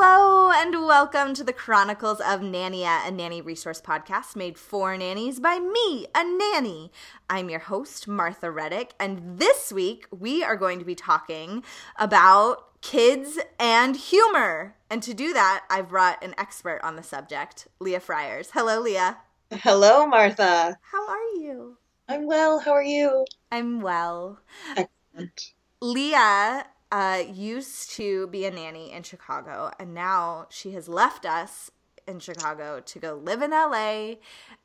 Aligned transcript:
Hello 0.00 0.52
and 0.52 0.86
welcome 0.86 1.34
to 1.34 1.42
the 1.42 1.52
Chronicles 1.52 2.20
of 2.20 2.40
Nania, 2.40 3.04
a 3.04 3.10
nanny 3.10 3.40
resource 3.40 3.80
podcast 3.80 4.36
made 4.36 4.56
for 4.56 4.96
nannies 4.96 5.40
by 5.40 5.58
me, 5.58 6.06
a 6.14 6.22
nanny. 6.22 6.92
I'm 7.28 7.50
your 7.50 7.58
host, 7.58 8.06
Martha 8.06 8.48
Reddick, 8.48 8.94
and 9.00 9.40
this 9.40 9.72
week 9.72 10.06
we 10.16 10.44
are 10.44 10.54
going 10.54 10.78
to 10.78 10.84
be 10.84 10.94
talking 10.94 11.64
about 11.96 12.80
kids 12.80 13.40
and 13.58 13.96
humor. 13.96 14.76
And 14.88 15.02
to 15.02 15.12
do 15.12 15.32
that, 15.32 15.64
I've 15.68 15.88
brought 15.88 16.22
an 16.22 16.32
expert 16.38 16.78
on 16.84 16.94
the 16.94 17.02
subject, 17.02 17.66
Leah 17.80 17.98
Friars. 17.98 18.50
Hello, 18.52 18.78
Leah. 18.80 19.18
Hello, 19.50 20.06
Martha. 20.06 20.78
How 20.80 21.08
are 21.08 21.40
you? 21.40 21.76
I'm 22.08 22.28
well. 22.28 22.60
How 22.60 22.70
are 22.70 22.84
you? 22.84 23.24
I'm 23.50 23.80
well. 23.80 24.38
Excellent. 24.76 25.54
Leah 25.80 26.66
uh, 26.90 27.22
used 27.32 27.90
to 27.92 28.26
be 28.28 28.44
a 28.44 28.50
nanny 28.50 28.92
in 28.92 29.02
Chicago, 29.02 29.70
and 29.78 29.94
now 29.94 30.46
she 30.50 30.72
has 30.72 30.88
left 30.88 31.26
us 31.26 31.70
in 32.06 32.18
Chicago 32.18 32.80
to 32.80 32.98
go 32.98 33.14
live 33.14 33.42
in 33.42 33.50
LA 33.50 34.14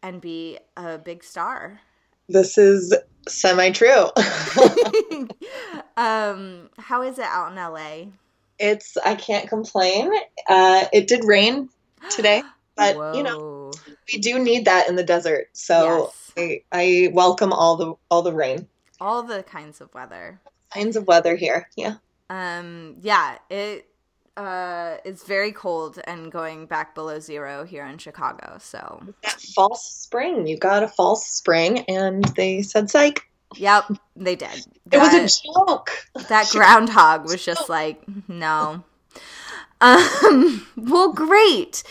and 0.01 0.21
be 0.21 0.57
a 0.77 0.97
big 0.97 1.23
star. 1.23 1.81
This 2.29 2.57
is 2.57 2.93
semi 3.27 3.71
true. 3.71 4.09
um, 5.97 6.69
how 6.77 7.01
is 7.01 7.19
it 7.19 7.25
out 7.25 7.51
in 7.51 7.57
LA? 7.57 8.11
it's, 8.59 8.97
I 8.97 9.15
can't 9.15 9.49
complain. 9.49 10.11
Uh, 10.47 10.85
it 10.93 11.07
did 11.07 11.25
rain 11.25 11.69
today, 12.09 12.43
but 12.75 12.95
you 13.15 13.23
know, 13.23 13.71
we 14.11 14.19
do 14.19 14.39
need 14.39 14.65
that 14.65 14.87
in 14.89 14.95
the 14.95 15.03
desert. 15.03 15.49
So 15.53 16.11
I, 16.37 16.61
I 16.71 17.09
welcome 17.13 17.51
all 17.51 17.75
the 17.75 17.93
all 18.09 18.21
the 18.21 18.33
rain. 18.33 18.67
all 18.99 19.23
the 19.23 19.43
kinds 19.43 19.81
of 19.81 19.93
weather. 19.93 20.39
Kinds 20.73 20.95
of 20.95 21.07
weather 21.07 21.35
here. 21.35 21.69
Yeah. 21.75 21.95
Um, 22.29 22.95
yeah, 23.01 23.37
it 23.49 23.87
uh 24.35 24.95
is 25.05 25.23
very 25.23 25.51
cold 25.51 25.99
and 26.05 26.31
going 26.31 26.65
back 26.65 26.95
below 26.95 27.19
zero 27.19 27.63
here 27.65 27.85
in 27.85 27.97
Chicago. 27.99 28.57
So, 28.59 29.03
That 29.23 29.39
false 29.55 29.85
spring. 29.85 30.47
You 30.47 30.57
got 30.57 30.83
a 30.83 30.87
false 30.87 31.27
spring, 31.27 31.79
and 31.81 32.23
they 32.35 32.61
said 32.63 32.89
psych. 32.89 33.27
yep, 33.55 33.85
they 34.15 34.35
did. 34.35 34.65
It 34.91 34.97
was 34.97 35.13
a 35.13 35.43
joke. 35.53 35.91
that 36.29 36.49
groundhog 36.49 37.25
was 37.25 37.43
just 37.45 37.69
like 37.69 38.01
no 38.27 38.83
um 39.81 40.67
well 40.77 41.11
great 41.13 41.83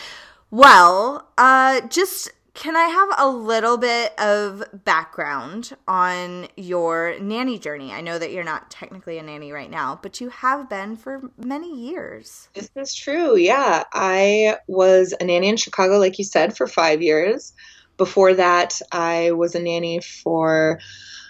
well 0.50 1.28
uh 1.38 1.80
just 1.88 2.30
can 2.54 2.76
i 2.76 2.84
have 2.84 3.08
a 3.18 3.28
little 3.28 3.76
bit 3.78 4.12
of 4.18 4.62
background 4.84 5.72
on 5.88 6.46
your 6.56 7.18
nanny 7.20 7.58
journey 7.58 7.92
i 7.92 8.00
know 8.00 8.18
that 8.18 8.30
you're 8.32 8.44
not 8.44 8.70
technically 8.70 9.18
a 9.18 9.22
nanny 9.22 9.52
right 9.52 9.70
now 9.70 9.98
but 10.02 10.20
you 10.20 10.28
have 10.28 10.68
been 10.68 10.96
for 10.96 11.20
many 11.38 11.74
years 11.90 12.48
This 12.54 12.70
is 12.76 12.94
true. 12.94 13.36
Yeah. 13.36 13.84
I 13.92 14.58
was 14.68 15.14
a 15.18 15.24
nanny 15.24 15.48
in 15.48 15.56
Chicago, 15.56 15.98
like 15.98 16.18
you 16.18 16.24
said, 16.24 16.56
for 16.56 16.66
five 16.66 17.00
years. 17.02 17.52
Before 17.96 18.34
that, 18.34 18.80
I 18.92 19.32
was 19.32 19.54
a 19.54 19.60
nanny 19.60 20.00
for 20.00 20.78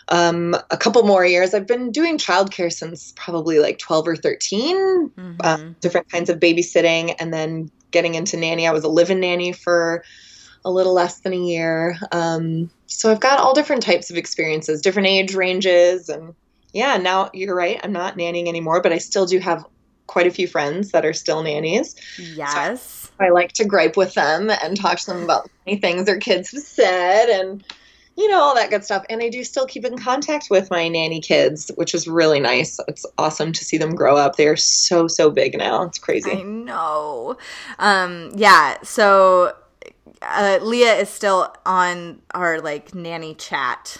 um, 0.08 0.54
a 0.70 0.76
couple 0.76 1.02
more 1.04 1.24
years. 1.24 1.54
I've 1.54 1.66
been 1.66 1.90
doing 1.90 2.18
childcare 2.18 2.72
since 2.72 3.12
probably 3.16 3.58
like 3.58 3.78
12 3.78 4.08
or 4.08 4.16
13, 4.16 5.10
uh, 5.40 5.56
Mhm. 5.56 5.80
different 5.80 6.10
kinds 6.10 6.28
of 6.30 6.38
babysitting, 6.40 7.14
and 7.18 7.32
then 7.32 7.70
getting 7.90 8.14
into 8.14 8.36
nanny. 8.36 8.66
I 8.66 8.72
was 8.72 8.84
a 8.84 8.88
live 8.88 9.10
in 9.10 9.20
nanny 9.20 9.52
for 9.52 10.02
a 10.64 10.70
little 10.70 10.92
less 10.94 11.20
than 11.20 11.32
a 11.32 11.36
year. 11.36 11.98
Um, 12.12 12.70
so 12.86 13.10
I've 13.10 13.20
got 13.20 13.38
all 13.38 13.54
different 13.54 13.82
types 13.82 14.10
of 14.10 14.16
experiences, 14.16 14.80
different 14.80 15.08
age 15.08 15.34
ranges. 15.34 16.08
And 16.08 16.34
yeah, 16.72 16.96
now 16.96 17.30
you're 17.32 17.54
right. 17.54 17.80
I'm 17.82 17.92
not 17.92 18.16
nannying 18.16 18.48
anymore, 18.48 18.80
but 18.80 18.92
I 18.92 18.98
still 18.98 19.26
do 19.26 19.38
have 19.38 19.64
quite 20.06 20.26
a 20.26 20.30
few 20.30 20.46
friends 20.46 20.90
that 20.90 21.04
are 21.04 21.12
still 21.12 21.42
nannies. 21.42 21.96
yes 22.18 23.10
I 23.18 23.30
like 23.30 23.52
to 23.52 23.64
gripe 23.64 23.96
with 23.96 24.14
them 24.14 24.50
and 24.50 24.76
talk 24.76 24.98
to 25.00 25.06
them 25.06 25.22
about 25.22 25.48
funny 25.64 25.78
things 25.78 26.06
their 26.06 26.18
kids 26.18 26.50
have 26.50 26.62
said 26.62 27.28
and 27.28 27.64
you 28.16 28.28
know 28.28 28.40
all 28.40 28.54
that 28.54 28.68
good 28.68 28.84
stuff. 28.84 29.04
And 29.08 29.22
I 29.22 29.30
do 29.30 29.42
still 29.42 29.66
keep 29.66 29.86
in 29.86 29.96
contact 29.96 30.48
with 30.50 30.70
my 30.70 30.86
nanny 30.88 31.20
kids, 31.20 31.70
which 31.76 31.94
is 31.94 32.06
really 32.06 32.40
nice. 32.40 32.78
It's 32.86 33.06
awesome 33.16 33.52
to 33.52 33.64
see 33.64 33.78
them 33.78 33.94
grow 33.94 34.16
up. 34.16 34.36
They 34.36 34.48
are 34.48 34.56
so 34.56 35.08
so 35.08 35.30
big 35.30 35.56
now. 35.56 35.84
It's 35.84 35.98
crazy. 35.98 36.30
i 36.32 36.42
know 36.42 37.38
um 37.78 38.32
yeah 38.36 38.76
so 38.82 39.54
uh, 40.22 40.58
Leah 40.62 40.94
is 40.94 41.08
still 41.08 41.54
on 41.66 42.22
our 42.34 42.60
like 42.60 42.94
nanny 42.94 43.34
chat. 43.34 43.96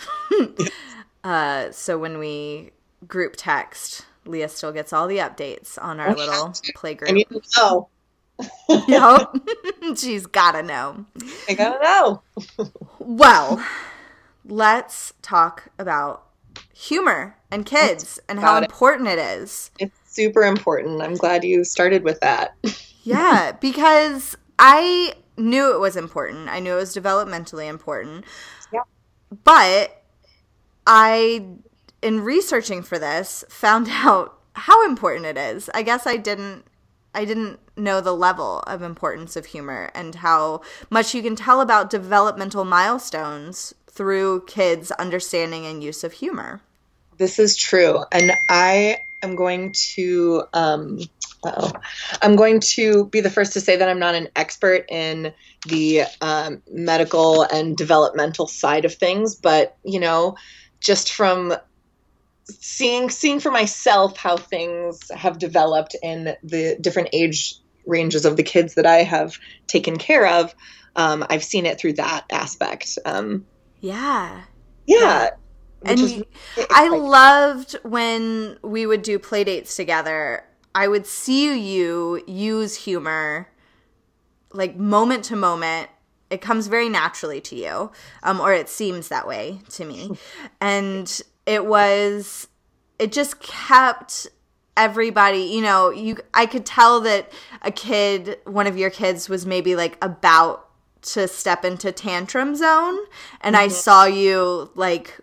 uh, 1.25 1.71
so 1.71 1.99
when 1.99 2.19
we 2.19 2.71
group 3.06 3.34
text, 3.37 4.06
Leah 4.25 4.49
still 4.49 4.72
gets 4.72 4.93
all 4.93 5.06
the 5.06 5.19
updates 5.19 5.78
on 5.81 6.00
our 6.00 6.10
I 6.10 6.15
little 6.15 6.47
have 6.47 6.53
to. 6.55 6.72
play 6.75 6.99
I 7.06 7.12
need 7.12 7.28
to 7.28 7.43
know. 7.56 7.88
Yep. 8.88 9.37
She's 9.97 10.27
gotta 10.27 10.62
know. 10.62 11.05
I 11.49 11.55
gotta 11.55 11.83
know. 11.83 12.22
Well, 12.99 13.65
let's 14.44 15.12
talk 15.22 15.69
about 15.78 16.27
humor 16.75 17.37
and 17.50 17.66
kids 17.66 18.19
and 18.28 18.41
how 18.41 18.56
it. 18.56 18.65
important 18.65 19.09
it 19.09 19.19
is. 19.19 19.71
It's 19.78 19.99
super 20.06 20.43
important. 20.43 21.03
I'm 21.03 21.15
glad 21.15 21.44
you 21.44 21.65
started 21.65 22.03
with 22.03 22.21
that. 22.21 22.54
Yeah, 23.03 23.53
because 23.60 24.37
I 24.59 25.15
knew 25.42 25.75
it 25.75 25.80
was 25.80 25.97
important. 25.97 26.48
I 26.48 26.60
knew 26.60 26.75
it 26.75 26.76
was 26.76 26.94
developmentally 26.94 27.69
important. 27.69 28.25
Yeah. 28.72 28.82
But 29.44 30.03
I, 30.86 31.47
in 32.00 32.20
researching 32.20 32.82
for 32.82 32.98
this, 32.98 33.44
found 33.48 33.88
out 33.91 34.38
how 34.54 34.86
important 34.86 35.26
it 35.26 35.36
is. 35.36 35.69
I 35.75 35.82
guess 35.82 36.06
I 36.06 36.16
didn't. 36.16 36.64
I 37.14 37.26
didn't 37.26 37.60
know 37.76 38.00
the 38.00 38.14
level 38.14 38.60
of 38.60 38.80
importance 38.80 39.36
of 39.36 39.44
humor 39.44 39.91
and 39.94 40.14
how 40.14 40.62
much 40.89 41.15
you 41.15 41.22
can 41.22 41.36
tell 41.36 41.60
about 41.60 41.91
developmental 41.91 42.65
milestones 42.65 43.74
through 43.86 44.47
kids' 44.47 44.91
understanding 44.92 45.66
and 45.66 45.84
use 45.84 46.04
of 46.04 46.15
humor. 46.15 46.62
This 47.18 47.38
is 47.38 47.54
true, 47.54 48.03
and 48.10 48.33
I 48.48 49.00
am 49.22 49.36
going 49.36 49.72
to. 49.95 50.45
Um, 50.54 51.00
uh-oh. 51.44 51.72
I'm 52.21 52.36
going 52.36 52.60
to 52.60 53.06
be 53.06 53.21
the 53.21 53.30
first 53.30 53.53
to 53.54 53.60
say 53.60 53.77
that 53.77 53.89
I'm 53.89 53.98
not 53.98 54.15
an 54.15 54.28
expert 54.36 54.84
in 54.89 55.33
the 55.66 56.03
um, 56.21 56.62
medical 56.71 57.42
and 57.42 57.77
developmental 57.77 58.47
side 58.47 58.84
of 58.84 58.94
things, 58.94 59.34
but 59.34 59.77
you 59.84 60.00
know, 60.00 60.36
just 60.80 61.12
from 61.12 61.54
seeing 62.44 63.10
seeing 63.10 63.41
for 63.41 63.50
myself 63.50 64.16
how 64.16 64.36
things 64.36 65.10
have 65.15 65.39
developed 65.39 65.97
in 66.03 66.34
the 66.42 66.77
different 66.80 67.09
age 67.12 67.56
ranges 67.86 68.24
of 68.24 68.36
the 68.36 68.42
kids 68.42 68.74
that 68.74 68.86
I 68.86 69.03
have 69.03 69.38
taken 69.66 69.97
care 69.97 70.27
of, 70.27 70.54
um, 70.97 71.24
I've 71.28 71.45
seen 71.45 71.66
it 71.66 71.78
through 71.78 71.95
that 71.95 72.24
aspect. 72.30 72.98
Um, 73.04 73.47
Yeah. 73.80 74.42
yeah. 74.86 75.30
And 75.84 76.00
which 76.00 76.12
is 76.12 76.22
I 76.71 76.88
loved 76.88 77.72
when 77.83 78.59
we 78.62 78.86
would 78.86 79.03
do 79.03 79.18
play 79.18 79.42
dates 79.42 79.74
together. 79.74 80.45
I 80.74 80.89
would 80.89 81.07
see 81.07 81.74
you 81.74 82.22
use 82.27 82.77
humor 82.77 83.48
like 84.53 84.77
moment 84.77 85.24
to 85.24 85.36
moment 85.36 85.89
it 86.30 86.41
comes 86.41 86.66
very 86.66 86.89
naturally 86.89 87.41
to 87.42 87.54
you 87.54 87.91
um, 88.22 88.41
or 88.41 88.53
it 88.53 88.69
seems 88.69 89.09
that 89.09 89.27
way 89.27 89.60
to 89.71 89.84
me 89.84 90.19
and 90.60 91.21
it 91.47 91.66
was 91.66 92.48
it 92.98 93.13
just 93.13 93.41
kept 93.41 94.28
everybody 94.77 95.41
you 95.41 95.60
know 95.60 95.91
you 95.91 96.16
i 96.33 96.47
could 96.47 96.65
tell 96.65 97.01
that 97.01 97.30
a 97.60 97.71
kid 97.71 98.39
one 98.45 98.66
of 98.66 98.78
your 98.78 98.89
kids 98.89 99.28
was 99.28 99.45
maybe 99.45 99.77
like 99.77 100.03
about 100.03 100.69
to 101.03 101.28
step 101.28 101.65
into 101.65 101.92
tantrum 101.92 102.54
zone 102.54 102.98
and 103.42 103.54
mm-hmm. 103.54 103.65
i 103.65 103.69
saw 103.69 104.04
you 104.04 104.71
like 104.74 105.21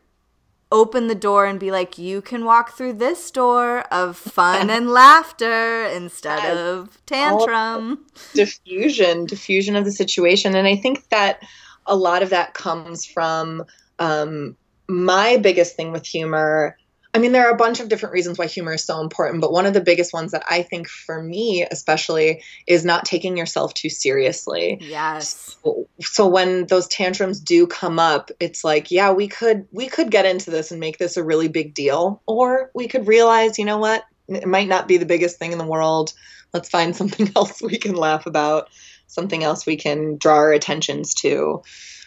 open 0.71 1.07
the 1.07 1.15
door 1.15 1.45
and 1.45 1.59
be 1.59 1.71
like 1.71 1.97
you 1.97 2.21
can 2.21 2.45
walk 2.45 2.71
through 2.71 2.93
this 2.93 3.31
door 3.31 3.81
of 3.91 4.15
fun 4.37 4.69
and 4.69 4.89
laughter 4.89 5.85
instead 5.85 6.43
yes. 6.43 6.57
of 6.57 7.05
tantrum 7.05 8.05
diffusion 8.33 9.25
diffusion 9.25 9.75
of 9.75 9.85
the 9.85 9.91
situation 9.91 10.55
and 10.55 10.67
i 10.67 10.75
think 10.75 11.07
that 11.09 11.41
a 11.85 11.95
lot 11.95 12.21
of 12.21 12.29
that 12.29 12.53
comes 12.53 13.05
from 13.05 13.63
um, 13.97 14.55
my 14.87 15.37
biggest 15.37 15.75
thing 15.75 15.91
with 15.91 16.05
humor 16.05 16.77
I 17.13 17.17
mean, 17.17 17.31
there 17.31 17.47
are 17.47 17.51
a 17.51 17.57
bunch 17.57 17.79
of 17.79 17.89
different 17.89 18.13
reasons 18.13 18.37
why 18.37 18.45
humor 18.45 18.73
is 18.73 18.83
so 18.83 19.01
important, 19.01 19.41
but 19.41 19.51
one 19.51 19.65
of 19.65 19.73
the 19.73 19.81
biggest 19.81 20.13
ones 20.13 20.31
that 20.31 20.43
I 20.47 20.61
think 20.61 20.87
for 20.87 21.21
me, 21.23 21.65
especially, 21.69 22.43
is 22.67 22.85
not 22.85 23.05
taking 23.05 23.35
yourself 23.35 23.73
too 23.73 23.89
seriously. 23.89 24.77
Yes. 24.79 25.57
So, 25.63 25.87
so, 26.01 26.27
when 26.27 26.67
those 26.67 26.87
tantrums 26.87 27.39
do 27.39 27.65
come 27.65 27.97
up, 27.97 28.29
it's 28.39 28.63
like, 28.63 28.91
yeah, 28.91 29.11
we 29.11 29.27
could 29.27 29.67
we 29.71 29.87
could 29.87 30.11
get 30.11 30.27
into 30.27 30.51
this 30.51 30.69
and 30.69 30.79
make 30.79 30.99
this 30.99 31.17
a 31.17 31.23
really 31.23 31.47
big 31.47 31.73
deal, 31.73 32.21
or 32.27 32.69
we 32.75 32.87
could 32.87 33.07
realize, 33.07 33.57
you 33.57 33.65
know 33.65 33.79
what, 33.79 34.03
it 34.27 34.47
might 34.47 34.67
not 34.67 34.87
be 34.87 34.97
the 34.97 35.05
biggest 35.07 35.39
thing 35.39 35.51
in 35.51 35.57
the 35.57 35.65
world. 35.65 36.13
Let's 36.53 36.69
find 36.69 36.95
something 36.95 37.31
else 37.35 37.59
we 37.59 37.79
can 37.79 37.95
laugh 37.95 38.27
about, 38.27 38.69
something 39.07 39.43
else 39.43 39.65
we 39.65 39.77
can 39.77 40.17
draw 40.17 40.35
our 40.35 40.53
attentions 40.53 41.15
to, 41.15 41.63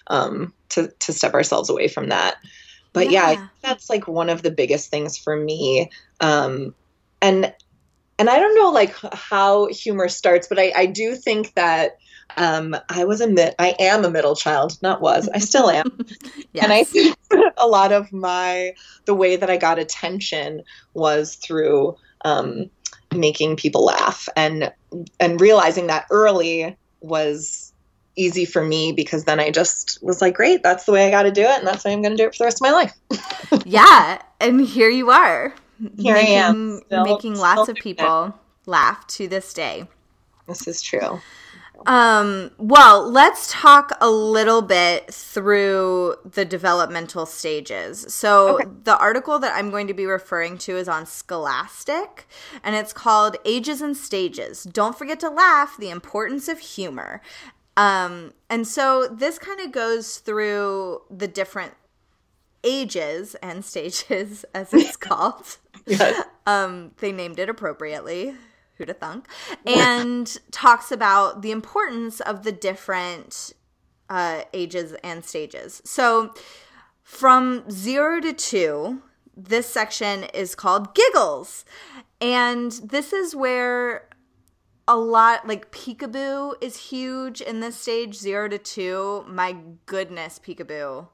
um, 0.06 0.52
to 0.68 0.92
to 1.00 1.12
step 1.12 1.34
ourselves 1.34 1.70
away 1.70 1.88
from 1.88 2.10
that. 2.10 2.36
But 2.92 3.10
yeah, 3.10 3.32
yeah 3.32 3.48
that's 3.62 3.88
like 3.88 4.06
one 4.06 4.28
of 4.28 4.42
the 4.42 4.50
biggest 4.50 4.90
things 4.90 5.16
for 5.16 5.36
me. 5.36 5.90
Um, 6.20 6.74
and 7.20 7.52
and 8.18 8.30
I 8.30 8.38
don't 8.38 8.54
know 8.54 8.70
like 8.70 8.94
how 9.12 9.66
humor 9.66 10.08
starts, 10.08 10.46
but 10.46 10.58
I, 10.58 10.72
I 10.76 10.86
do 10.86 11.16
think 11.16 11.54
that 11.54 11.96
um, 12.36 12.76
I 12.88 13.04
was 13.04 13.20
a 13.20 13.26
mid, 13.26 13.54
I 13.58 13.74
am 13.78 14.04
a 14.04 14.10
middle 14.10 14.36
child, 14.36 14.78
not 14.82 15.00
was, 15.00 15.28
I 15.34 15.38
still 15.38 15.70
am. 15.70 15.98
yes. 16.52 16.62
And 16.62 16.72
I 16.72 16.84
think 16.84 17.16
a 17.56 17.66
lot 17.66 17.92
of 17.92 18.12
my, 18.12 18.74
the 19.06 19.14
way 19.14 19.36
that 19.36 19.50
I 19.50 19.56
got 19.56 19.78
attention 19.78 20.62
was 20.94 21.36
through 21.36 21.96
um, 22.24 22.70
making 23.14 23.56
people 23.56 23.84
laugh 23.84 24.28
and, 24.36 24.72
and 25.18 25.40
realizing 25.40 25.88
that 25.88 26.06
early 26.10 26.76
was 27.00 27.71
easy 28.16 28.44
for 28.44 28.64
me 28.64 28.92
because 28.92 29.24
then 29.24 29.40
I 29.40 29.50
just 29.50 30.02
was 30.02 30.20
like, 30.20 30.34
great, 30.34 30.62
that's 30.62 30.84
the 30.84 30.92
way 30.92 31.06
I 31.06 31.10
got 31.10 31.22
to 31.22 31.30
do 31.30 31.42
it, 31.42 31.58
and 31.58 31.66
that's 31.66 31.82
the 31.82 31.88
way 31.88 31.94
I'm 31.94 32.02
going 32.02 32.16
to 32.16 32.22
do 32.22 32.26
it 32.26 32.34
for 32.34 32.38
the 32.38 32.44
rest 32.44 32.58
of 32.58 32.62
my 32.62 32.70
life. 32.70 32.94
yeah, 33.66 34.20
and 34.40 34.60
here 34.60 34.90
you 34.90 35.10
are. 35.10 35.54
Here 35.98 36.14
making, 36.14 36.36
I 36.36 36.40
am, 36.40 36.80
still, 36.86 37.04
making 37.04 37.36
lots 37.36 37.68
of 37.68 37.76
people 37.76 38.26
it. 38.26 38.32
laugh 38.66 39.06
to 39.08 39.26
this 39.26 39.52
day. 39.52 39.88
This 40.46 40.68
is 40.68 40.80
true. 40.80 41.20
Um, 41.86 42.52
well, 42.58 43.10
let's 43.10 43.50
talk 43.50 43.92
a 44.00 44.08
little 44.08 44.62
bit 44.62 45.12
through 45.12 46.14
the 46.24 46.44
developmental 46.44 47.26
stages. 47.26 48.06
So, 48.12 48.56
okay. 48.56 48.70
the 48.84 48.96
article 48.96 49.38
that 49.40 49.52
I'm 49.56 49.70
going 49.70 49.88
to 49.88 49.94
be 49.94 50.06
referring 50.06 50.58
to 50.58 50.76
is 50.76 50.88
on 50.88 51.06
Scholastic, 51.06 52.28
and 52.62 52.76
it's 52.76 52.92
called 52.92 53.36
Ages 53.44 53.80
and 53.80 53.96
Stages. 53.96 54.62
Don't 54.62 54.96
forget 54.96 55.18
to 55.20 55.30
laugh, 55.30 55.76
the 55.76 55.90
importance 55.90 56.48
of 56.48 56.60
humor. 56.60 57.20
Um, 57.76 58.34
and 58.50 58.66
so 58.66 59.08
this 59.08 59.38
kind 59.38 59.60
of 59.60 59.72
goes 59.72 60.18
through 60.18 61.02
the 61.10 61.28
different 61.28 61.74
ages 62.64 63.34
and 63.36 63.64
stages, 63.64 64.44
as 64.54 64.72
it's 64.72 64.96
called. 64.96 65.58
yes. 65.86 66.24
Um, 66.46 66.92
they 66.98 67.12
named 67.12 67.38
it 67.38 67.48
appropriately. 67.48 68.34
Who'd 68.76 68.88
have 68.88 68.98
thunk? 68.98 69.28
And 69.66 70.38
talks 70.50 70.90
about 70.90 71.42
the 71.42 71.50
importance 71.50 72.20
of 72.20 72.42
the 72.42 72.52
different 72.52 73.52
uh, 74.08 74.42
ages 74.52 74.94
and 75.04 75.24
stages. 75.24 75.82
So 75.84 76.34
from 77.02 77.70
zero 77.70 78.20
to 78.20 78.32
two, 78.32 79.02
this 79.36 79.66
section 79.66 80.24
is 80.34 80.54
called 80.54 80.94
giggles. 80.94 81.64
And 82.20 82.72
this 82.72 83.12
is 83.12 83.34
where 83.34 84.08
a 84.88 84.96
lot 84.96 85.46
like 85.46 85.70
peekaboo 85.70 86.54
is 86.60 86.76
huge 86.76 87.40
in 87.40 87.60
this 87.60 87.76
stage 87.76 88.14
zero 88.14 88.48
to 88.48 88.58
two. 88.58 89.24
My 89.28 89.56
goodness 89.86 90.40
peekaboo 90.44 91.08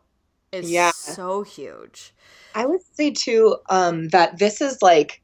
is 0.52 0.70
yeah. 0.70 0.90
so 0.92 1.42
huge. 1.42 2.14
I 2.54 2.66
would 2.66 2.80
say 2.94 3.10
too 3.10 3.56
um, 3.68 4.08
that 4.08 4.38
this 4.38 4.60
is 4.60 4.82
like 4.82 5.22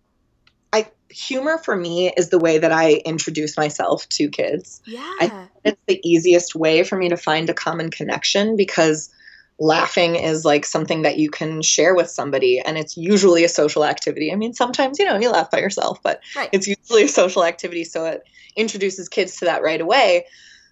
i 0.73 0.87
humor 1.09 1.59
for 1.59 1.77
me 1.77 2.13
is 2.17 2.29
the 2.29 2.39
way 2.39 2.59
that 2.59 2.73
i 2.73 2.95
introduce 3.05 3.57
myself 3.57 4.09
to 4.11 4.29
kids. 4.29 4.83
Yeah. 4.85 5.01
I, 5.21 5.49
it's 5.65 5.81
the 5.87 6.01
easiest 6.05 6.55
way 6.55 6.85
for 6.85 6.97
me 6.97 7.09
to 7.09 7.17
find 7.17 7.49
a 7.49 7.55
common 7.55 7.91
connection 7.91 8.57
because 8.57 9.11
laughing 9.59 10.17
is 10.17 10.45
like 10.45 10.65
something 10.65 11.03
that 11.03 11.19
you 11.19 11.31
can 11.31 11.63
share 11.63 11.95
with 11.95 12.11
somebody 12.11 12.59
and 12.59 12.77
it's 12.77 12.97
usually 12.97 13.45
a 13.45 13.49
social 13.49 13.85
activity 13.85 14.33
i 14.33 14.35
mean 14.35 14.53
sometimes 14.53 14.99
you 14.99 15.05
know 15.05 15.17
you 15.17 15.31
laugh 15.31 15.51
by 15.51 15.59
yourself 15.59 16.03
but 16.03 16.21
right. 16.35 16.49
it's 16.53 16.67
usually 16.67 17.05
a 17.05 17.09
social 17.09 17.45
activity 17.45 17.85
so 17.85 18.05
it 18.05 18.25
introduces 18.57 19.09
kids 19.09 19.37
to 19.37 19.45
that 19.45 19.63
right 19.63 19.81
away 19.81 20.27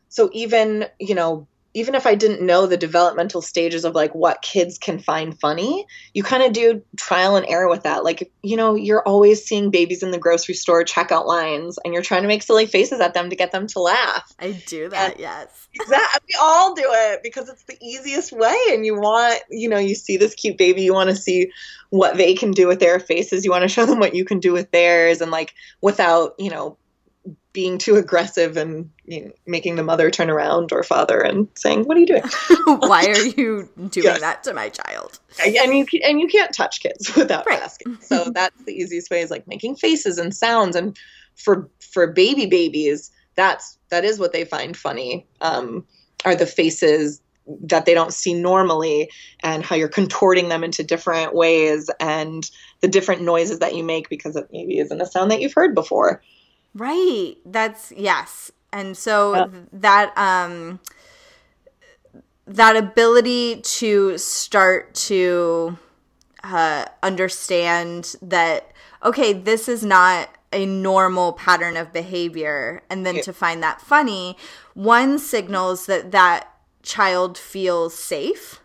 so 0.08 0.28
even 0.32 0.86
you 0.98 1.14
know 1.14 1.46
even 1.74 1.94
if 1.94 2.06
I 2.06 2.14
didn't 2.14 2.44
know 2.44 2.66
the 2.66 2.76
developmental 2.76 3.40
stages 3.40 3.84
of 3.84 3.94
like 3.94 4.14
what 4.14 4.42
kids 4.42 4.78
can 4.78 4.98
find 4.98 5.38
funny, 5.38 5.86
you 6.12 6.22
kind 6.22 6.42
of 6.42 6.52
do 6.52 6.82
trial 6.96 7.36
and 7.36 7.46
error 7.48 7.68
with 7.68 7.84
that. 7.84 8.04
Like, 8.04 8.30
you 8.42 8.56
know, 8.56 8.74
you're 8.74 9.06
always 9.06 9.44
seeing 9.44 9.70
babies 9.70 10.02
in 10.02 10.10
the 10.10 10.18
grocery 10.18 10.54
store 10.54 10.84
checkout 10.84 11.26
lines 11.26 11.78
and 11.84 11.94
you're 11.94 12.02
trying 12.02 12.22
to 12.22 12.28
make 12.28 12.42
silly 12.42 12.66
faces 12.66 13.00
at 13.00 13.14
them 13.14 13.30
to 13.30 13.36
get 13.36 13.52
them 13.52 13.66
to 13.68 13.80
laugh. 13.80 14.32
I 14.38 14.52
do 14.66 14.88
that, 14.90 15.12
and 15.12 15.20
yes. 15.20 15.68
Exactly. 15.74 16.20
We 16.28 16.38
all 16.38 16.74
do 16.74 16.84
it 16.86 17.22
because 17.22 17.48
it's 17.48 17.62
the 17.62 17.78
easiest 17.80 18.30
way. 18.30 18.56
And 18.70 18.84
you 18.84 18.94
want, 18.94 19.40
you 19.48 19.70
know, 19.70 19.78
you 19.78 19.94
see 19.94 20.18
this 20.18 20.34
cute 20.34 20.58
baby, 20.58 20.82
you 20.82 20.92
want 20.92 21.08
to 21.08 21.16
see 21.16 21.50
what 21.88 22.18
they 22.18 22.34
can 22.34 22.50
do 22.50 22.66
with 22.66 22.78
their 22.78 23.00
faces. 23.00 23.42
You 23.44 23.50
want 23.50 23.62
to 23.62 23.68
show 23.68 23.86
them 23.86 23.98
what 23.98 24.14
you 24.14 24.26
can 24.26 24.38
do 24.38 24.52
with 24.52 24.70
theirs 24.70 25.22
and 25.22 25.30
like 25.30 25.54
without, 25.80 26.34
you 26.38 26.50
know, 26.50 26.76
being 27.52 27.76
too 27.78 27.96
aggressive 27.96 28.56
and 28.56 28.90
you 29.04 29.26
know, 29.26 29.32
making 29.46 29.76
the 29.76 29.82
mother 29.82 30.10
turn 30.10 30.30
around 30.30 30.72
or 30.72 30.82
father 30.82 31.20
and 31.20 31.48
saying, 31.54 31.84
"What 31.84 31.96
are 31.96 32.00
you 32.00 32.06
doing? 32.06 32.22
Why 32.66 33.06
are 33.06 33.24
you 33.24 33.68
doing 33.90 34.04
yes. 34.04 34.20
that 34.20 34.42
to 34.44 34.54
my 34.54 34.68
child?" 34.68 35.18
And 35.44 35.54
you 35.54 35.86
and 36.04 36.20
you 36.20 36.28
can't 36.28 36.52
touch 36.52 36.80
kids 36.80 37.14
without 37.16 37.46
right. 37.46 37.60
asking. 37.60 37.98
So 38.00 38.30
that's 38.30 38.62
the 38.64 38.72
easiest 38.72 39.10
way 39.10 39.20
is 39.20 39.30
like 39.30 39.46
making 39.46 39.76
faces 39.76 40.18
and 40.18 40.34
sounds. 40.34 40.76
And 40.76 40.96
for 41.36 41.68
for 41.80 42.06
baby 42.06 42.46
babies, 42.46 43.10
that's 43.34 43.78
that 43.90 44.04
is 44.04 44.18
what 44.18 44.32
they 44.32 44.44
find 44.44 44.76
funny. 44.76 45.26
Um, 45.40 45.86
are 46.24 46.36
the 46.36 46.46
faces 46.46 47.20
that 47.64 47.84
they 47.84 47.94
don't 47.94 48.12
see 48.12 48.34
normally 48.34 49.10
and 49.40 49.64
how 49.64 49.74
you're 49.74 49.88
contorting 49.88 50.48
them 50.48 50.62
into 50.62 50.84
different 50.84 51.34
ways 51.34 51.90
and 51.98 52.48
the 52.80 52.88
different 52.88 53.22
noises 53.22 53.58
that 53.58 53.74
you 53.74 53.82
make 53.82 54.08
because 54.08 54.36
it 54.36 54.48
maybe 54.52 54.78
isn't 54.78 55.00
a 55.00 55.06
sound 55.06 55.30
that 55.30 55.40
you've 55.40 55.52
heard 55.52 55.74
before. 55.74 56.22
Right. 56.74 57.36
That's 57.44 57.92
yes. 57.92 58.50
And 58.72 58.96
so 58.96 59.34
yeah. 59.34 59.46
that 59.72 60.16
um 60.16 60.80
that 62.46 62.76
ability 62.76 63.60
to 63.62 64.18
start 64.18 64.94
to 64.94 65.78
uh, 66.42 66.86
understand 67.02 68.16
that 68.20 68.72
okay, 69.04 69.32
this 69.32 69.68
is 69.68 69.84
not 69.84 70.28
a 70.52 70.66
normal 70.66 71.32
pattern 71.32 71.76
of 71.76 71.92
behavior 71.92 72.82
and 72.90 73.06
then 73.06 73.16
yeah. 73.16 73.22
to 73.22 73.32
find 73.32 73.62
that 73.62 73.80
funny, 73.80 74.36
one 74.74 75.18
signals 75.18 75.86
that 75.86 76.12
that 76.12 76.48
child 76.82 77.38
feels 77.38 77.94
safe 77.94 78.60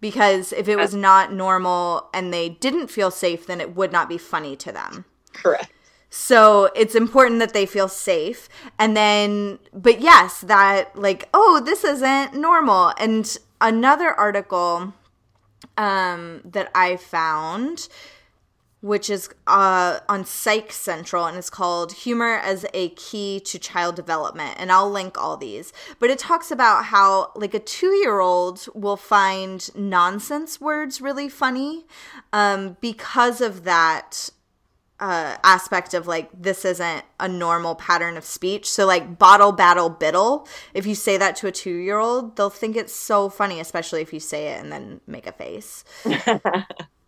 because 0.00 0.52
if 0.52 0.68
it 0.68 0.76
was 0.76 0.94
not 0.94 1.32
normal 1.32 2.08
and 2.12 2.32
they 2.32 2.48
didn't 2.48 2.88
feel 2.88 3.10
safe 3.10 3.46
then 3.46 3.60
it 3.60 3.74
would 3.74 3.92
not 3.92 4.08
be 4.08 4.18
funny 4.18 4.56
to 4.56 4.72
them. 4.72 5.04
Correct. 5.32 5.72
So 6.14 6.68
it's 6.76 6.94
important 6.94 7.38
that 7.38 7.54
they 7.54 7.64
feel 7.64 7.88
safe. 7.88 8.46
And 8.78 8.94
then, 8.94 9.58
but 9.72 10.02
yes, 10.02 10.42
that 10.42 10.94
like, 10.94 11.26
oh, 11.32 11.62
this 11.64 11.84
isn't 11.84 12.34
normal. 12.34 12.92
And 12.98 13.34
another 13.62 14.12
article 14.12 14.92
um, 15.78 16.42
that 16.44 16.70
I 16.74 16.96
found, 16.96 17.88
which 18.82 19.08
is 19.08 19.30
uh, 19.46 20.00
on 20.06 20.26
Psych 20.26 20.70
Central, 20.70 21.24
and 21.24 21.38
it's 21.38 21.48
called 21.48 21.92
Humor 21.94 22.36
as 22.44 22.66
a 22.74 22.90
Key 22.90 23.40
to 23.46 23.58
Child 23.58 23.96
Development. 23.96 24.54
And 24.58 24.70
I'll 24.70 24.90
link 24.90 25.16
all 25.16 25.38
these. 25.38 25.72
But 25.98 26.10
it 26.10 26.18
talks 26.18 26.50
about 26.50 26.84
how, 26.84 27.32
like, 27.34 27.54
a 27.54 27.58
two 27.58 27.92
year 27.92 28.20
old 28.20 28.66
will 28.74 28.98
find 28.98 29.74
nonsense 29.74 30.60
words 30.60 31.00
really 31.00 31.30
funny 31.30 31.86
um, 32.34 32.76
because 32.82 33.40
of 33.40 33.64
that 33.64 34.28
uh, 35.02 35.36
aspect 35.44 35.94
of 35.94 36.06
like 36.06 36.30
this 36.32 36.64
isn't 36.64 37.04
a 37.20 37.28
normal 37.28 37.74
pattern 37.74 38.16
of 38.16 38.24
speech. 38.24 38.70
So 38.70 38.86
like 38.86 39.18
bottle 39.18 39.52
battle 39.52 39.90
biddle, 39.90 40.48
if 40.74 40.86
you 40.86 40.94
say 40.94 41.18
that 41.18 41.36
to 41.38 41.48
a 41.48 41.52
two 41.52 41.76
year 41.76 41.98
old, 41.98 42.36
they'll 42.36 42.50
think 42.50 42.76
it's 42.76 42.94
so 42.94 43.28
funny, 43.28 43.60
especially 43.60 44.02
if 44.02 44.12
you 44.14 44.20
say 44.20 44.48
it 44.54 44.60
and 44.62 44.72
then 44.72 45.00
make 45.08 45.26
a 45.26 45.32
face. 45.32 45.84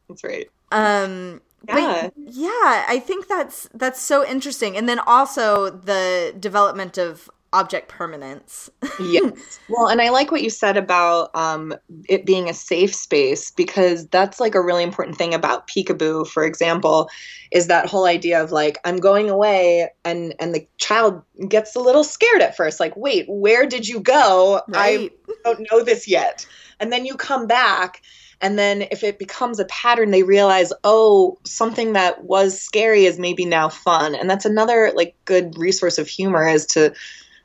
That's 0.08 0.24
right. 0.24 0.50
Um, 0.72 1.40
Yeah. 1.66 2.08
but 2.10 2.12
yeah, 2.16 2.84
I 2.88 3.00
think 3.04 3.28
that's 3.28 3.68
that's 3.74 4.00
so 4.00 4.26
interesting. 4.26 4.76
And 4.76 4.88
then 4.88 4.98
also 5.00 5.70
the 5.70 6.34
development 6.38 6.98
of 6.98 7.30
object 7.54 7.88
permanence. 7.88 8.68
yes. 9.00 9.61
Well, 9.68 9.87
and 9.87 10.02
I 10.02 10.11
like 10.11 10.30
what 10.30 10.42
you 10.42 10.50
said 10.50 10.76
about 10.76 11.34
um, 11.34 11.75
it 12.06 12.26
being 12.26 12.50
a 12.50 12.54
safe 12.54 12.94
space 12.94 13.50
because 13.50 14.06
that's 14.08 14.38
like 14.38 14.54
a 14.54 14.61
really 14.61 14.82
important 14.82 15.16
thing 15.16 15.32
about 15.32 15.66
peekaboo, 15.68 16.26
for 16.26 16.44
example, 16.44 17.08
is 17.50 17.68
that 17.68 17.87
whole 17.87 18.04
idea 18.04 18.42
of 18.42 18.52
like 18.52 18.78
I'm 18.84 18.99
going 18.99 19.30
away 19.30 19.88
and 20.04 20.34
and 20.38 20.54
the 20.54 20.66
child 20.76 21.23
gets 21.49 21.75
a 21.75 21.80
little 21.80 22.04
scared 22.04 22.42
at 22.42 22.56
first, 22.56 22.78
like, 22.78 22.94
wait, 22.96 23.25
where 23.28 23.64
did 23.64 23.88
you 23.88 24.00
go? 24.00 24.61
Right. 24.68 25.11
I 25.11 25.30
don't 25.44 25.66
know 25.70 25.82
this 25.82 26.06
yet. 26.06 26.46
And 26.78 26.92
then 26.92 27.06
you 27.06 27.14
come 27.14 27.46
back. 27.46 28.02
And 28.40 28.58
then 28.58 28.82
if 28.90 29.02
it 29.02 29.18
becomes 29.18 29.58
a 29.58 29.64
pattern, 29.66 30.11
they 30.11 30.25
realize, 30.25 30.73
oh, 30.82 31.38
something 31.44 31.94
that 31.94 32.25
was 32.25 32.61
scary 32.61 33.06
is 33.06 33.18
maybe 33.18 33.46
now 33.46 33.70
fun. 33.70 34.14
And 34.14 34.28
that's 34.28 34.44
another 34.44 34.92
like 34.94 35.14
good 35.25 35.56
resource 35.56 35.96
of 35.96 36.08
humor 36.08 36.46
is 36.46 36.66
to 36.66 36.92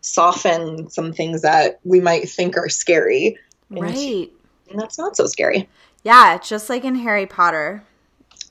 soften 0.02 0.90
some 0.90 1.12
things 1.14 1.42
that 1.42 1.80
we 1.84 2.00
might 2.00 2.30
think 2.30 2.58
are 2.58 2.70
scary. 2.70 3.38
into- 3.70 3.82
right. 3.82 4.32
And 4.72 4.80
that's 4.80 4.98
not 4.98 5.16
so 5.18 5.26
scary. 5.26 5.68
Yeah, 6.04 6.38
just 6.38 6.70
like 6.70 6.84
in 6.86 6.96
Harry 6.96 7.26
Potter 7.26 7.84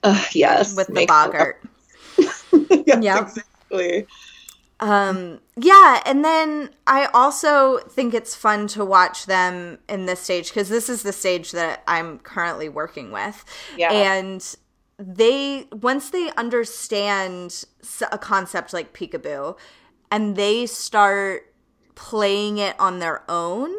Uh, 0.03 0.23
yes. 0.33 0.77
with 0.77 0.89
the 0.89 1.07
boggart. 1.07 1.63
yes, 2.19 2.45
Yep. 3.03 3.23
exactly. 3.23 4.07
Um, 4.81 5.41
yeah, 5.57 6.03
and 6.07 6.25
then 6.25 6.71
I 6.87 7.07
also 7.07 7.79
think 7.79 8.15
it's 8.15 8.35
fun 8.37 8.69
to 8.69 8.85
watch 8.85 9.27
them 9.27 9.79
in 9.89 10.07
this 10.07 10.21
stage 10.21 10.51
because 10.51 10.69
this 10.69 10.89
is 10.89 11.03
the 11.03 11.13
stage 11.13 11.51
that 11.53 11.83
I'm 11.89 12.21
currently 12.21 12.69
working 12.69 13.11
with. 13.11 13.45
Yeah. 13.77 13.93
And 13.93 14.57
they, 14.99 15.67
once 15.73 16.11
they 16.11 16.31
understand 16.37 17.65
a 18.13 18.19
concept 18.19 18.73
like 18.73 18.93
peekaboo 18.93 19.57
and 20.11 20.37
they 20.37 20.67
start 20.67 21.53
playing 21.95 22.59
it 22.59 22.79
on 22.79 22.99
their 23.01 23.23
own, 23.29 23.71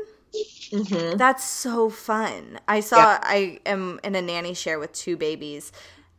Mhm. 0.71 1.17
that's 1.17 1.43
so 1.43 1.89
fun. 1.89 2.59
I 2.67 2.79
saw 2.81 2.97
Yeah. 2.97 3.19
I 3.23 3.59
am 3.65 3.99
in 4.03 4.15
a 4.15 4.21
nanny 4.21 4.53
share 4.53 4.77
with 4.79 4.91
two 4.93 5.17
babies 5.17 5.71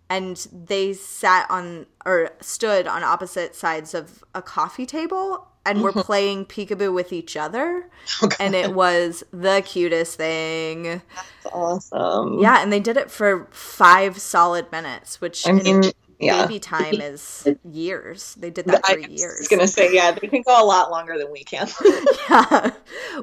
and 0.08 0.48
they 0.52 0.92
sat 0.92 1.46
on 1.50 1.86
or 2.04 2.30
stood 2.40 2.88
on 2.88 3.04
opposite 3.04 3.54
sides 3.54 3.94
of 3.94 4.24
a 4.34 4.42
coffee 4.42 4.86
table 4.86 5.46
and 5.64 5.82
were 5.82 5.92
playing 5.92 6.46
peekaboo 6.46 6.92
with 6.92 7.12
each 7.12 7.36
other 7.36 7.88
and 8.40 8.54
it 8.56 8.72
was 8.72 9.22
the 9.30 9.62
cutest 9.64 10.16
thing. 10.16 11.02
That's 11.14 11.54
awesome. 11.54 12.40
Yeah, 12.40 12.60
and 12.60 12.72
they 12.72 12.80
did 12.80 12.96
it 12.96 13.10
for 13.10 13.46
5 13.52 14.18
solid 14.20 14.72
minutes, 14.72 15.20
which 15.20 15.46
I 15.46 15.52
mean, 15.52 15.92
yeah. 16.20 16.46
baby 16.46 16.60
time 16.60 17.00
is 17.00 17.48
years. 17.64 18.34
They 18.36 18.50
did 18.50 18.66
that 18.66 18.82
I 18.84 18.94
for 18.94 18.98
was 19.00 19.08
years. 19.08 19.48
gonna 19.48 19.66
say, 19.66 19.92
yeah, 19.92 20.12
they 20.12 20.28
can 20.28 20.42
go 20.42 20.62
a 20.62 20.66
lot 20.66 20.90
longer 20.90 21.18
than 21.18 21.30
we 21.32 21.44
can. 21.44 21.68
Yeah, 22.30 22.72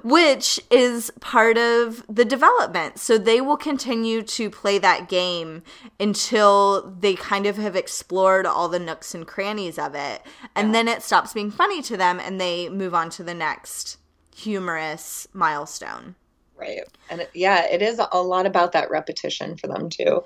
which 0.03 0.59
is 0.69 1.11
part 1.21 1.57
of 1.57 2.03
the 2.09 2.25
development. 2.25 2.99
So 2.99 3.17
they 3.17 3.39
will 3.41 3.57
continue 3.57 4.21
to 4.23 4.49
play 4.49 4.79
that 4.79 5.07
game 5.07 5.63
until 5.99 6.91
they 6.99 7.15
kind 7.15 7.45
of 7.45 7.57
have 7.57 7.75
explored 7.75 8.45
all 8.45 8.67
the 8.67 8.79
nooks 8.79 9.15
and 9.15 9.25
crannies 9.25 9.79
of 9.79 9.95
it. 9.95 10.21
And 10.55 10.75
then 10.75 10.87
it 10.87 11.03
stops 11.03 11.33
being 11.33 11.51
funny 11.51 11.81
to 11.83 11.95
them 11.97 12.19
and 12.19 12.39
they 12.41 12.69
move 12.69 12.93
on 12.93 13.09
to 13.11 13.23
the 13.23 13.33
next 13.33 13.97
humorous 14.35 15.27
milestone. 15.33 16.15
right. 16.57 16.81
And 17.09 17.21
it, 17.21 17.31
yeah, 17.33 17.65
it 17.65 17.81
is 17.81 17.99
a 18.11 18.21
lot 18.21 18.45
about 18.45 18.73
that 18.73 18.89
repetition 18.89 19.57
for 19.57 19.67
them 19.67 19.89
too. 19.89 20.23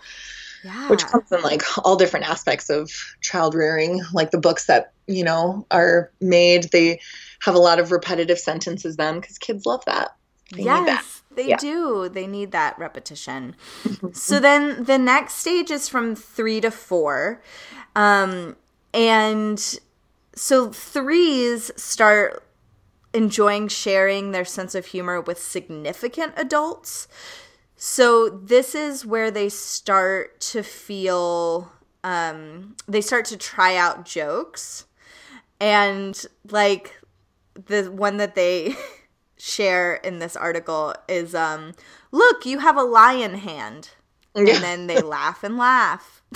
Yeah. 0.63 0.89
which 0.89 1.05
comes 1.05 1.31
in 1.31 1.41
like 1.41 1.63
all 1.85 1.95
different 1.95 2.29
aspects 2.29 2.69
of 2.69 2.91
child 3.21 3.55
rearing 3.55 4.01
like 4.13 4.31
the 4.31 4.37
books 4.37 4.65
that 4.67 4.93
you 5.07 5.23
know 5.23 5.65
are 5.71 6.11
made 6.21 6.65
they 6.71 6.99
have 7.41 7.55
a 7.55 7.59
lot 7.59 7.79
of 7.79 7.91
repetitive 7.91 8.37
sentences 8.37 8.95
then 8.97 9.19
because 9.19 9.37
kids 9.39 9.65
love 9.65 9.83
that 9.85 10.15
they 10.51 10.63
need 10.63 10.67
that 10.67 10.85
yes, 10.85 11.21
they 11.33 11.47
Yeah. 11.47 11.57
do. 11.57 12.09
They 12.09 12.27
need 12.27 12.51
that 12.51 12.77
repetition. 12.77 13.55
so 14.13 14.39
then 14.39 14.83
the 14.83 14.97
next 14.97 15.35
stage 15.35 15.71
is 15.71 15.87
from 15.87 16.13
three 16.13 16.59
to 16.59 16.69
four. 16.69 17.41
Um, 17.95 18.57
and 18.93 19.79
so 20.35 20.71
threes 20.71 21.71
start 21.77 22.43
enjoying 23.13 23.67
sharing 23.69 24.31
their 24.31 24.43
sense 24.45 24.75
of 24.75 24.87
humor 24.87 25.21
with 25.21 25.39
significant 25.41 26.33
adults. 26.35 27.07
So 27.83 28.29
this 28.29 28.75
is 28.75 29.07
where 29.07 29.31
they 29.31 29.49
start 29.49 30.39
to 30.51 30.61
feel 30.61 31.71
um 32.03 32.75
they 32.87 33.01
start 33.01 33.25
to 33.25 33.37
try 33.37 33.75
out 33.75 34.05
jokes. 34.05 34.85
And 35.59 36.23
like 36.47 37.01
the 37.55 37.85
one 37.91 38.17
that 38.17 38.35
they 38.35 38.75
share 39.39 39.95
in 39.95 40.19
this 40.19 40.35
article 40.35 40.93
is 41.07 41.33
um 41.33 41.73
look 42.11 42.45
you 42.45 42.59
have 42.59 42.77
a 42.77 42.83
lion 42.83 43.33
hand. 43.33 43.89
And 44.35 44.47
then 44.47 44.85
they 44.85 45.01
laugh 45.01 45.43
and 45.43 45.57
laugh. 45.57 46.21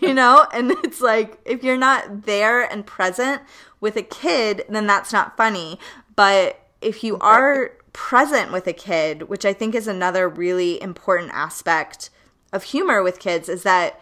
You 0.00 0.12
know? 0.12 0.44
And 0.52 0.72
it's 0.82 1.00
like 1.00 1.38
if 1.44 1.62
you're 1.62 1.76
not 1.76 2.26
there 2.26 2.62
and 2.62 2.84
present 2.84 3.42
with 3.80 3.94
a 3.94 4.02
kid 4.02 4.64
then 4.68 4.88
that's 4.88 5.12
not 5.12 5.36
funny. 5.36 5.78
But 6.16 6.58
if 6.80 7.04
you 7.04 7.16
are 7.18 7.76
present 7.94 8.52
with 8.52 8.66
a 8.66 8.72
kid 8.74 9.22
which 9.30 9.44
i 9.46 9.52
think 9.54 9.74
is 9.74 9.88
another 9.88 10.28
really 10.28 10.82
important 10.82 11.30
aspect 11.32 12.10
of 12.52 12.64
humor 12.64 13.02
with 13.02 13.18
kids 13.18 13.48
is 13.48 13.62
that 13.62 13.98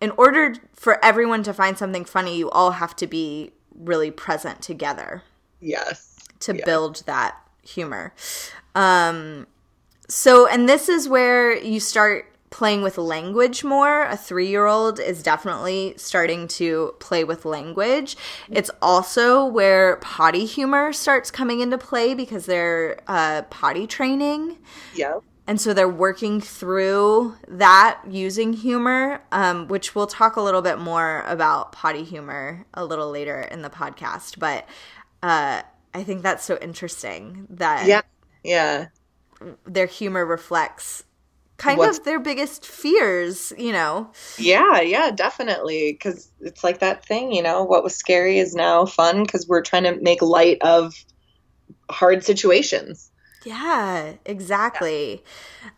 in 0.00 0.10
order 0.16 0.54
for 0.74 1.02
everyone 1.04 1.44
to 1.44 1.54
find 1.54 1.78
something 1.78 2.04
funny 2.04 2.36
you 2.36 2.50
all 2.50 2.72
have 2.72 2.96
to 2.96 3.06
be 3.06 3.52
really 3.74 4.10
present 4.10 4.60
together 4.60 5.22
yes 5.60 6.18
to 6.40 6.56
Yeah. 6.56 6.64
build 6.64 7.04
that 7.06 7.36
humor. 7.62 8.12
Um, 8.74 9.46
so, 10.08 10.48
and 10.48 10.68
this 10.68 10.88
is 10.88 11.08
where 11.08 11.56
you 11.56 11.78
start 11.78 12.31
playing 12.52 12.82
with 12.82 12.98
language 12.98 13.64
more. 13.64 14.04
A 14.04 14.16
three 14.16 14.46
year 14.46 14.66
old 14.66 15.00
is 15.00 15.22
definitely 15.22 15.94
starting 15.96 16.46
to 16.48 16.94
play 17.00 17.24
with 17.24 17.44
language. 17.44 18.16
It's 18.50 18.70
also 18.80 19.44
where 19.44 19.96
potty 19.96 20.44
humor 20.44 20.92
starts 20.92 21.30
coming 21.30 21.60
into 21.60 21.78
play 21.78 22.14
because 22.14 22.46
they're 22.46 23.00
uh, 23.08 23.42
potty 23.50 23.86
training. 23.88 24.58
yeah 24.94 25.18
And 25.48 25.60
so 25.60 25.74
they're 25.74 25.88
working 25.88 26.40
through 26.40 27.34
that 27.48 28.00
using 28.08 28.52
humor, 28.52 29.22
um, 29.32 29.66
which 29.66 29.96
we'll 29.96 30.06
talk 30.06 30.36
a 30.36 30.40
little 30.42 30.62
bit 30.62 30.78
more 30.78 31.24
about 31.26 31.72
potty 31.72 32.04
humor 32.04 32.64
a 32.74 32.84
little 32.84 33.10
later 33.10 33.40
in 33.40 33.62
the 33.62 33.70
podcast. 33.70 34.38
But 34.38 34.68
uh, 35.22 35.62
I 35.94 36.04
think 36.04 36.22
that's 36.22 36.44
so 36.44 36.58
interesting 36.60 37.46
that 37.50 37.86
yeah 37.86 38.02
yeah 38.44 38.86
their 39.66 39.86
humor 39.86 40.24
reflects 40.24 41.04
kind 41.58 41.78
What's- 41.78 41.98
of 41.98 42.04
their 42.04 42.18
biggest 42.18 42.66
fears, 42.66 43.52
you 43.58 43.72
know? 43.72 44.10
yeah 44.38 44.80
yeah 44.80 45.10
definitely 45.10 45.92
because 45.92 46.30
it's 46.40 46.64
like 46.64 46.78
that 46.80 47.04
thing 47.04 47.32
you 47.32 47.42
know 47.42 47.62
what 47.64 47.84
was 47.84 47.94
scary 47.94 48.38
is 48.38 48.54
now 48.54 48.84
fun 48.86 49.22
because 49.22 49.46
we're 49.46 49.62
trying 49.62 49.84
to 49.84 49.96
make 50.00 50.22
light 50.22 50.58
of 50.62 50.94
hard 51.90 52.24
situations 52.24 53.10
Yeah, 53.44 54.12
exactly. 54.24 55.22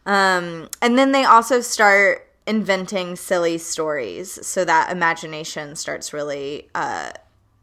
Um, 0.05 0.69
and 0.83 0.99
then 0.99 1.13
they 1.13 1.25
also 1.25 1.61
start 1.63 2.29
inventing 2.47 3.17
silly 3.17 3.57
stories 3.57 4.39
so 4.47 4.65
that 4.67 4.93
imagination 4.93 5.75
starts 5.77 6.13
really 6.13 6.69
uh, 6.75 7.13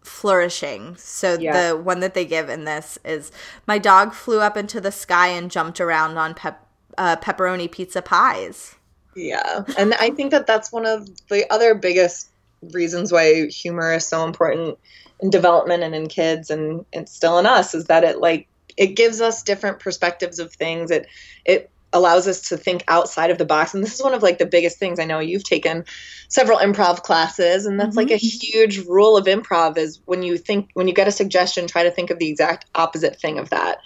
flourishing. 0.03 0.95
So 0.97 1.37
Yeah. 1.39 1.69
the 1.69 1.77
one 1.77 1.99
that 1.99 2.15
they 2.15 2.25
give 2.25 2.49
in 2.49 2.65
this 2.65 2.97
is 3.05 3.31
My 3.67 3.77
dog 3.77 4.13
flew 4.13 4.39
up 4.41 4.57
into 4.57 4.81
the 4.81 4.91
sky 4.91 5.27
and 5.27 5.51
jumped 5.51 5.79
around 5.79 6.17
on 6.17 6.33
pep- 6.33 6.65
uh, 7.01 7.15
pepperoni 7.15 7.69
pizza 7.69 7.99
pies. 7.99 8.75
Yeah. 9.15 9.63
And 9.75 9.95
I 9.95 10.11
think 10.11 10.29
that 10.29 10.45
that's 10.45 10.71
one 10.71 10.85
of 10.85 11.09
the 11.29 11.51
other 11.51 11.73
biggest 11.73 12.29
reasons 12.73 13.11
why 13.11 13.47
humor 13.47 13.91
is 13.95 14.05
so 14.05 14.23
important 14.23 14.77
in 15.19 15.31
development 15.31 15.81
and 15.81 15.95
in 15.95 16.07
kids 16.07 16.51
and 16.51 16.85
it's 16.93 17.11
still 17.11 17.39
in 17.39 17.47
us 17.47 17.73
is 17.73 17.85
that 17.85 18.03
it 18.03 18.19
like 18.19 18.47
it 18.77 18.95
gives 18.95 19.19
us 19.19 19.41
different 19.41 19.79
perspectives 19.79 20.37
of 20.37 20.53
things. 20.53 20.91
It 20.91 21.07
it 21.43 21.71
allows 21.91 22.27
us 22.27 22.49
to 22.49 22.57
think 22.57 22.83
outside 22.87 23.31
of 23.31 23.39
the 23.39 23.45
box. 23.45 23.73
And 23.73 23.83
this 23.83 23.95
is 23.95 24.03
one 24.03 24.13
of 24.13 24.21
like 24.21 24.37
the 24.37 24.45
biggest 24.45 24.77
things 24.77 24.99
I 24.99 25.05
know 25.05 25.17
you've 25.17 25.43
taken 25.43 25.85
several 26.27 26.59
improv 26.59 27.01
classes 27.01 27.65
and 27.65 27.79
that's 27.79 27.97
like 27.97 28.11
a 28.11 28.15
huge 28.15 28.85
rule 28.85 29.17
of 29.17 29.25
improv 29.25 29.75
is 29.79 29.99
when 30.05 30.21
you 30.21 30.37
think 30.37 30.69
when 30.75 30.87
you 30.87 30.93
get 30.93 31.07
a 31.07 31.11
suggestion, 31.11 31.65
try 31.65 31.81
to 31.81 31.91
think 31.91 32.11
of 32.11 32.19
the 32.19 32.29
exact 32.29 32.67
opposite 32.75 33.19
thing 33.19 33.39
of 33.39 33.49
that 33.49 33.79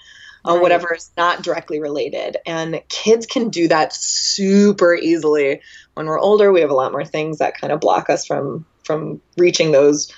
Right. 0.54 0.62
whatever 0.62 0.94
is 0.94 1.12
not 1.18 1.44
directly 1.44 1.80
related. 1.80 2.38
And 2.46 2.82
kids 2.90 3.25
can 3.25 3.50
do 3.50 3.68
that 3.68 3.94
super 3.94 4.96
easily 4.96 5.62
when 5.96 6.06
we're 6.06 6.20
older, 6.20 6.52
we 6.52 6.62
have 6.62 6.70
a 6.70 6.75
lot 6.75 6.92
more 6.92 7.06
things 7.06 7.40
that 7.40 7.58
kind 7.60 7.74
of 7.74 7.80
block 7.80 8.10
us 8.10 8.25
from 8.25 8.66
from 8.84 9.20
reaching 9.38 9.72
those 9.72 10.14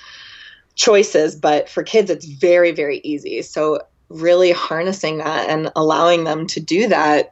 choices. 0.74 1.34
But 1.34 1.68
for 1.68 1.82
kids, 1.82 2.10
it's 2.10 2.26
very, 2.26 2.72
very 2.72 3.00
easy. 3.02 3.40
So 3.42 3.80
really 4.10 4.52
harnessing 4.52 5.18
that 5.18 5.48
and 5.48 5.70
allowing 5.74 6.24
them 6.24 6.46
to 6.48 6.60
do 6.60 6.88
that 6.88 7.30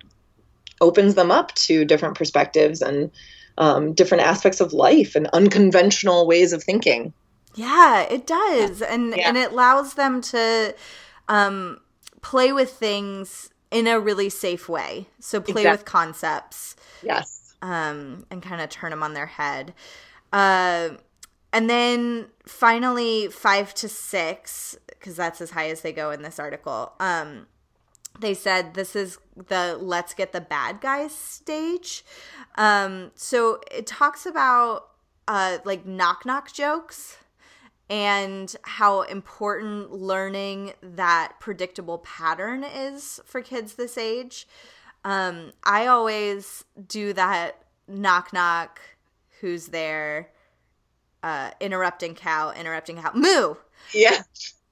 opens 0.81 1.15
them 1.15 1.31
up 1.31 1.55
to 1.55 1.85
different 1.85 2.17
perspectives 2.17 2.83
and 2.83 3.11
um, 3.59 3.93
different 3.93 4.25
aspects 4.25 4.61
of 4.61 4.73
life 4.73 5.15
and 5.15 5.27
unconventional 5.33 6.27
ways 6.27 6.53
of 6.53 6.63
thinking. 6.63 7.13
Yeah, 7.55 8.03
it 8.03 8.27
does, 8.27 8.83
and 8.83 9.15
yeah. 9.17 9.29
and 9.29 9.37
it 9.39 9.53
allows 9.53 9.95
them 9.95 10.21
to 10.21 10.75
um, 11.29 11.81
play 12.27 12.53
with 12.53 12.73
things 12.73 13.51
in 13.71 13.87
a 13.87 14.01
really 14.01 14.29
safe 14.29 14.69
way. 14.69 15.07
So 15.21 15.41
play 15.41 15.63
exactly. 15.63 15.71
with 15.71 15.85
concepts. 15.85 16.75
Yes. 17.01 17.55
Um, 17.63 18.27
and 18.33 18.43
kind 18.43 18.61
of 18.61 18.69
turn 18.69 18.91
them 18.91 19.05
on 19.05 19.15
their 19.15 19.27
head. 19.27 19.73
Uh, 20.33 20.91
and 21.53 21.71
then 21.71 22.27
finally, 22.45 23.29
five 23.29 23.73
to 23.75 23.89
six, 23.89 24.77
because 24.89 25.15
that's 25.15 25.41
as 25.41 25.51
high 25.53 25.71
as 25.71 25.83
they 25.83 25.93
go 25.93 26.11
in 26.11 26.23
this 26.23 26.41
article. 26.41 26.95
Um, 26.99 27.47
they 28.19 28.35
said 28.35 28.75
this 28.75 28.97
is 28.97 29.19
the 29.37 29.79
let's 29.81 30.13
get 30.13 30.33
the 30.33 30.41
bad 30.41 30.81
guys 30.81 31.15
stage. 31.15 32.05
Um, 32.57 33.13
so 33.15 33.61
it 33.71 33.87
talks 33.87 34.27
about 34.27 34.89
uh, 35.29 35.59
like 35.65 35.87
knock 35.87 36.27
knock 36.27 36.53
jokes 36.53 37.19
and 37.89 38.55
how 38.63 39.03
important 39.03 39.93
learning 39.93 40.73
that 40.83 41.35
predictable 41.39 41.99
pattern 41.99 42.65
is 42.65 43.21
for 43.25 43.41
kids 43.41 43.75
this 43.75 43.97
age. 43.97 44.49
Um, 45.05 45.53
I 45.63 45.87
always 45.87 46.65
do 46.89 47.13
that 47.13 47.63
knock 47.87 48.33
knock, 48.33 48.81
who's 49.41 49.69
there, 49.69 50.31
uh, 51.23 51.51
interrupting 51.61 52.15
cow, 52.15 52.53
interrupting 52.53 52.97
cow, 53.01 53.13
moo. 53.15 53.55
Yeah. 53.95 54.23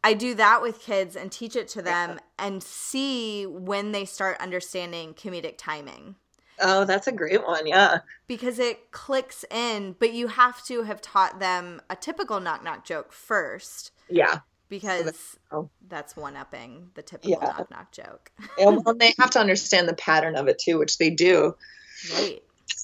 I 0.03 0.13
do 0.15 0.35
that 0.35 0.61
with 0.61 0.81
kids 0.81 1.17
and 1.17 1.33
teach 1.33 1.57
it 1.57 1.69
to 1.69 1.83
them 1.83 2.21
and 2.39 2.63
see 2.63 3.47
when 3.47 3.93
they 3.93 4.05
start 4.05 4.37
understanding 4.39 5.15
comedic 5.15 5.55
timing. 5.57 6.17
Oh, 6.61 6.85
that's 6.85 7.07
a 7.07 7.13
great 7.13 7.45
one. 7.45 7.67
Yeah. 7.67 7.99
Because 8.27 8.59
it 8.59 8.91
clicks 8.91 9.45
in, 9.51 9.97
but 9.99 10.13
you 10.13 10.29
have 10.29 10.65
to 10.67 10.83
have 10.83 11.01
taught 11.01 11.41
them 11.41 11.81
a 11.91 11.97
typical 11.97 12.41
knock 12.41 12.63
knock 12.63 12.85
joke 12.85 13.13
first. 13.13 13.93
Yeah. 14.09 14.41
Because 14.69 15.37
oh. 15.53 15.69
that's 15.89 16.17
one 16.17 16.37
upping 16.37 16.91
the 16.95 17.03
typical 17.03 17.39
yeah. 17.41 17.49
knock 17.49 17.71
knock 17.71 17.93
joke. 17.93 18.31
and 18.59 18.85
well, 18.85 18.95
they 18.95 19.15
have 19.19 19.31
to 19.31 19.41
understand 19.41 19.89
the 19.89 19.95
pattern 19.95 20.37
of 20.37 20.49
it 20.49 20.59
too, 20.59 20.79
which 20.79 20.99
they 20.99 21.11
do. 21.11 21.57
Right. 22.15 22.43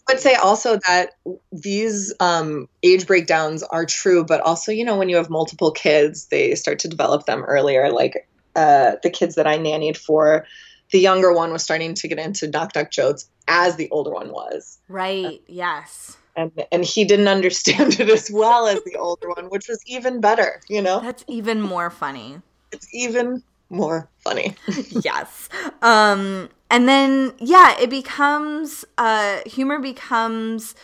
I 0.08 0.14
would 0.14 0.20
say 0.20 0.34
also 0.34 0.78
that 0.86 1.14
these 1.52 2.12
um, 2.20 2.68
age 2.82 3.06
breakdowns 3.06 3.62
are 3.62 3.86
true, 3.86 4.24
but 4.24 4.40
also, 4.40 4.72
you 4.72 4.84
know, 4.84 4.96
when 4.96 5.08
you 5.08 5.16
have 5.16 5.30
multiple 5.30 5.70
kids, 5.70 6.26
they 6.26 6.54
start 6.54 6.80
to 6.80 6.88
develop 6.88 7.26
them 7.26 7.42
earlier. 7.44 7.90
Like 7.90 8.28
uh, 8.56 8.92
the 9.02 9.10
kids 9.10 9.36
that 9.36 9.46
I 9.46 9.58
nannied 9.58 9.96
for, 9.96 10.46
the 10.90 10.98
younger 10.98 11.32
one 11.32 11.52
was 11.52 11.62
starting 11.62 11.94
to 11.94 12.08
get 12.08 12.18
into 12.18 12.48
knock 12.48 12.74
knock 12.74 12.90
jokes 12.90 13.28
as 13.48 13.76
the 13.76 13.90
older 13.90 14.10
one 14.10 14.32
was. 14.32 14.78
Right. 14.88 15.42
Yes. 15.46 16.16
And 16.36 16.52
and 16.70 16.84
he 16.84 17.04
didn't 17.04 17.28
understand 17.28 17.98
it 18.00 18.08
as 18.08 18.30
well 18.30 18.66
as 18.66 18.82
the 18.84 18.96
older 18.96 19.28
one, 19.28 19.50
which 19.50 19.68
was 19.68 19.82
even 19.86 20.20
better, 20.20 20.60
you 20.68 20.82
know? 20.82 21.00
That's 21.00 21.24
even 21.28 21.60
more 21.60 21.90
funny. 21.90 22.40
It's 22.72 22.92
even 22.94 23.42
more 23.68 24.08
funny. 24.18 24.54
yes. 24.90 25.48
Um 25.82 26.48
and 26.70 26.88
then 26.88 27.34
yeah, 27.38 27.78
it 27.78 27.90
becomes 27.90 28.84
uh 28.98 29.40
humor 29.46 29.78
becomes 29.78 30.74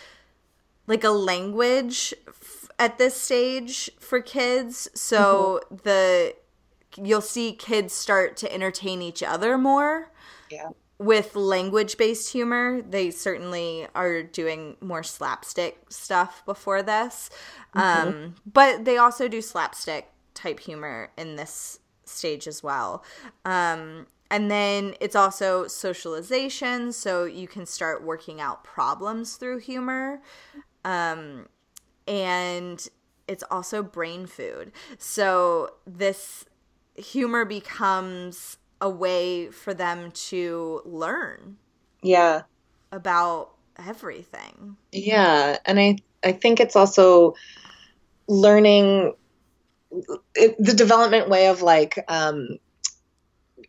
like 0.87 1.05
a 1.05 1.11
language 1.11 2.15
f- 2.29 2.69
at 2.79 2.99
this 2.99 3.21
stage 3.21 3.91
for 3.99 4.21
kids. 4.21 4.89
So 4.95 5.61
mm-hmm. 5.65 5.77
the 5.85 6.35
you'll 6.97 7.21
see 7.21 7.53
kids 7.53 7.93
start 7.93 8.37
to 8.39 8.53
entertain 8.53 9.03
each 9.03 9.23
other 9.23 9.57
more. 9.59 10.11
Yeah 10.51 10.71
with 10.99 11.37
language 11.37 11.97
based 11.97 12.33
humor, 12.33 12.81
they 12.83 13.11
certainly 13.11 13.87
are 13.95 14.23
doing 14.23 14.77
more 14.81 15.03
slapstick 15.03 15.79
stuff 15.91 16.43
before 16.47 16.83
this. 16.83 17.29
Mm-hmm. 17.75 18.09
Um, 18.09 18.35
but 18.51 18.85
they 18.85 18.97
also 18.97 19.29
do 19.29 19.43
slapstick 19.43 20.11
type 20.35 20.61
humor 20.61 21.11
in 21.17 21.37
this 21.37 21.81
stage 22.05 22.47
as 22.47 22.63
well. 22.63 23.05
Um, 23.45 24.07
and 24.31 24.51
then 24.51 24.95
it's 25.01 25.15
also 25.15 25.67
socialization, 25.67 26.93
so 26.93 27.25
you 27.25 27.47
can 27.47 27.67
start 27.67 28.03
working 28.03 28.41
out 28.41 28.65
problems 28.65 29.37
through 29.37 29.59
humor. 29.59 30.21
Um, 30.85 31.49
and 32.09 32.87
it's 33.29 33.45
also 33.51 33.83
brain 33.83 34.27
food. 34.27 34.73
So 34.99 35.75
this 35.87 36.47
humor 36.99 37.45
becomes 37.45 38.59
a 38.81 38.91
way 38.91 39.51
for 39.51 39.75
them 39.75 40.11
to 40.13 40.83
learn. 40.85 41.57
Yeah. 42.03 42.43
About 42.93 43.53
everything. 43.79 44.77
Yeah, 44.93 45.59
and 45.65 45.79
I 45.79 45.97
I 46.25 46.33
think 46.33 46.61
it's 46.61 46.77
also 46.77 47.35
learning 48.29 49.15
it, 50.35 50.57
the 50.59 50.75
development 50.75 51.29
way 51.29 51.49
of 51.49 51.63
like 51.63 52.05
um 52.09 52.59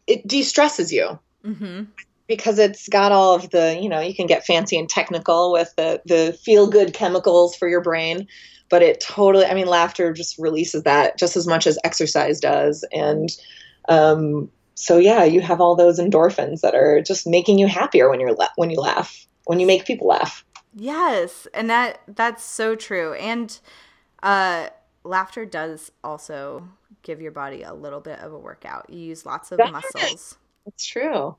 it 0.05 0.27
de-stresses 0.27 0.91
you. 0.91 1.19
hmm 1.43 1.83
Because 2.27 2.59
it's 2.59 2.89
got 2.89 3.11
all 3.11 3.35
of 3.35 3.49
the, 3.51 3.79
you 3.81 3.87
know, 3.87 4.01
you 4.01 4.13
can 4.13 4.27
get 4.27 4.45
fancy 4.45 4.77
and 4.77 4.89
technical 4.89 5.51
with 5.53 5.73
the 5.77 6.01
the 6.05 6.37
feel 6.43 6.67
good 6.69 6.93
chemicals 6.93 7.55
for 7.55 7.67
your 7.69 7.81
brain, 7.81 8.27
but 8.69 8.81
it 8.83 8.99
totally, 8.99 9.45
I 9.45 9.53
mean, 9.53 9.67
laughter 9.67 10.11
just 10.11 10.37
releases 10.37 10.83
that 10.83 11.17
just 11.17 11.37
as 11.37 11.47
much 11.47 11.65
as 11.67 11.79
exercise 11.85 12.39
does, 12.39 12.85
and 12.91 13.29
um, 13.87 14.49
so 14.75 14.97
yeah, 14.97 15.23
you 15.23 15.41
have 15.41 15.61
all 15.61 15.75
those 15.75 15.99
endorphins 15.99 16.61
that 16.61 16.75
are 16.75 17.01
just 17.01 17.25
making 17.25 17.59
you 17.59 17.67
happier 17.67 18.09
when 18.09 18.19
you're 18.19 18.33
la- 18.33 18.49
when 18.57 18.69
you 18.69 18.79
laugh, 18.79 19.25
when 19.45 19.59
you 19.59 19.65
make 19.65 19.85
people 19.85 20.07
laugh. 20.07 20.43
Yes, 20.75 21.47
and 21.53 21.69
that 21.69 22.01
that's 22.07 22.43
so 22.43 22.75
true. 22.75 23.13
And 23.13 23.57
uh, 24.21 24.69
laughter 25.03 25.45
does 25.45 25.91
also 26.03 26.67
give 27.03 27.21
your 27.21 27.31
body 27.31 27.63
a 27.63 27.73
little 27.73 28.01
bit 28.01 28.19
of 28.19 28.33
a 28.33 28.37
workout. 28.37 28.89
You 28.89 28.99
use 28.99 29.25
lots 29.25 29.51
of 29.51 29.65
muscles. 29.65 30.37
That's 30.65 30.85
true. 30.85 31.37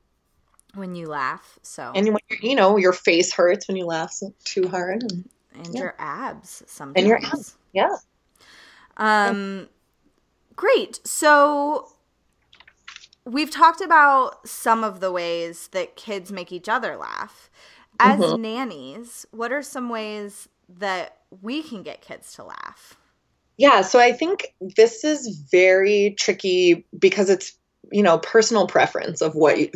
When 0.75 0.95
you 0.95 1.07
laugh, 1.07 1.57
so 1.63 1.91
and 1.95 2.07
when 2.07 2.19
you 2.41 2.55
know 2.55 2.77
your 2.77 2.93
face 2.93 3.33
hurts 3.33 3.67
when 3.67 3.75
you 3.75 3.85
laugh 3.85 4.15
too 4.45 4.67
hard, 4.67 5.01
and, 5.03 5.29
and 5.55 5.73
yeah. 5.73 5.81
your 5.81 5.95
abs 5.97 6.63
sometimes. 6.67 6.93
And 6.95 7.07
your 7.07 7.17
abs, 7.17 7.57
yeah. 7.73 7.95
Um, 8.97 9.67
great. 10.55 10.99
So 11.07 11.89
we've 13.25 13.49
talked 13.49 13.81
about 13.81 14.47
some 14.47 14.83
of 14.83 14.99
the 14.99 15.11
ways 15.11 15.69
that 15.69 15.95
kids 15.95 16.31
make 16.31 16.51
each 16.51 16.69
other 16.69 16.97
laugh. 16.97 17.49
As 17.99 18.19
mm-hmm. 18.19 18.41
nannies, 18.41 19.25
what 19.31 19.51
are 19.51 19.61
some 19.61 19.89
ways 19.89 20.47
that 20.69 21.17
we 21.41 21.61
can 21.63 21.83
get 21.83 22.01
kids 22.01 22.33
to 22.33 22.43
laugh? 22.43 22.95
Yeah, 23.57 23.81
so 23.81 23.99
I 23.99 24.13
think 24.13 24.53
this 24.61 25.03
is 25.03 25.27
very 25.51 26.15
tricky 26.17 26.85
because 26.97 27.29
it's 27.29 27.58
you 27.91 28.03
know 28.03 28.17
personal 28.19 28.67
preference 28.67 29.21
of 29.21 29.35
what 29.35 29.59
you, 29.59 29.69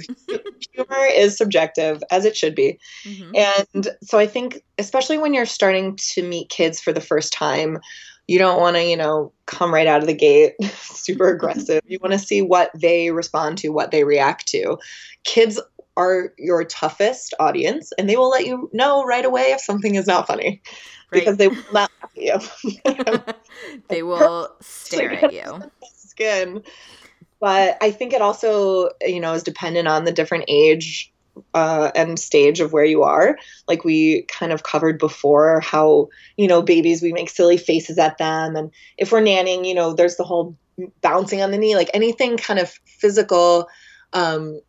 humor 0.73 1.05
is 1.15 1.37
subjective 1.37 2.03
as 2.11 2.25
it 2.25 2.35
should 2.35 2.55
be 2.55 2.79
mm-hmm. 3.03 3.31
and 3.35 3.89
so 4.03 4.17
i 4.17 4.27
think 4.27 4.63
especially 4.77 5.17
when 5.17 5.33
you're 5.33 5.45
starting 5.45 5.95
to 5.95 6.23
meet 6.23 6.49
kids 6.49 6.79
for 6.79 6.91
the 6.93 7.01
first 7.01 7.33
time 7.33 7.79
you 8.27 8.39
don't 8.39 8.59
want 8.59 8.75
to, 8.77 8.83
you 8.83 8.95
know, 8.95 9.31
come 9.45 9.73
right 9.73 9.87
out 9.87 10.01
of 10.01 10.07
the 10.07 10.13
gate 10.13 10.53
super 10.73 11.27
aggressive. 11.27 11.81
You 11.85 11.99
want 12.01 12.13
to 12.13 12.19
see 12.19 12.41
what 12.41 12.71
they 12.73 13.11
respond 13.11 13.57
to, 13.59 13.69
what 13.69 13.91
they 13.91 14.03
react 14.03 14.47
to. 14.49 14.77
Kids 15.23 15.59
are 15.95 16.33
your 16.37 16.63
toughest 16.63 17.33
audience 17.39 17.91
and 17.97 18.09
they 18.09 18.15
will 18.15 18.29
let 18.29 18.45
you 18.45 18.69
know 18.73 19.03
right 19.03 19.25
away 19.25 19.51
if 19.51 19.61
something 19.61 19.95
is 19.95 20.07
not 20.07 20.25
funny 20.25 20.61
right. 21.11 21.19
because 21.19 21.37
they 21.37 21.49
will 21.49 21.63
not 21.71 21.91
laugh 22.15 22.63
at 22.63 22.63
you. 22.95 23.23
they 23.89 24.03
will 24.03 24.49
stare 24.59 25.11
at 25.25 25.33
you. 25.33 25.61
Skin. 25.93 26.63
But 27.43 27.77
I 27.81 27.91
think 27.91 28.13
it 28.13 28.21
also, 28.21 28.91
you 29.01 29.19
know, 29.19 29.33
is 29.33 29.43
dependent 29.43 29.85
on 29.85 30.05
the 30.05 30.13
different 30.13 30.45
age 30.47 31.11
uh, 31.53 31.91
and 31.93 32.17
stage 32.17 32.61
of 32.61 32.71
where 32.71 32.85
you 32.85 33.03
are. 33.03 33.37
Like 33.67 33.83
we 33.83 34.21
kind 34.29 34.53
of 34.53 34.63
covered 34.63 34.97
before, 34.97 35.59
how 35.59 36.07
you 36.37 36.47
know 36.47 36.61
babies 36.61 37.01
we 37.01 37.11
make 37.11 37.29
silly 37.29 37.57
faces 37.57 37.97
at 37.97 38.17
them, 38.17 38.55
and 38.55 38.71
if 38.97 39.11
we're 39.11 39.21
nanning, 39.21 39.67
you 39.67 39.73
know, 39.73 39.91
there's 39.91 40.15
the 40.15 40.23
whole 40.23 40.55
bouncing 41.01 41.41
on 41.41 41.51
the 41.51 41.57
knee, 41.57 41.75
like 41.75 41.89
anything 41.93 42.37
kind 42.37 42.61
of 42.61 42.69
physical. 42.85 43.67
Um, 44.13 44.61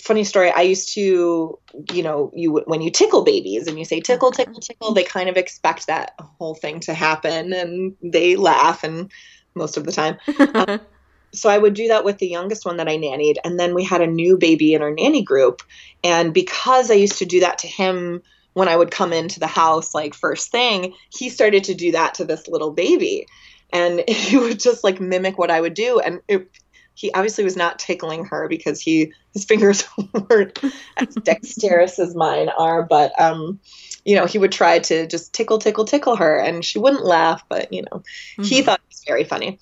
funny 0.00 0.24
story 0.24 0.50
i 0.50 0.62
used 0.62 0.92
to 0.94 1.56
you 1.92 2.02
know 2.02 2.32
you 2.34 2.60
when 2.66 2.80
you 2.80 2.90
tickle 2.90 3.22
babies 3.22 3.68
and 3.68 3.78
you 3.78 3.84
say 3.84 4.00
tickle 4.00 4.32
tickle 4.32 4.60
tickle 4.60 4.92
they 4.92 5.04
kind 5.04 5.28
of 5.28 5.36
expect 5.36 5.86
that 5.86 6.12
whole 6.18 6.56
thing 6.56 6.80
to 6.80 6.92
happen 6.92 7.52
and 7.52 7.94
they 8.02 8.34
laugh 8.34 8.82
and 8.82 9.12
most 9.54 9.76
of 9.76 9.84
the 9.84 9.92
time 9.92 10.18
um, 10.56 10.80
so 11.34 11.48
I 11.48 11.58
would 11.58 11.74
do 11.74 11.88
that 11.88 12.04
with 12.04 12.18
the 12.18 12.28
youngest 12.28 12.64
one 12.64 12.76
that 12.76 12.88
I 12.88 12.96
nannied. 12.96 13.36
And 13.44 13.58
then 13.58 13.74
we 13.74 13.84
had 13.84 14.00
a 14.00 14.06
new 14.06 14.36
baby 14.36 14.74
in 14.74 14.82
our 14.82 14.92
nanny 14.92 15.22
group. 15.22 15.62
And 16.04 16.34
because 16.34 16.90
I 16.90 16.94
used 16.94 17.18
to 17.18 17.26
do 17.26 17.40
that 17.40 17.58
to 17.58 17.68
him 17.68 18.22
when 18.52 18.68
I 18.68 18.76
would 18.76 18.90
come 18.90 19.12
into 19.12 19.40
the 19.40 19.46
house, 19.46 19.94
like 19.94 20.14
first 20.14 20.50
thing, 20.50 20.94
he 21.10 21.30
started 21.30 21.64
to 21.64 21.74
do 21.74 21.92
that 21.92 22.14
to 22.14 22.24
this 22.24 22.48
little 22.48 22.70
baby. 22.70 23.26
And 23.72 24.04
he 24.08 24.36
would 24.36 24.60
just 24.60 24.84
like 24.84 25.00
mimic 25.00 25.38
what 25.38 25.50
I 25.50 25.60
would 25.60 25.74
do. 25.74 26.00
And 26.00 26.20
it, 26.28 26.48
he 26.94 27.10
obviously 27.12 27.44
was 27.44 27.56
not 27.56 27.78
tickling 27.78 28.26
her 28.26 28.48
because 28.48 28.80
he 28.80 29.12
his 29.32 29.44
fingers 29.46 29.84
weren't 30.12 30.58
as 30.98 31.14
dexterous 31.14 31.98
as 31.98 32.14
mine 32.14 32.50
are, 32.50 32.82
but 32.82 33.18
um, 33.18 33.58
you 34.04 34.16
know, 34.16 34.26
he 34.26 34.36
would 34.36 34.52
try 34.52 34.78
to 34.80 35.06
just 35.06 35.32
tickle, 35.32 35.58
tickle, 35.58 35.86
tickle 35.86 36.16
her, 36.16 36.38
and 36.38 36.62
she 36.62 36.78
wouldn't 36.78 37.04
laugh, 37.04 37.42
but 37.48 37.72
you 37.72 37.82
know, 37.82 38.02
mm-hmm. 38.02 38.42
he 38.42 38.60
thought 38.60 38.80
it 38.80 38.90
was 38.90 39.04
very 39.06 39.24
funny. 39.24 39.58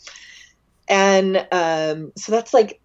And 0.90 1.46
um, 1.52 2.12
so 2.16 2.32
that's 2.32 2.52
like 2.52 2.80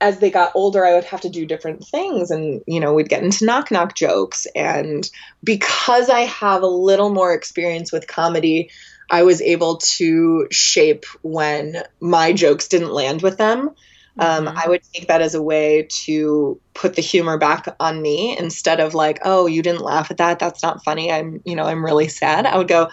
as 0.00 0.18
they 0.18 0.30
got 0.30 0.52
older, 0.54 0.84
I 0.84 0.94
would 0.94 1.04
have 1.04 1.22
to 1.22 1.30
do 1.30 1.46
different 1.46 1.84
things. 1.86 2.30
And, 2.30 2.62
you 2.66 2.80
know, 2.80 2.92
we'd 2.92 3.08
get 3.08 3.22
into 3.22 3.44
knock 3.44 3.70
knock 3.70 3.94
jokes. 3.94 4.46
And 4.54 5.08
because 5.42 6.10
I 6.10 6.20
have 6.20 6.62
a 6.62 6.66
little 6.66 7.10
more 7.10 7.32
experience 7.32 7.92
with 7.92 8.06
comedy, 8.06 8.70
I 9.10 9.22
was 9.22 9.40
able 9.40 9.76
to 9.76 10.48
shape 10.50 11.04
when 11.22 11.82
my 12.00 12.32
jokes 12.32 12.68
didn't 12.68 12.92
land 12.92 13.22
with 13.22 13.38
them. 13.38 13.70
Um, 14.18 14.46
mm-hmm. 14.46 14.58
I 14.58 14.68
would 14.68 14.82
take 14.94 15.08
that 15.08 15.20
as 15.22 15.34
a 15.34 15.42
way 15.42 15.88
to 16.04 16.58
put 16.74 16.94
the 16.94 17.02
humor 17.02 17.38
back 17.38 17.68
on 17.78 18.00
me 18.00 18.36
instead 18.36 18.80
of 18.80 18.94
like, 18.94 19.20
oh, 19.24 19.46
you 19.46 19.62
didn't 19.62 19.82
laugh 19.82 20.10
at 20.10 20.16
that. 20.18 20.38
That's 20.38 20.62
not 20.62 20.84
funny. 20.84 21.12
I'm, 21.12 21.42
you 21.44 21.54
know, 21.54 21.64
I'm 21.64 21.84
really 21.84 22.08
sad. 22.08 22.46
I 22.46 22.56
would 22.56 22.68
go, 22.68 22.88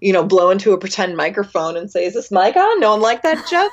you 0.00 0.12
know, 0.12 0.24
blow 0.24 0.50
into 0.50 0.72
a 0.72 0.78
pretend 0.78 1.16
microphone 1.16 1.76
and 1.76 1.90
say, 1.90 2.04
"Is 2.04 2.14
this 2.14 2.30
mic 2.30 2.56
on? 2.56 2.80
No 2.80 2.92
one 2.92 3.00
like 3.00 3.22
that 3.22 3.46
joke." 3.48 3.72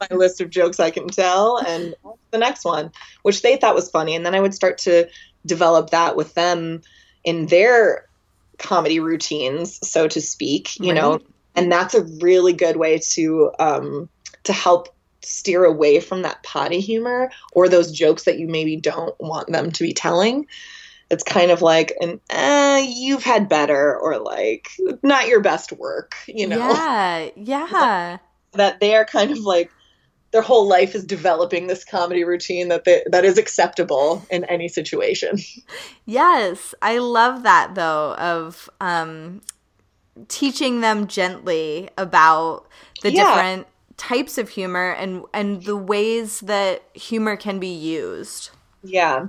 my 0.00 0.16
list 0.16 0.40
of 0.40 0.50
jokes 0.50 0.80
I 0.80 0.90
can 0.90 1.08
tell, 1.08 1.58
and 1.58 1.94
the 2.30 2.38
next 2.38 2.64
one, 2.64 2.90
which 3.22 3.42
they 3.42 3.56
thought 3.56 3.74
was 3.74 3.90
funny, 3.90 4.14
and 4.14 4.24
then 4.24 4.34
I 4.34 4.40
would 4.40 4.54
start 4.54 4.78
to 4.78 5.08
develop 5.46 5.90
that 5.90 6.16
with 6.16 6.34
them 6.34 6.82
in 7.24 7.46
their 7.46 8.06
comedy 8.58 9.00
routines, 9.00 9.78
so 9.86 10.08
to 10.08 10.20
speak. 10.20 10.78
You 10.80 10.92
right. 10.92 10.94
know, 10.94 11.20
and 11.54 11.70
that's 11.70 11.94
a 11.94 12.04
really 12.20 12.52
good 12.52 12.76
way 12.76 12.98
to 12.98 13.52
um, 13.58 14.08
to 14.44 14.52
help 14.52 14.94
steer 15.22 15.64
away 15.64 16.00
from 16.00 16.22
that 16.22 16.42
potty 16.42 16.80
humor 16.80 17.30
or 17.52 17.68
those 17.68 17.92
jokes 17.92 18.24
that 18.24 18.38
you 18.38 18.46
maybe 18.46 18.76
don't 18.76 19.14
want 19.20 19.48
them 19.48 19.70
to 19.70 19.82
be 19.82 19.92
telling 19.92 20.46
it's 21.10 21.24
kind 21.24 21.50
of 21.50 21.62
like 21.62 21.94
an 22.00 22.20
eh, 22.30 22.86
you've 22.88 23.22
had 23.22 23.48
better 23.48 23.96
or 23.98 24.18
like 24.18 24.68
not 25.02 25.28
your 25.28 25.40
best 25.40 25.72
work 25.72 26.16
you 26.26 26.46
know? 26.46 26.58
Yeah 26.58 27.28
yeah. 27.36 28.18
That 28.52 28.80
they 28.80 28.94
are 28.94 29.04
kind 29.04 29.30
of 29.30 29.38
like 29.38 29.70
their 30.30 30.42
whole 30.42 30.68
life 30.68 30.94
is 30.94 31.04
developing 31.04 31.68
this 31.68 31.84
comedy 31.84 32.22
routine 32.22 32.68
that 32.68 32.84
they, 32.84 33.02
that 33.10 33.24
is 33.24 33.38
acceptable 33.38 34.24
in 34.30 34.44
any 34.44 34.68
situation. 34.68 35.38
Yes 36.06 36.74
i 36.82 36.98
love 36.98 37.42
that 37.42 37.74
though 37.74 38.14
of 38.14 38.68
um 38.80 39.40
teaching 40.26 40.80
them 40.80 41.06
gently 41.06 41.88
about 41.96 42.66
the 43.02 43.12
yeah. 43.12 43.24
different 43.24 43.66
types 43.96 44.38
of 44.38 44.48
humor 44.48 44.92
and 44.92 45.24
and 45.32 45.64
the 45.64 45.76
ways 45.76 46.40
that 46.40 46.82
humor 46.94 47.36
can 47.36 47.58
be 47.58 47.68
used. 47.68 48.50
Yeah. 48.82 49.26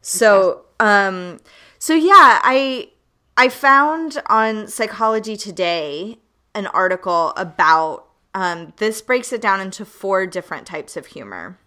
So 0.00 0.64
um, 0.80 1.38
so 1.78 1.94
yeah, 1.94 2.40
I 2.42 2.90
I 3.36 3.48
found 3.48 4.22
on 4.26 4.68
Psychology 4.68 5.36
Today 5.36 6.18
an 6.54 6.66
article 6.68 7.32
about 7.36 8.06
um, 8.34 8.72
this 8.76 9.00
breaks 9.00 9.32
it 9.32 9.40
down 9.40 9.60
into 9.60 9.84
four 9.84 10.26
different 10.26 10.66
types 10.66 10.96
of 10.96 11.06
humor 11.06 11.58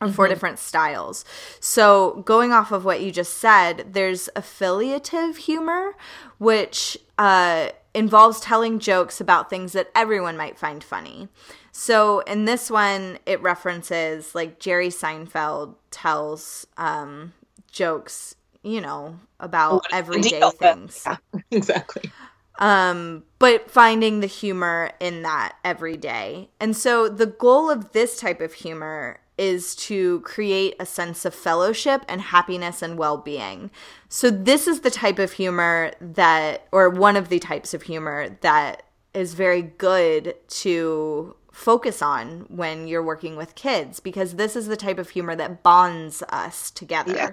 or 0.00 0.08
mm-hmm. 0.08 0.16
four 0.16 0.28
different 0.28 0.58
styles. 0.58 1.24
So, 1.60 2.22
going 2.26 2.52
off 2.52 2.72
of 2.72 2.84
what 2.84 3.00
you 3.00 3.12
just 3.12 3.38
said, 3.38 3.92
there's 3.92 4.28
affiliative 4.34 5.36
humor, 5.36 5.94
which 6.38 6.98
uh, 7.18 7.68
involves 7.94 8.40
telling 8.40 8.80
jokes 8.80 9.20
about 9.20 9.48
things 9.48 9.72
that 9.72 9.90
everyone 9.94 10.36
might 10.36 10.58
find 10.58 10.82
funny. 10.82 11.28
So, 11.70 12.20
in 12.20 12.46
this 12.46 12.70
one, 12.70 13.18
it 13.24 13.40
references 13.40 14.34
like 14.34 14.58
Jerry 14.58 14.88
Seinfeld 14.88 15.76
tells 15.90 16.66
um, 16.76 17.32
jokes, 17.72 18.36
you 18.62 18.80
know, 18.80 19.18
about 19.40 19.86
everyday 19.92 20.40
things. 20.52 21.02
Yeah, 21.06 21.16
exactly. 21.50 22.10
Um, 22.58 23.24
but 23.38 23.70
finding 23.70 24.20
the 24.20 24.26
humor 24.26 24.92
in 25.00 25.22
that 25.22 25.56
every 25.64 25.96
day. 25.96 26.50
And 26.60 26.76
so 26.76 27.08
the 27.08 27.26
goal 27.26 27.70
of 27.70 27.92
this 27.92 28.20
type 28.20 28.40
of 28.40 28.52
humor 28.52 29.18
is 29.38 29.74
to 29.74 30.20
create 30.20 30.76
a 30.78 30.86
sense 30.86 31.24
of 31.24 31.34
fellowship 31.34 32.04
and 32.06 32.20
happiness 32.20 32.82
and 32.82 32.98
well 32.98 33.16
being. 33.16 33.70
So, 34.08 34.30
this 34.30 34.68
is 34.68 34.80
the 34.80 34.90
type 34.90 35.18
of 35.18 35.32
humor 35.32 35.92
that, 36.00 36.68
or 36.70 36.90
one 36.90 37.16
of 37.16 37.28
the 37.28 37.38
types 37.38 37.74
of 37.74 37.82
humor 37.82 38.36
that 38.42 38.84
is 39.14 39.34
very 39.34 39.62
good 39.62 40.36
to 40.48 41.34
focus 41.50 42.00
on 42.00 42.46
when 42.48 42.86
you're 42.86 43.02
working 43.02 43.36
with 43.36 43.54
kids 43.54 44.00
because 44.00 44.36
this 44.36 44.56
is 44.56 44.66
the 44.68 44.76
type 44.76 44.98
of 44.98 45.10
humor 45.10 45.36
that 45.36 45.62
bonds 45.62 46.22
us 46.30 46.70
together. 46.70 47.14
Yeah. 47.14 47.30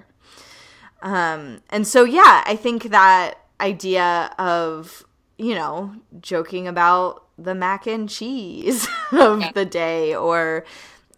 Um, 1.02 1.60
and 1.70 1.86
so, 1.86 2.04
yeah, 2.04 2.42
I 2.46 2.56
think 2.56 2.84
that 2.84 3.34
idea 3.60 4.34
of, 4.38 5.04
you 5.38 5.54
know, 5.54 5.94
joking 6.20 6.68
about 6.68 7.24
the 7.38 7.54
mac 7.54 7.86
and 7.86 8.08
cheese 8.08 8.86
of 9.12 9.54
the 9.54 9.64
day 9.64 10.14
or, 10.14 10.64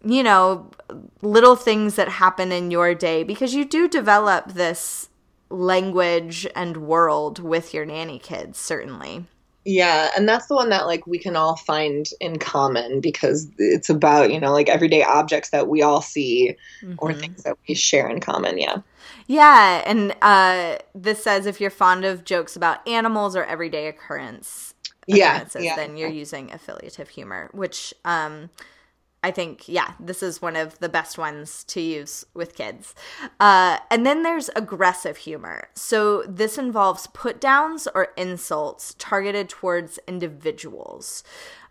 you 0.03 0.23
know, 0.23 0.69
little 1.21 1.55
things 1.55 1.95
that 1.95 2.09
happen 2.09 2.51
in 2.51 2.71
your 2.71 2.93
day 2.93 3.23
because 3.23 3.53
you 3.53 3.65
do 3.65 3.87
develop 3.87 4.53
this 4.53 5.09
language 5.49 6.47
and 6.55 6.77
world 6.77 7.39
with 7.39 7.73
your 7.73 7.85
nanny 7.85 8.19
kids, 8.19 8.57
certainly. 8.57 9.25
Yeah, 9.65 10.11
and 10.17 10.27
that's 10.27 10.47
the 10.47 10.55
one 10.55 10.69
that 10.69 10.87
like 10.87 11.07
we 11.07 11.17
can 11.17 11.35
all 11.35 11.55
find 11.55 12.07
in 12.19 12.37
common 12.37 12.99
because 12.99 13.47
it's 13.57 13.89
about, 13.89 14.31
you 14.31 14.39
know, 14.39 14.51
like 14.51 14.67
everyday 14.67 15.03
objects 15.03 15.51
that 15.51 15.69
we 15.69 15.81
all 15.81 16.01
see 16.01 16.57
mm-hmm. 16.81 16.95
or 16.97 17.13
things 17.13 17.43
that 17.43 17.57
we 17.67 17.73
share 17.73 18.09
in 18.09 18.19
common, 18.19 18.57
yeah. 18.57 18.77
Yeah, 19.27 19.81
and 19.85 20.15
uh 20.21 20.79
this 20.93 21.23
says 21.23 21.45
if 21.45 21.61
you're 21.61 21.69
fond 21.69 22.03
of 22.03 22.25
jokes 22.25 22.55
about 22.55 22.85
animals 22.87 23.35
or 23.35 23.45
everyday 23.45 23.87
occurrence 23.87 24.73
yeah, 25.07 25.45
yeah. 25.59 25.75
then 25.75 25.97
you're 25.97 26.09
using 26.09 26.51
affiliative 26.51 27.09
humor, 27.09 27.49
which 27.53 27.93
um 28.05 28.49
I 29.23 29.31
think, 29.31 29.69
yeah, 29.69 29.93
this 29.99 30.21
is 30.21 30.41
one 30.41 30.55
of 30.57 30.77
the 30.79 30.89
best 30.89 31.17
ones 31.17 31.63
to 31.65 31.79
use 31.79 32.25
with 32.33 32.55
kids. 32.55 32.93
Uh, 33.39 33.77
and 33.89 34.05
then 34.05 34.23
there's 34.23 34.49
aggressive 34.55 35.17
humor. 35.17 35.69
So 35.75 36.23
this 36.27 36.57
involves 36.57 37.07
put 37.07 37.39
downs 37.39 37.87
or 37.95 38.09
insults 38.17 38.95
targeted 38.99 39.47
towards 39.47 39.97
individuals. 40.07 41.23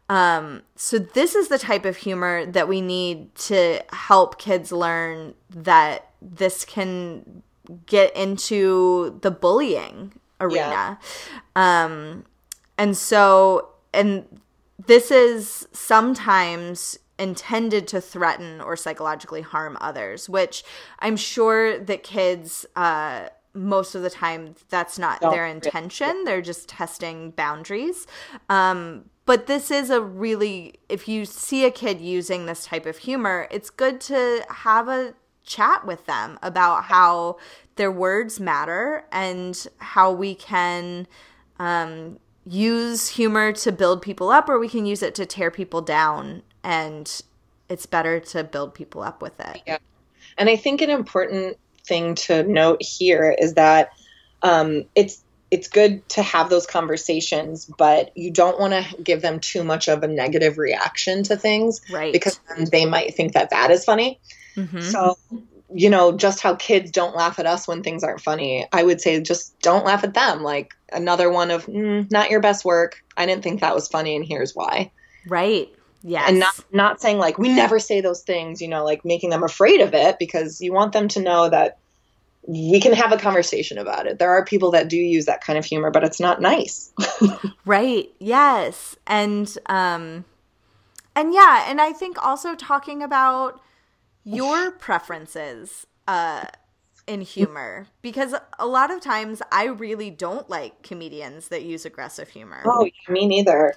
Um, 0.08 0.62
so 0.76 0.98
this 0.98 1.34
is 1.34 1.48
the 1.48 1.58
type 1.58 1.84
of 1.84 1.96
humor 1.96 2.46
that 2.46 2.68
we 2.68 2.80
need 2.80 3.34
to 3.36 3.82
help 3.92 4.38
kids 4.38 4.72
learn 4.72 5.34
that 5.50 6.10
this 6.20 6.64
can 6.64 7.42
get 7.86 8.14
into 8.16 9.18
the 9.22 9.30
bullying 9.30 10.12
arena. 10.40 10.98
Yeah. 11.54 11.84
Um, 11.84 12.24
and 12.76 12.96
so, 12.96 13.68
and 13.94 14.40
this 14.86 15.10
is 15.10 15.68
sometimes 15.72 16.98
intended 17.22 17.86
to 17.86 18.00
threaten 18.00 18.60
or 18.60 18.76
psychologically 18.76 19.42
harm 19.42 19.78
others, 19.80 20.28
which 20.28 20.64
I'm 20.98 21.16
sure 21.16 21.78
that 21.78 22.02
kids, 22.02 22.66
uh, 22.74 23.28
most 23.54 23.94
of 23.94 24.02
the 24.02 24.10
time, 24.10 24.56
that's 24.68 24.98
not 24.98 25.20
their 25.20 25.46
intention. 25.46 26.24
They're 26.24 26.42
just 26.42 26.68
testing 26.68 27.30
boundaries. 27.30 28.08
Um, 28.48 29.04
but 29.24 29.46
this 29.46 29.70
is 29.70 29.88
a 29.88 30.00
really, 30.00 30.74
if 30.88 31.06
you 31.06 31.24
see 31.24 31.64
a 31.64 31.70
kid 31.70 32.00
using 32.00 32.46
this 32.46 32.64
type 32.66 32.86
of 32.86 32.98
humor, 32.98 33.46
it's 33.52 33.70
good 33.70 34.00
to 34.02 34.44
have 34.50 34.88
a 34.88 35.14
chat 35.44 35.86
with 35.86 36.06
them 36.06 36.40
about 36.42 36.84
how 36.84 37.36
their 37.76 37.92
words 37.92 38.40
matter 38.40 39.04
and 39.12 39.68
how 39.78 40.10
we 40.10 40.34
can 40.34 41.06
um, 41.60 42.18
use 42.44 43.10
humor 43.10 43.52
to 43.52 43.70
build 43.70 44.02
people 44.02 44.30
up 44.30 44.48
or 44.48 44.58
we 44.58 44.68
can 44.68 44.86
use 44.86 45.02
it 45.02 45.14
to 45.14 45.24
tear 45.24 45.50
people 45.50 45.80
down 45.80 46.42
and 46.64 47.22
it's 47.68 47.86
better 47.86 48.20
to 48.20 48.44
build 48.44 48.74
people 48.74 49.02
up 49.02 49.22
with 49.22 49.38
it. 49.40 49.62
Yeah. 49.66 49.78
And 50.38 50.48
I 50.48 50.56
think 50.56 50.80
an 50.80 50.90
important 50.90 51.56
thing 51.84 52.14
to 52.14 52.42
note 52.44 52.82
here 52.82 53.34
is 53.38 53.54
that 53.54 53.90
um, 54.42 54.84
it's 54.94 55.22
it's 55.50 55.68
good 55.68 56.08
to 56.08 56.22
have 56.22 56.48
those 56.48 56.66
conversations, 56.66 57.66
but 57.76 58.16
you 58.16 58.30
don't 58.30 58.58
want 58.58 58.72
to 58.72 59.02
give 59.02 59.20
them 59.20 59.38
too 59.38 59.62
much 59.62 59.86
of 59.86 60.02
a 60.02 60.08
negative 60.08 60.56
reaction 60.56 61.22
to 61.24 61.36
things, 61.36 61.82
right? 61.92 62.10
Because 62.12 62.40
they 62.70 62.86
might 62.86 63.14
think 63.14 63.34
that 63.34 63.50
that 63.50 63.70
is 63.70 63.84
funny. 63.84 64.18
Mm-hmm. 64.56 64.80
So, 64.80 65.18
you 65.74 65.90
know, 65.90 66.12
just 66.12 66.40
how 66.40 66.54
kids 66.54 66.90
don't 66.90 67.14
laugh 67.14 67.38
at 67.38 67.44
us 67.44 67.68
when 67.68 67.82
things 67.82 68.02
aren't 68.02 68.22
funny, 68.22 68.66
I 68.72 68.82
would 68.82 69.02
say 69.02 69.20
just 69.20 69.58
don't 69.60 69.84
laugh 69.84 70.04
at 70.04 70.14
them. 70.14 70.42
Like 70.42 70.72
another 70.90 71.30
one 71.30 71.50
of 71.50 71.66
mm, 71.66 72.10
not 72.10 72.30
your 72.30 72.40
best 72.40 72.64
work. 72.64 73.04
I 73.18 73.26
didn't 73.26 73.44
think 73.44 73.60
that 73.60 73.74
was 73.74 73.88
funny, 73.88 74.16
and 74.16 74.24
here's 74.24 74.54
why. 74.54 74.90
Right. 75.26 75.68
Yes. 76.02 76.28
And 76.28 76.40
not 76.40 76.64
not 76.72 77.00
saying 77.00 77.18
like 77.18 77.38
we 77.38 77.48
never 77.48 77.78
say 77.78 78.00
those 78.00 78.22
things, 78.22 78.60
you 78.60 78.68
know, 78.68 78.84
like 78.84 79.04
making 79.04 79.30
them 79.30 79.42
afraid 79.42 79.80
of 79.80 79.94
it 79.94 80.18
because 80.18 80.60
you 80.60 80.72
want 80.72 80.92
them 80.92 81.08
to 81.08 81.20
know 81.20 81.48
that 81.48 81.78
we 82.44 82.80
can 82.80 82.92
have 82.92 83.12
a 83.12 83.18
conversation 83.18 83.78
about 83.78 84.06
it. 84.06 84.18
There 84.18 84.30
are 84.30 84.44
people 84.44 84.72
that 84.72 84.88
do 84.88 84.96
use 84.96 85.26
that 85.26 85.42
kind 85.42 85.58
of 85.58 85.64
humor, 85.64 85.90
but 85.90 86.02
it's 86.02 86.18
not 86.18 86.40
nice. 86.40 86.92
right. 87.64 88.10
Yes. 88.18 88.96
And 89.06 89.56
um 89.66 90.24
and 91.14 91.32
yeah, 91.32 91.66
and 91.68 91.80
I 91.80 91.92
think 91.92 92.24
also 92.24 92.54
talking 92.54 93.02
about 93.02 93.60
your 94.24 94.72
preferences 94.72 95.86
uh 96.08 96.46
in 97.06 97.20
humor 97.20 97.86
because 98.00 98.34
a 98.58 98.66
lot 98.66 98.90
of 98.90 99.00
times 99.00 99.42
I 99.50 99.64
really 99.66 100.10
don't 100.10 100.48
like 100.48 100.82
comedians 100.82 101.48
that 101.48 101.62
use 101.62 101.84
aggressive 101.84 102.28
humor. 102.28 102.62
Oh, 102.64 102.88
me 103.08 103.26
neither. 103.26 103.74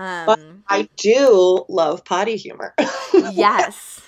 Um, 0.00 0.24
but 0.24 0.40
I 0.66 0.88
do 0.96 1.66
love 1.68 2.06
potty 2.06 2.36
humor. 2.36 2.74
yes. 3.12 4.00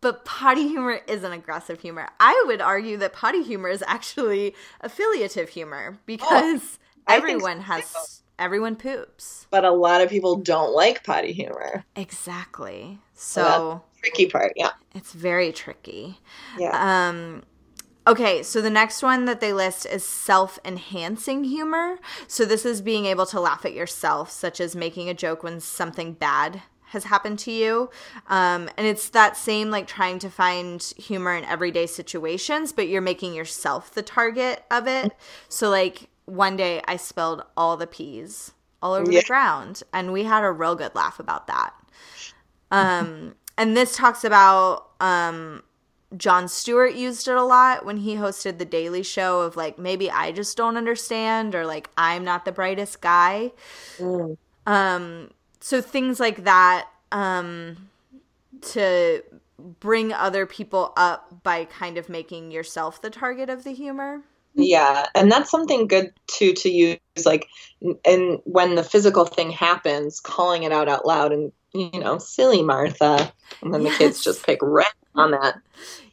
But 0.00 0.24
potty 0.24 0.68
humor 0.68 1.00
isn't 1.08 1.32
aggressive 1.32 1.80
humor. 1.80 2.08
I 2.20 2.44
would 2.46 2.60
argue 2.60 2.96
that 2.98 3.12
potty 3.12 3.42
humor 3.42 3.68
is 3.68 3.82
actually 3.88 4.54
affiliative 4.80 5.48
humor 5.48 5.98
because 6.06 6.78
oh, 7.08 7.14
everyone 7.14 7.62
has 7.62 8.22
everyone 8.38 8.76
poops. 8.76 9.48
But 9.50 9.64
a 9.64 9.72
lot 9.72 10.02
of 10.02 10.08
people 10.08 10.36
don't 10.36 10.72
like 10.72 11.02
potty 11.02 11.32
humor. 11.32 11.84
Exactly. 11.96 13.00
So 13.14 13.82
tricky 13.98 14.26
part, 14.26 14.52
yeah. 14.54 14.70
It's 14.94 15.12
very 15.12 15.50
tricky. 15.50 16.20
Yeah. 16.58 17.08
Um 17.08 17.42
Okay, 18.10 18.42
so 18.42 18.60
the 18.60 18.70
next 18.70 19.04
one 19.04 19.26
that 19.26 19.40
they 19.40 19.52
list 19.52 19.86
is 19.86 20.04
self 20.04 20.58
enhancing 20.64 21.44
humor. 21.44 22.00
So, 22.26 22.44
this 22.44 22.66
is 22.66 22.82
being 22.82 23.06
able 23.06 23.24
to 23.26 23.38
laugh 23.38 23.64
at 23.64 23.72
yourself, 23.72 24.32
such 24.32 24.60
as 24.60 24.74
making 24.74 25.08
a 25.08 25.14
joke 25.14 25.44
when 25.44 25.60
something 25.60 26.14
bad 26.14 26.62
has 26.86 27.04
happened 27.04 27.38
to 27.38 27.52
you. 27.52 27.88
Um, 28.26 28.68
and 28.76 28.84
it's 28.84 29.08
that 29.10 29.36
same 29.36 29.70
like 29.70 29.86
trying 29.86 30.18
to 30.18 30.28
find 30.28 30.82
humor 30.96 31.36
in 31.36 31.44
everyday 31.44 31.86
situations, 31.86 32.72
but 32.72 32.88
you're 32.88 33.00
making 33.00 33.32
yourself 33.32 33.94
the 33.94 34.02
target 34.02 34.64
of 34.72 34.88
it. 34.88 35.12
So, 35.48 35.70
like, 35.70 36.08
one 36.24 36.56
day 36.56 36.82
I 36.88 36.96
spilled 36.96 37.44
all 37.56 37.76
the 37.76 37.86
peas 37.86 38.50
all 38.82 38.94
over 38.94 39.12
yeah. 39.12 39.20
the 39.20 39.26
ground, 39.26 39.84
and 39.94 40.12
we 40.12 40.24
had 40.24 40.42
a 40.42 40.50
real 40.50 40.74
good 40.74 40.96
laugh 40.96 41.20
about 41.20 41.46
that. 41.46 41.74
Um, 42.72 43.36
and 43.56 43.76
this 43.76 43.94
talks 43.94 44.24
about 44.24 44.88
um, 44.98 45.62
Jon 46.16 46.48
Stewart 46.48 46.94
used 46.94 47.28
it 47.28 47.36
a 47.36 47.42
lot 47.42 47.84
when 47.84 47.98
he 47.98 48.16
hosted 48.16 48.58
the 48.58 48.64
Daily 48.64 49.02
Show 49.02 49.42
of 49.42 49.56
like 49.56 49.78
maybe 49.78 50.10
I 50.10 50.32
just 50.32 50.56
don't 50.56 50.76
understand 50.76 51.54
or 51.54 51.64
like 51.64 51.88
I'm 51.96 52.24
not 52.24 52.44
the 52.44 52.52
brightest 52.52 53.00
guy. 53.00 53.52
Mm. 53.98 54.36
Um 54.66 55.30
so 55.60 55.80
things 55.80 56.18
like 56.18 56.44
that 56.44 56.88
um 57.12 57.88
to 58.62 59.22
bring 59.78 60.12
other 60.12 60.46
people 60.46 60.92
up 60.96 61.42
by 61.42 61.64
kind 61.66 61.96
of 61.96 62.08
making 62.08 62.50
yourself 62.50 63.00
the 63.00 63.10
target 63.10 63.48
of 63.48 63.62
the 63.62 63.72
humor. 63.72 64.22
Yeah, 64.54 65.06
and 65.14 65.30
that's 65.30 65.50
something 65.50 65.86
good 65.86 66.12
too 66.26 66.54
to 66.54 66.68
use 66.68 66.98
like 67.24 67.46
and 68.04 68.40
when 68.44 68.74
the 68.74 68.82
physical 68.82 69.26
thing 69.26 69.50
happens, 69.50 70.18
calling 70.18 70.64
it 70.64 70.72
out 70.72 70.88
out 70.88 71.06
loud 71.06 71.30
and 71.32 71.52
you 71.72 72.00
know, 72.00 72.18
silly 72.18 72.62
Martha. 72.62 73.32
And 73.62 73.72
then 73.72 73.82
yes. 73.82 73.92
the 73.92 74.04
kids 74.04 74.24
just 74.24 74.44
pick 74.44 74.58
right 74.60 74.86
on 75.14 75.32
that. 75.32 75.60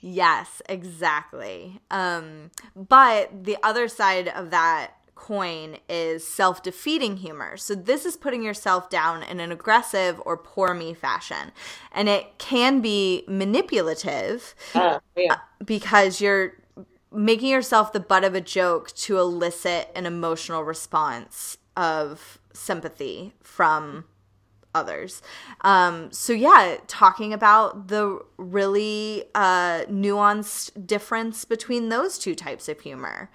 Yes, 0.01 0.61
exactly. 0.67 1.79
Um, 1.91 2.51
but 2.75 3.43
the 3.43 3.57
other 3.63 3.87
side 3.87 4.27
of 4.27 4.51
that 4.51 4.93
coin 5.15 5.77
is 5.89 6.25
self 6.25 6.63
defeating 6.63 7.17
humor. 7.17 7.57
So, 7.57 7.75
this 7.75 8.05
is 8.05 8.15
putting 8.15 8.43
yourself 8.43 8.89
down 8.89 9.23
in 9.23 9.39
an 9.39 9.51
aggressive 9.51 10.21
or 10.25 10.37
poor 10.37 10.73
me 10.73 10.93
fashion. 10.93 11.51
And 11.91 12.07
it 12.07 12.37
can 12.37 12.81
be 12.81 13.23
manipulative 13.27 14.55
uh, 14.73 14.99
yeah. 15.15 15.33
Uh, 15.33 15.37
because 15.65 16.21
you're 16.21 16.53
making 17.11 17.49
yourself 17.49 17.93
the 17.93 17.99
butt 17.99 18.23
of 18.23 18.35
a 18.35 18.41
joke 18.41 18.91
to 18.91 19.17
elicit 19.17 19.89
an 19.95 20.05
emotional 20.05 20.63
response 20.63 21.57
of 21.75 22.39
sympathy 22.53 23.33
from 23.41 24.05
others. 24.77 25.21
Um, 25.61 26.11
so 26.11 26.31
yeah, 26.31 26.77
talking 26.87 27.33
about 27.33 27.89
the 27.89 28.23
really 28.37 29.25
uh, 29.35 29.83
nuanced 29.89 30.87
difference 30.87 31.43
between 31.43 31.89
those 31.89 32.17
two 32.17 32.35
types 32.35 32.69
of 32.69 32.79
humor. 32.79 33.29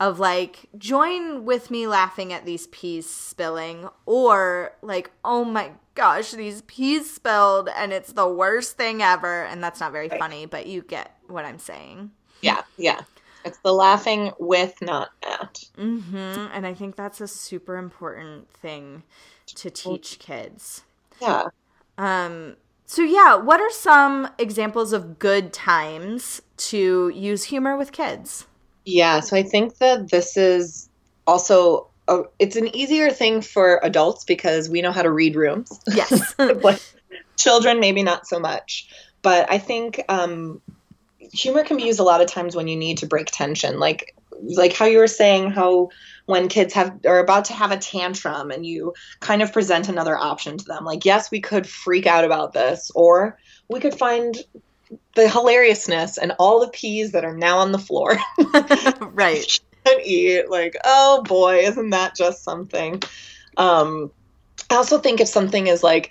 Of 0.00 0.20
like, 0.20 0.68
join 0.78 1.44
with 1.44 1.72
me 1.72 1.88
laughing 1.88 2.32
at 2.32 2.44
these 2.44 2.68
peas 2.68 3.10
spilling, 3.10 3.88
or 4.06 4.76
like, 4.80 5.10
oh 5.24 5.44
my 5.44 5.72
gosh, 5.96 6.30
these 6.30 6.62
peas 6.62 7.12
spilled 7.12 7.68
and 7.76 7.92
it's 7.92 8.12
the 8.12 8.28
worst 8.28 8.76
thing 8.76 9.02
ever. 9.02 9.42
And 9.44 9.60
that's 9.60 9.80
not 9.80 9.90
very 9.90 10.06
right. 10.06 10.20
funny, 10.20 10.46
but 10.46 10.68
you 10.68 10.82
get 10.82 11.16
what 11.26 11.44
I'm 11.44 11.58
saying. 11.58 12.12
Yeah, 12.42 12.62
yeah. 12.76 13.00
It's 13.44 13.58
the 13.58 13.72
laughing 13.72 14.30
with, 14.38 14.80
not 14.80 15.10
at. 15.28 15.64
Mm-hmm. 15.76 16.46
And 16.54 16.64
I 16.64 16.74
think 16.74 16.94
that's 16.94 17.20
a 17.20 17.26
super 17.26 17.76
important 17.76 18.48
thing 18.50 19.02
to 19.56 19.70
teach 19.70 20.18
kids. 20.18 20.82
Yeah. 21.20 21.48
Um 21.96 22.56
so 22.86 23.02
yeah, 23.02 23.34
what 23.34 23.60
are 23.60 23.70
some 23.70 24.30
examples 24.38 24.92
of 24.92 25.18
good 25.18 25.52
times 25.52 26.40
to 26.56 27.10
use 27.14 27.44
humor 27.44 27.76
with 27.76 27.92
kids? 27.92 28.46
Yeah, 28.84 29.20
so 29.20 29.36
I 29.36 29.42
think 29.42 29.76
that 29.78 30.10
this 30.10 30.38
is 30.38 30.88
also 31.26 31.88
a, 32.08 32.22
it's 32.38 32.56
an 32.56 32.74
easier 32.74 33.10
thing 33.10 33.42
for 33.42 33.80
adults 33.82 34.24
because 34.24 34.70
we 34.70 34.80
know 34.80 34.92
how 34.92 35.02
to 35.02 35.10
read 35.10 35.36
rooms. 35.36 35.78
Yes. 35.86 36.34
but 36.36 36.94
children 37.36 37.80
maybe 37.80 38.02
not 38.02 38.26
so 38.26 38.40
much. 38.40 38.88
But 39.22 39.50
I 39.50 39.58
think 39.58 40.02
um, 40.08 40.60
humor 41.18 41.64
can 41.64 41.76
be 41.76 41.84
used 41.84 42.00
a 42.00 42.04
lot 42.04 42.20
of 42.20 42.28
times 42.28 42.54
when 42.54 42.68
you 42.68 42.76
need 42.76 42.98
to 42.98 43.06
break 43.06 43.26
tension, 43.26 43.78
like 43.78 44.14
like 44.40 44.72
how 44.72 44.86
you 44.86 44.98
were 44.98 45.08
saying 45.08 45.50
how 45.50 45.90
when 46.28 46.46
kids 46.48 46.74
have 46.74 46.94
are 47.06 47.20
about 47.20 47.46
to 47.46 47.54
have 47.54 47.70
a 47.70 47.78
tantrum 47.78 48.50
and 48.50 48.66
you 48.66 48.92
kind 49.20 49.40
of 49.40 49.50
present 49.50 49.88
another 49.88 50.14
option 50.14 50.58
to 50.58 50.64
them 50.66 50.84
like 50.84 51.06
yes 51.06 51.30
we 51.30 51.40
could 51.40 51.66
freak 51.66 52.06
out 52.06 52.22
about 52.22 52.52
this 52.52 52.90
or 52.94 53.38
we 53.70 53.80
could 53.80 53.94
find 53.94 54.36
the 55.14 55.26
hilariousness 55.26 56.18
and 56.18 56.32
all 56.38 56.60
the 56.60 56.68
peas 56.68 57.12
that 57.12 57.24
are 57.24 57.36
now 57.36 57.58
on 57.58 57.72
the 57.72 57.78
floor. 57.78 58.18
Right. 59.00 59.60
And 59.86 60.00
eat 60.04 60.50
like 60.50 60.76
oh 60.84 61.22
boy 61.22 61.60
isn't 61.60 61.90
that 61.90 62.14
just 62.14 62.44
something? 62.44 63.02
Um 63.56 64.12
i 64.70 64.74
also 64.74 64.98
think 64.98 65.20
if 65.20 65.28
something 65.28 65.66
is 65.66 65.82
like 65.82 66.10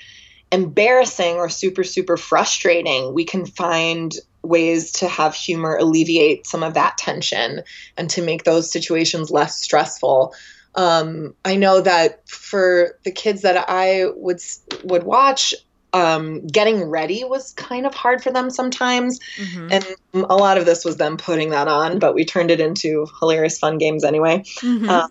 embarrassing 0.51 1.35
or 1.35 1.47
super 1.47 1.83
super 1.83 2.17
frustrating 2.17 3.13
we 3.13 3.23
can 3.23 3.45
find 3.45 4.15
ways 4.43 4.91
to 4.93 5.07
have 5.07 5.33
humor 5.33 5.77
alleviate 5.77 6.45
some 6.47 6.63
of 6.63 6.73
that 6.75 6.97
tension 6.97 7.61
and 7.97 8.09
to 8.09 8.21
make 8.21 8.43
those 8.43 8.71
situations 8.71 9.31
less 9.31 9.61
stressful. 9.61 10.33
Um, 10.75 11.33
I 11.43 11.55
know 11.55 11.81
that 11.81 12.27
for 12.29 12.97
the 13.03 13.11
kids 13.11 13.41
that 13.41 13.65
I 13.67 14.05
would 14.15 14.39
would 14.83 15.03
watch, 15.03 15.53
um, 15.93 16.45
getting 16.45 16.83
ready 16.83 17.23
was 17.23 17.53
kind 17.53 17.85
of 17.85 17.95
hard 17.95 18.21
for 18.21 18.31
them 18.31 18.49
sometimes, 18.49 19.19
mm-hmm. 19.37 19.69
and 19.71 19.85
a 20.13 20.35
lot 20.35 20.57
of 20.57 20.65
this 20.65 20.85
was 20.85 20.97
them 20.97 21.17
putting 21.17 21.49
that 21.49 21.67
on. 21.67 21.99
But 21.99 22.13
we 22.13 22.25
turned 22.25 22.51
it 22.51 22.59
into 22.59 23.07
hilarious, 23.19 23.57
fun 23.57 23.79
games 23.79 24.03
anyway. 24.03 24.43
Mm-hmm. 24.59 24.89
Uh, 24.89 25.07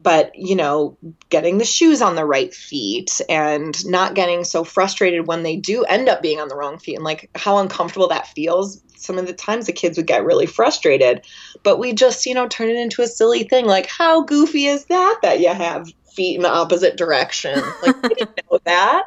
but 0.00 0.32
you 0.34 0.56
know 0.56 0.96
getting 1.28 1.58
the 1.58 1.64
shoes 1.64 2.02
on 2.02 2.16
the 2.16 2.24
right 2.24 2.52
feet 2.54 3.20
and 3.28 3.84
not 3.86 4.14
getting 4.14 4.44
so 4.44 4.64
frustrated 4.64 5.26
when 5.26 5.42
they 5.42 5.56
do 5.56 5.84
end 5.84 6.08
up 6.08 6.22
being 6.22 6.40
on 6.40 6.48
the 6.48 6.56
wrong 6.56 6.78
feet 6.78 6.96
and 6.96 7.04
like 7.04 7.30
how 7.34 7.58
uncomfortable 7.58 8.08
that 8.08 8.26
feels. 8.28 8.82
Some 8.96 9.18
of 9.18 9.26
the 9.26 9.32
times 9.32 9.66
the 9.66 9.72
kids 9.72 9.96
would 9.96 10.06
get 10.06 10.24
really 10.24 10.46
frustrated 10.46 11.24
but 11.62 11.78
we 11.78 11.92
just 11.92 12.26
you 12.26 12.34
know 12.34 12.46
turn 12.48 12.68
it 12.68 12.76
into 12.76 13.02
a 13.02 13.06
silly 13.06 13.44
thing 13.44 13.66
like 13.66 13.86
how 13.86 14.22
goofy 14.22 14.66
is 14.66 14.84
that 14.86 15.18
that 15.22 15.40
you 15.40 15.48
have 15.48 15.88
feet 16.14 16.36
in 16.36 16.42
the 16.42 16.50
opposite 16.50 16.96
direction? 16.96 17.60
Like 17.82 18.02
we 18.02 18.08
didn't 18.10 18.40
know 18.50 18.58
that. 18.64 19.04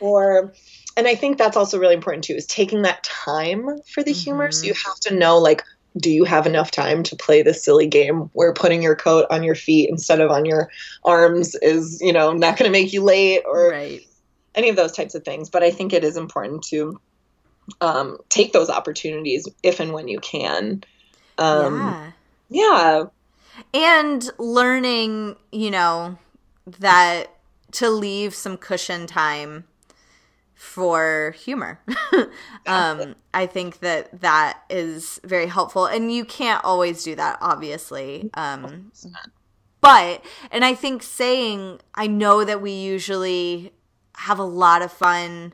Or 0.00 0.52
and 0.96 1.06
i 1.08 1.14
think 1.14 1.38
that's 1.38 1.56
also 1.56 1.78
really 1.78 1.94
important 1.94 2.24
too 2.24 2.34
is 2.34 2.46
taking 2.46 2.82
that 2.82 3.02
time 3.02 3.66
for 3.88 4.02
the 4.02 4.10
mm-hmm. 4.10 4.20
humor. 4.20 4.52
So 4.52 4.66
you 4.66 4.74
have 4.74 5.00
to 5.02 5.14
know 5.14 5.38
like 5.38 5.62
do 5.96 6.10
you 6.10 6.24
have 6.24 6.46
enough 6.46 6.70
time 6.70 7.02
to 7.02 7.16
play 7.16 7.42
this 7.42 7.62
silly 7.62 7.86
game 7.86 8.30
where 8.32 8.52
putting 8.52 8.82
your 8.82 8.96
coat 8.96 9.26
on 9.30 9.42
your 9.42 9.54
feet 9.54 9.88
instead 9.90 10.20
of 10.20 10.30
on 10.30 10.44
your 10.44 10.70
arms 11.04 11.54
is 11.56 12.00
you 12.00 12.12
know 12.12 12.32
not 12.32 12.56
going 12.56 12.68
to 12.68 12.72
make 12.72 12.92
you 12.92 13.02
late 13.02 13.42
or 13.46 13.70
right. 13.70 14.00
any 14.54 14.68
of 14.68 14.76
those 14.76 14.92
types 14.92 15.14
of 15.14 15.24
things 15.24 15.50
but 15.50 15.62
i 15.62 15.70
think 15.70 15.92
it 15.92 16.04
is 16.04 16.16
important 16.16 16.62
to 16.62 17.00
um, 17.80 18.18
take 18.28 18.52
those 18.52 18.68
opportunities 18.68 19.48
if 19.62 19.78
and 19.78 19.92
when 19.92 20.08
you 20.08 20.18
can 20.18 20.82
um, 21.38 22.12
yeah. 22.50 23.04
yeah 23.04 23.04
and 23.72 24.30
learning 24.38 25.36
you 25.52 25.70
know 25.70 26.18
that 26.78 27.26
to 27.70 27.88
leave 27.88 28.34
some 28.34 28.56
cushion 28.56 29.06
time 29.06 29.64
for 30.62 31.34
humor. 31.36 31.80
um, 32.66 33.16
I 33.34 33.46
think 33.46 33.80
that 33.80 34.20
that 34.20 34.60
is 34.70 35.20
very 35.24 35.48
helpful, 35.48 35.86
and 35.86 36.10
you 36.10 36.24
can't 36.24 36.64
always 36.64 37.02
do 37.02 37.16
that, 37.16 37.38
obviously. 37.40 38.30
Um, 38.34 38.92
but, 39.80 40.24
and 40.52 40.64
I 40.64 40.74
think 40.74 41.02
saying, 41.02 41.80
I 41.96 42.06
know 42.06 42.44
that 42.44 42.62
we 42.62 42.70
usually 42.70 43.72
have 44.14 44.38
a 44.38 44.44
lot 44.44 44.82
of 44.82 44.92
fun, 44.92 45.52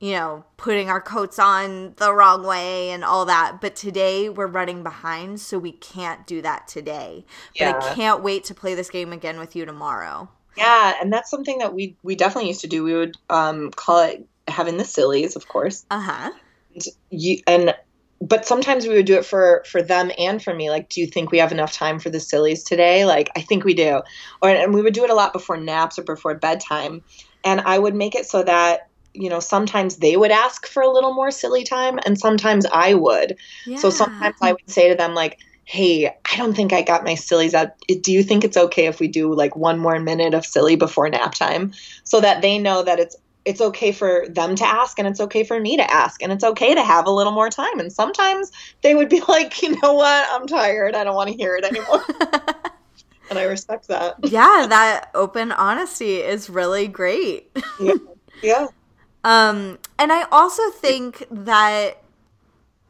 you 0.00 0.12
know, 0.12 0.44
putting 0.56 0.90
our 0.90 1.00
coats 1.00 1.38
on 1.38 1.94
the 1.96 2.12
wrong 2.12 2.44
way 2.44 2.90
and 2.90 3.04
all 3.04 3.24
that. 3.26 3.60
But 3.60 3.76
today 3.76 4.28
we're 4.28 4.48
running 4.48 4.82
behind, 4.82 5.40
so 5.40 5.56
we 5.56 5.72
can't 5.72 6.26
do 6.26 6.42
that 6.42 6.66
today. 6.66 7.24
Yeah. 7.54 7.72
But 7.72 7.84
I 7.84 7.94
can't 7.94 8.22
wait 8.24 8.44
to 8.44 8.54
play 8.54 8.74
this 8.74 8.90
game 8.90 9.12
again 9.12 9.38
with 9.38 9.54
you 9.54 9.64
tomorrow. 9.64 10.28
Yeah, 10.56 10.94
and 11.00 11.12
that's 11.12 11.30
something 11.30 11.58
that 11.58 11.72
we 11.72 11.96
we 12.02 12.14
definitely 12.14 12.48
used 12.48 12.60
to 12.60 12.66
do. 12.66 12.84
We 12.84 12.92
would 12.92 13.16
um, 13.30 13.70
call 13.70 14.00
it 14.00 14.26
having 14.48 14.76
the 14.76 14.84
sillies, 14.84 15.36
of 15.36 15.48
course. 15.48 15.84
Uh 15.90 16.00
huh. 16.00 16.30
And, 16.74 16.84
You, 17.10 17.38
and 17.46 17.74
but 18.20 18.46
sometimes 18.46 18.86
we 18.86 18.94
would 18.94 19.06
do 19.06 19.16
it 19.16 19.26
for 19.26 19.64
for 19.66 19.82
them 19.82 20.12
and 20.16 20.42
for 20.42 20.54
me. 20.54 20.70
Like, 20.70 20.88
do 20.88 21.00
you 21.00 21.06
think 21.06 21.30
we 21.30 21.38
have 21.38 21.52
enough 21.52 21.72
time 21.72 21.98
for 21.98 22.08
the 22.08 22.20
sillies 22.20 22.62
today? 22.62 23.04
Like, 23.04 23.30
I 23.36 23.40
think 23.40 23.64
we 23.64 23.74
do. 23.74 24.00
Or 24.40 24.48
and 24.48 24.72
we 24.72 24.82
would 24.82 24.94
do 24.94 25.04
it 25.04 25.10
a 25.10 25.14
lot 25.14 25.32
before 25.32 25.56
naps 25.56 25.98
or 25.98 26.04
before 26.04 26.34
bedtime. 26.36 27.02
And 27.44 27.60
I 27.62 27.78
would 27.78 27.94
make 27.94 28.14
it 28.14 28.26
so 28.26 28.42
that 28.44 28.88
you 29.12 29.28
know 29.28 29.40
sometimes 29.40 29.96
they 29.96 30.16
would 30.16 30.30
ask 30.30 30.66
for 30.66 30.82
a 30.82 30.90
little 30.90 31.14
more 31.14 31.30
silly 31.30 31.64
time, 31.64 31.98
and 32.06 32.18
sometimes 32.18 32.64
I 32.72 32.94
would. 32.94 33.36
Yeah. 33.66 33.78
So 33.78 33.90
sometimes 33.90 34.36
I 34.40 34.52
would 34.52 34.70
say 34.70 34.88
to 34.88 34.94
them 34.94 35.14
like 35.14 35.38
hey, 35.64 36.06
I 36.06 36.36
don't 36.36 36.54
think 36.54 36.72
I 36.72 36.82
got 36.82 37.04
my 37.04 37.14
sillies 37.14 37.54
out. 37.54 37.68
Do 38.00 38.12
you 38.12 38.22
think 38.22 38.44
it's 38.44 38.56
okay 38.56 38.86
if 38.86 39.00
we 39.00 39.08
do 39.08 39.34
like 39.34 39.56
one 39.56 39.78
more 39.78 39.98
minute 40.00 40.34
of 40.34 40.44
silly 40.44 40.76
before 40.76 41.08
nap 41.08 41.34
time 41.34 41.72
so 42.04 42.20
that 42.20 42.42
they 42.42 42.58
know 42.58 42.82
that 42.82 42.98
it's 42.98 43.16
it's 43.44 43.60
okay 43.60 43.90
for 43.92 44.26
them 44.28 44.54
to 44.54 44.64
ask 44.64 44.98
and 44.98 45.08
it's 45.08 45.20
okay 45.20 45.42
for 45.44 45.58
me 45.58 45.76
to 45.76 45.90
ask 45.90 46.22
and 46.22 46.30
it's 46.32 46.44
okay 46.44 46.74
to 46.74 46.82
have 46.82 47.06
a 47.06 47.10
little 47.10 47.32
more 47.32 47.50
time 47.50 47.80
and 47.80 47.92
sometimes 47.92 48.52
they 48.82 48.94
would 48.94 49.08
be 49.08 49.20
like, 49.28 49.60
"You 49.62 49.80
know 49.80 49.94
what? 49.94 50.28
I'm 50.30 50.46
tired. 50.46 50.94
I 50.94 51.04
don't 51.04 51.14
want 51.16 51.30
to 51.30 51.36
hear 51.36 51.56
it 51.56 51.64
anymore." 51.64 52.02
and 53.30 53.38
I 53.38 53.44
respect 53.44 53.88
that. 53.88 54.16
yeah, 54.24 54.66
that 54.68 55.10
open 55.14 55.52
honesty 55.52 56.16
is 56.16 56.48
really 56.50 56.86
great. 56.88 57.50
Yeah. 57.80 57.94
yeah. 58.42 58.66
Um, 59.24 59.78
and 60.00 60.10
I 60.12 60.24
also 60.32 60.68
think 60.70 61.24
that 61.30 62.02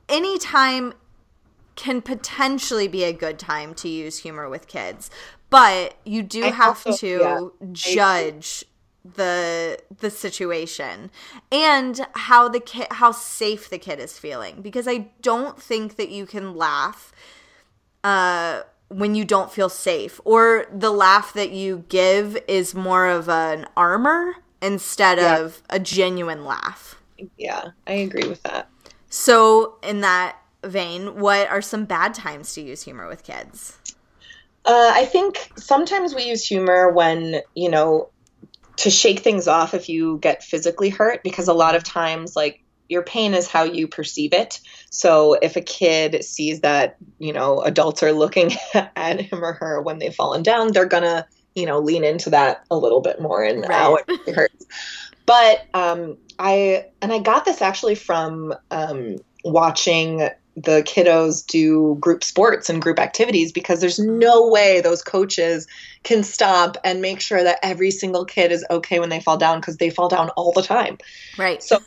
any 0.08 0.38
time 0.38 0.94
can 1.76 2.00
potentially 2.00 2.88
be 2.88 3.04
a 3.04 3.12
good 3.12 3.38
time 3.38 3.74
to 3.74 3.88
use 3.90 4.16
humor 4.16 4.48
with 4.48 4.66
kids, 4.66 5.10
but 5.50 5.94
you 6.06 6.22
do 6.22 6.44
I 6.44 6.48
have 6.48 6.86
also- 6.86 6.96
to 6.96 7.52
yeah, 7.60 7.68
judge 7.72 8.64
the 9.04 9.78
the 10.00 10.10
situation 10.10 11.10
and 11.50 12.06
how 12.14 12.48
the 12.48 12.60
kid 12.60 12.86
how 12.92 13.10
safe 13.10 13.68
the 13.68 13.78
kid 13.78 13.98
is 13.98 14.18
feeling 14.18 14.62
because 14.62 14.86
I 14.86 15.08
don't 15.22 15.60
think 15.60 15.96
that 15.96 16.10
you 16.10 16.24
can 16.26 16.54
laugh 16.54 17.12
uh 18.04 18.62
when 18.88 19.14
you 19.14 19.24
don't 19.24 19.50
feel 19.50 19.68
safe 19.68 20.20
or 20.24 20.66
the 20.72 20.90
laugh 20.90 21.32
that 21.32 21.50
you 21.50 21.84
give 21.88 22.38
is 22.46 22.74
more 22.74 23.06
of 23.06 23.28
an 23.28 23.66
armor 23.76 24.34
instead 24.60 25.18
Yeah. 25.18 25.38
of 25.42 25.62
a 25.70 25.80
genuine 25.80 26.44
laugh. 26.44 26.96
Yeah, 27.36 27.70
I 27.86 27.92
agree 27.94 28.28
with 28.28 28.42
that. 28.44 28.68
So, 29.08 29.76
in 29.82 30.00
that 30.00 30.36
vein, 30.64 31.18
what 31.20 31.48
are 31.48 31.62
some 31.62 31.84
bad 31.84 32.14
times 32.14 32.54
to 32.54 32.62
use 32.62 32.82
humor 32.82 33.06
with 33.08 33.22
kids? 33.24 33.78
Uh, 34.64 34.92
I 34.94 35.06
think 35.06 35.50
sometimes 35.56 36.14
we 36.14 36.24
use 36.24 36.46
humor 36.46 36.90
when, 36.92 37.40
you 37.54 37.68
know, 37.68 38.10
to 38.78 38.90
shake 38.90 39.20
things 39.20 39.48
off 39.48 39.74
if 39.74 39.88
you 39.88 40.18
get 40.20 40.42
physically 40.42 40.88
hurt, 40.88 41.22
because 41.22 41.48
a 41.48 41.54
lot 41.54 41.74
of 41.74 41.84
times, 41.84 42.34
like, 42.36 42.60
your 42.88 43.02
pain 43.02 43.32
is 43.32 43.48
how 43.48 43.64
you 43.64 43.88
perceive 43.88 44.34
it. 44.34 44.60
So 44.90 45.34
if 45.34 45.56
a 45.56 45.62
kid 45.62 46.22
sees 46.24 46.60
that, 46.60 46.96
you 47.18 47.32
know, 47.32 47.60
adults 47.62 48.02
are 48.02 48.12
looking 48.12 48.50
at 48.74 49.20
him 49.20 49.42
or 49.42 49.54
her 49.54 49.80
when 49.80 49.98
they've 49.98 50.14
fallen 50.14 50.42
down, 50.42 50.72
they're 50.72 50.84
going 50.84 51.04
to, 51.04 51.26
you 51.54 51.64
know, 51.64 51.78
lean 51.78 52.04
into 52.04 52.30
that 52.30 52.64
a 52.70 52.76
little 52.76 53.00
bit 53.00 53.20
more 53.20 53.42
and 53.42 53.62
Right. 53.62 53.72
ow, 53.72 53.98
it 54.26 54.34
hurts. 54.34 54.66
But 55.24 55.60
um, 55.72 56.18
I, 56.38 56.86
and 57.00 57.12
I 57.12 57.20
got 57.20 57.44
this 57.46 57.62
actually 57.62 57.94
from 57.94 58.52
um, 58.70 59.16
watching 59.44 60.28
the 60.56 60.82
kiddos 60.82 61.46
do 61.46 61.96
group 61.98 62.22
sports 62.22 62.68
and 62.68 62.82
group 62.82 62.98
activities 62.98 63.52
because 63.52 63.80
there's 63.80 63.98
no 63.98 64.48
way 64.48 64.80
those 64.80 65.02
coaches 65.02 65.66
can 66.02 66.22
stop 66.22 66.76
and 66.84 67.00
make 67.00 67.20
sure 67.20 67.42
that 67.42 67.58
every 67.62 67.90
single 67.90 68.24
kid 68.24 68.52
is 68.52 68.64
okay 68.70 69.00
when 69.00 69.08
they 69.08 69.20
fall 69.20 69.38
down 69.38 69.60
because 69.60 69.78
they 69.78 69.88
fall 69.88 70.08
down 70.08 70.28
all 70.30 70.52
the 70.52 70.62
time. 70.62 70.98
Right. 71.38 71.62
So 71.62 71.80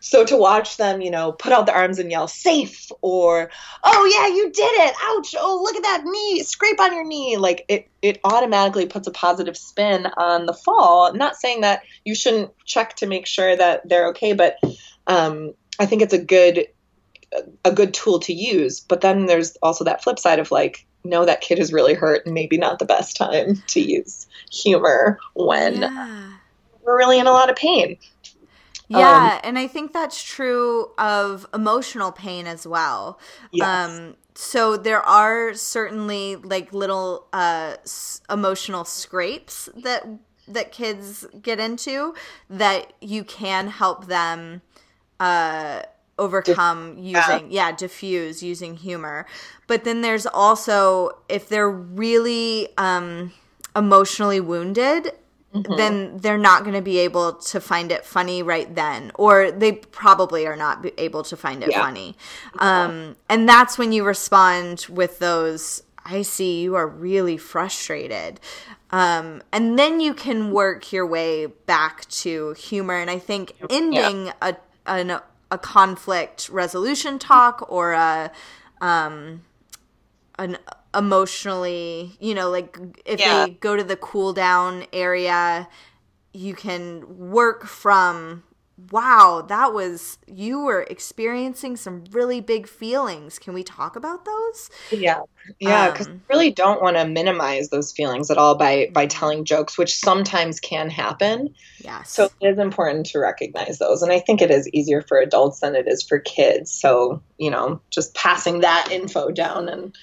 so 0.00 0.24
to 0.26 0.36
watch 0.36 0.76
them, 0.76 1.00
you 1.00 1.10
know, 1.10 1.32
put 1.32 1.52
out 1.52 1.64
the 1.64 1.74
arms 1.74 1.98
and 1.98 2.10
yell 2.10 2.28
safe 2.28 2.90
or 3.00 3.50
oh 3.84 4.12
yeah, 4.14 4.34
you 4.34 4.50
did 4.50 4.88
it. 4.88 4.94
Ouch. 5.02 5.34
Oh, 5.38 5.60
look 5.62 5.76
at 5.76 5.82
that 5.82 6.04
knee. 6.04 6.42
Scrape 6.42 6.80
on 6.80 6.94
your 6.94 7.06
knee. 7.06 7.38
Like 7.38 7.64
it 7.68 7.88
it 8.02 8.20
automatically 8.24 8.86
puts 8.86 9.06
a 9.06 9.12
positive 9.12 9.56
spin 9.56 10.06
on 10.18 10.44
the 10.44 10.54
fall. 10.54 11.14
Not 11.14 11.36
saying 11.36 11.62
that 11.62 11.82
you 12.04 12.14
shouldn't 12.14 12.50
check 12.66 12.96
to 12.96 13.06
make 13.06 13.26
sure 13.26 13.56
that 13.56 13.88
they're 13.88 14.08
okay, 14.08 14.34
but 14.34 14.56
um 15.06 15.54
I 15.78 15.86
think 15.86 16.02
it's 16.02 16.12
a 16.12 16.22
good 16.22 16.66
a 17.64 17.72
good 17.72 17.94
tool 17.94 18.18
to 18.20 18.32
use. 18.32 18.80
But 18.80 19.00
then 19.00 19.26
there's 19.26 19.56
also 19.62 19.84
that 19.84 20.02
flip 20.02 20.18
side 20.18 20.38
of 20.38 20.50
like, 20.50 20.86
no, 21.04 21.24
that 21.24 21.40
kid 21.40 21.58
is 21.58 21.72
really 21.72 21.94
hurt 21.94 22.26
and 22.26 22.34
maybe 22.34 22.58
not 22.58 22.78
the 22.78 22.84
best 22.84 23.16
time 23.16 23.62
to 23.68 23.80
use 23.80 24.26
humor 24.50 25.18
when 25.34 25.82
yeah. 25.82 26.32
we're 26.82 26.98
really 26.98 27.18
in 27.18 27.26
a 27.26 27.32
lot 27.32 27.50
of 27.50 27.56
pain. 27.56 27.96
Yeah, 28.88 29.34
Um, 29.34 29.40
and 29.44 29.58
I 29.58 29.68
think 29.68 29.92
that's 29.92 30.22
true 30.22 30.90
of 30.98 31.46
emotional 31.54 32.10
pain 32.10 32.48
as 32.48 32.66
well. 32.66 33.20
Yes. 33.52 33.66
Um, 33.66 34.16
so 34.34 34.76
there 34.76 35.00
are 35.02 35.54
certainly 35.54 36.36
like 36.36 36.72
little 36.72 37.26
uh, 37.32 37.76
s- 37.82 38.20
emotional 38.28 38.84
scrapes 38.84 39.68
that 39.76 40.06
that 40.48 40.72
kids 40.72 41.26
get 41.40 41.60
into 41.60 42.14
that 42.48 42.92
you 43.00 43.22
can 43.22 43.68
help 43.68 44.06
them 44.06 44.62
uh, 45.20 45.82
overcome 46.20 46.96
using 46.98 47.50
yeah. 47.50 47.72
diffuse 47.72 48.42
using 48.42 48.76
humor. 48.76 49.26
But 49.66 49.84
then 49.84 50.02
there's 50.02 50.26
also 50.26 51.18
if 51.28 51.48
they're 51.48 51.70
really 51.70 52.68
um, 52.78 53.32
emotionally 53.74 54.40
wounded 54.40 55.12
then 55.52 56.18
they're 56.18 56.38
not 56.38 56.62
going 56.62 56.76
to 56.76 56.82
be 56.82 56.98
able 56.98 57.32
to 57.32 57.60
find 57.60 57.90
it 57.90 58.04
funny 58.06 58.40
right 58.40 58.72
then 58.76 59.10
or 59.16 59.50
they 59.50 59.72
probably 59.72 60.46
are 60.46 60.54
not 60.54 60.86
able 60.96 61.24
to 61.24 61.36
find 61.36 61.64
it 61.64 61.70
Yeah. 61.70 61.82
funny. 61.82 62.16
Um, 62.60 63.16
and 63.28 63.48
that's 63.48 63.76
when 63.76 63.90
you 63.92 64.04
respond 64.04 64.86
with 64.88 65.18
those 65.18 65.82
i 66.04 66.22
see 66.22 66.62
you 66.62 66.76
are 66.76 66.86
really 66.86 67.36
frustrated. 67.36 68.40
Um, 68.92 69.42
and 69.52 69.78
then 69.78 70.00
you 70.00 70.14
can 70.14 70.50
work 70.50 70.92
your 70.92 71.06
way 71.06 71.46
back 71.46 72.08
to 72.22 72.52
humor 72.54 72.94
and 72.94 73.10
i 73.10 73.18
think 73.18 73.52
ending 73.68 74.32
a, 74.42 74.56
an, 74.86 75.20
a 75.50 75.58
conflict 75.58 76.48
resolution 76.48 77.18
talk 77.18 77.64
or 77.68 77.92
a 77.92 78.30
um, 78.80 79.42
an 80.38 80.58
emotionally, 80.94 82.16
you 82.20 82.34
know, 82.34 82.50
like 82.50 82.78
if 83.04 83.20
Yeah. 83.20 83.46
they 83.46 83.50
go 83.50 83.76
to 83.76 83.84
the 83.84 83.96
cool 83.96 84.32
down 84.32 84.84
area, 84.92 85.68
you 86.32 86.54
can 86.54 87.30
work 87.30 87.66
from 87.66 88.42
wow, 88.90 89.44
that 89.48 89.72
was 89.72 90.18
you 90.26 90.60
were 90.60 90.82
experiencing 90.82 91.76
some 91.76 92.04
really 92.12 92.40
big 92.40 92.66
feelings. 92.68 93.38
Can 93.38 93.54
we 93.54 93.62
talk 93.62 93.96
about 93.96 94.24
those? 94.24 94.70
Yeah, 94.90 95.20
yeah, 95.58 95.90
because 95.90 96.08
Um, 96.08 96.22
really 96.28 96.50
don't 96.50 96.82
want 96.82 96.96
to 96.96 97.06
minimize 97.06 97.70
those 97.70 97.92
feelings 97.92 98.30
at 98.30 98.38
all 98.38 98.56
by 98.56 98.90
by 98.92 99.06
telling 99.06 99.44
jokes, 99.44 99.76
which 99.78 99.94
sometimes 99.94 100.60
can 100.60 100.90
happen. 100.90 101.54
Yes. 101.78 102.10
So 102.10 102.30
it 102.40 102.48
is 102.48 102.58
important 102.58 103.06
to 103.06 103.18
recognize 103.18 103.78
those, 103.78 104.02
and 104.02 104.12
I 104.12 104.20
think 104.20 104.42
it 104.42 104.50
is 104.50 104.68
easier 104.72 105.02
for 105.02 105.18
adults 105.18 105.60
than 105.60 105.74
it 105.74 105.86
is 105.88 106.02
for 106.02 106.18
kids. 106.18 106.72
So 106.72 107.22
you 107.38 107.50
know, 107.50 107.80
just 107.90 108.14
passing 108.14 108.60
that 108.60 108.88
info 108.90 109.30
down 109.30 109.68
and 109.68 109.96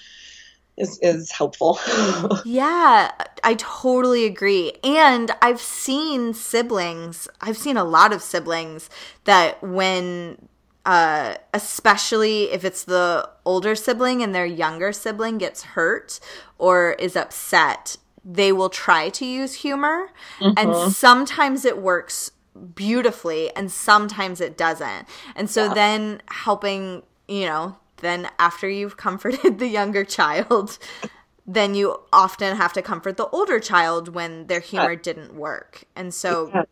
is 0.77 0.99
is 1.01 1.31
helpful. 1.31 1.79
Yeah, 2.43 3.11
I 3.43 3.55
totally 3.55 4.25
agree. 4.25 4.73
And 4.83 5.31
I've 5.41 5.59
seen 5.61 6.33
siblings, 6.33 7.27
I've 7.41 7.57
seen 7.57 7.77
a 7.77 7.83
lot 7.83 8.13
of 8.13 8.21
siblings 8.21 8.89
that 9.25 9.61
when 9.63 10.47
uh 10.85 11.35
especially 11.53 12.43
if 12.51 12.63
it's 12.63 12.83
the 12.85 13.29
older 13.45 13.75
sibling 13.75 14.23
and 14.23 14.33
their 14.33 14.45
younger 14.45 14.91
sibling 14.93 15.37
gets 15.37 15.63
hurt 15.63 16.19
or 16.57 16.93
is 16.93 17.15
upset, 17.15 17.97
they 18.23 18.51
will 18.51 18.69
try 18.69 19.09
to 19.09 19.25
use 19.25 19.55
humor 19.55 20.09
and 20.55 20.75
sometimes 20.75 21.65
it 21.65 21.77
works 21.81 22.31
beautifully 22.75 23.53
and 23.55 23.71
sometimes 23.71 24.41
it 24.41 24.57
doesn't. 24.57 25.07
And 25.35 25.49
so 25.49 25.69
then 25.69 26.21
helping, 26.29 27.03
you 27.27 27.45
know, 27.45 27.77
then 27.97 28.29
after 28.39 28.69
you've 28.69 28.97
comforted 28.97 29.59
the 29.59 29.67
younger 29.67 30.03
child, 30.03 30.77
then 31.45 31.75
you 31.75 31.99
often 32.13 32.57
have 32.57 32.73
to 32.73 32.81
comfort 32.81 33.17
the 33.17 33.27
older 33.29 33.59
child 33.59 34.09
when 34.09 34.47
their 34.47 34.59
humor 34.59 34.95
didn't 34.95 35.33
work. 35.35 35.85
And 35.95 36.13
so 36.13 36.53
Yeah. 36.53 36.63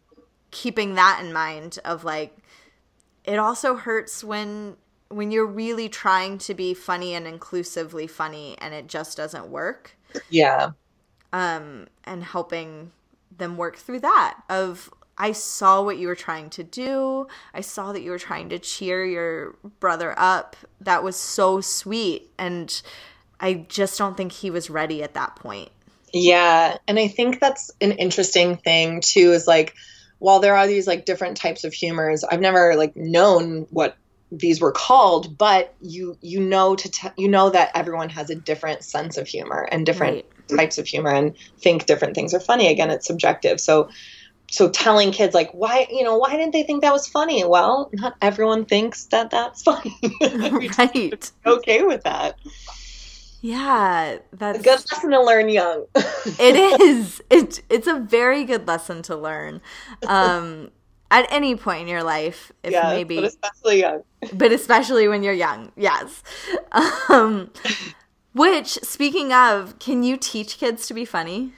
keeping 0.51 0.95
that 0.95 1.21
in 1.23 1.33
mind 1.33 1.79
of 1.85 2.03
like 2.03 2.37
it 3.23 3.39
also 3.39 3.75
hurts 3.75 4.23
when 4.23 4.77
when 5.09 5.31
you're 5.31 5.45
really 5.47 5.89
trying 5.89 6.37
to 6.37 6.53
be 6.53 6.73
funny 6.73 7.13
and 7.13 7.27
inclusively 7.27 8.07
funny 8.07 8.57
and 8.59 8.73
it 8.73 8.87
just 8.87 9.17
doesn't 9.17 9.47
work. 9.49 9.97
yeah, 10.29 10.71
Um 11.33 11.87
and 12.05 12.23
helping 12.23 12.91
them 13.35 13.57
work 13.57 13.75
through 13.77 13.99
that 14.01 14.39
of 14.49 14.89
I 15.17 15.31
saw 15.31 15.81
what 15.81 15.97
you 15.97 16.07
were 16.07 16.15
trying 16.15 16.49
to 16.51 16.63
do. 16.63 17.27
I 17.53 17.61
saw 17.61 17.93
that 17.93 18.01
you 18.01 18.11
were 18.11 18.19
trying 18.19 18.49
to 18.49 18.59
cheer 18.59 19.05
your 19.05 19.55
brother 19.79 20.13
up. 20.17 20.55
That 20.81 21.03
was 21.03 21.15
so 21.15 21.61
sweet. 21.61 22.31
And 22.37 22.81
I 23.39 23.65
just 23.69 23.97
don't 23.97 24.17
think 24.17 24.31
he 24.31 24.49
was 24.49 24.69
ready 24.69 25.03
at 25.03 25.13
that 25.13 25.35
point. 25.35 25.69
Yeah. 26.13 26.77
And 26.87 26.99
I 26.99 27.07
think 27.07 27.39
that's 27.39 27.71
an 27.81 27.93
interesting 27.93 28.57
thing, 28.57 29.01
too, 29.01 29.31
is 29.31 29.47
like, 29.47 29.73
while 30.19 30.39
there 30.39 30.55
are 30.55 30.67
these 30.67 30.87
like 30.87 31.05
different 31.05 31.37
types 31.37 31.63
of 31.63 31.73
humors, 31.73 32.23
I've 32.23 32.41
never 32.41 32.75
like 32.75 32.95
known 32.95 33.67
what 33.69 33.97
these 34.31 34.59
were 34.59 34.71
called, 34.71 35.37
but 35.37 35.73
you 35.81 36.17
you 36.21 36.39
know 36.39 36.75
to 36.75 36.89
t- 36.89 37.09
you 37.17 37.27
know 37.27 37.49
that 37.49 37.71
everyone 37.75 38.09
has 38.09 38.29
a 38.29 38.35
different 38.35 38.83
sense 38.83 39.17
of 39.17 39.27
humor 39.27 39.67
and 39.71 39.85
different 39.85 40.25
right. 40.49 40.57
types 40.57 40.77
of 40.77 40.87
humor 40.87 41.11
and 41.11 41.35
think 41.59 41.85
different 41.85 42.15
things 42.15 42.33
are 42.33 42.39
funny. 42.39 42.67
Again, 42.67 42.89
it's 42.89 43.05
subjective. 43.05 43.59
So 43.59 43.89
so 44.49 44.69
telling 44.69 45.11
kids 45.11 45.33
like 45.33 45.51
why 45.51 45.87
you 45.89 46.03
know 46.03 46.17
why 46.17 46.31
didn't 46.31 46.53
they 46.53 46.63
think 46.63 46.81
that 46.83 46.93
was 46.93 47.07
funny? 47.07 47.43
Well 47.43 47.89
not 47.93 48.15
everyone 48.21 48.65
thinks 48.65 49.05
that 49.05 49.31
that's 49.31 49.63
funny. 49.69 49.97
Right. 50.77 51.31
Okay 51.45 51.83
with 51.83 52.03
that. 52.03 52.37
Yeah 53.41 54.17
that's 54.33 54.59
a 54.59 54.63
good 54.63 54.79
lesson 54.91 55.11
to 55.11 55.21
learn 55.21 55.49
young. 55.49 55.85
It 56.39 56.81
is. 56.81 57.21
It, 57.29 57.61
it's 57.69 57.87
a 57.87 57.99
very 57.99 58.43
good 58.43 58.67
lesson 58.67 59.01
to 59.03 59.15
learn. 59.15 59.61
Um 60.07 60.71
at 61.11 61.27
any 61.31 61.55
point 61.55 61.83
in 61.83 61.87
your 61.87 62.03
life 62.03 62.51
if 62.63 62.71
yes, 62.71 62.89
maybe 62.89 63.15
but 63.15 63.25
especially 63.25 63.79
young. 63.79 64.03
but 64.33 64.51
especially 64.51 65.07
when 65.07 65.21
you're 65.23 65.33
young 65.33 65.71
yes. 65.75 66.23
Um 67.09 67.51
which 68.33 68.69
speaking 68.83 69.31
of 69.31 69.77
can 69.79 70.03
you 70.03 70.17
teach 70.17 70.57
kids 70.57 70.87
to 70.87 70.93
be 70.93 71.05
funny? 71.05 71.53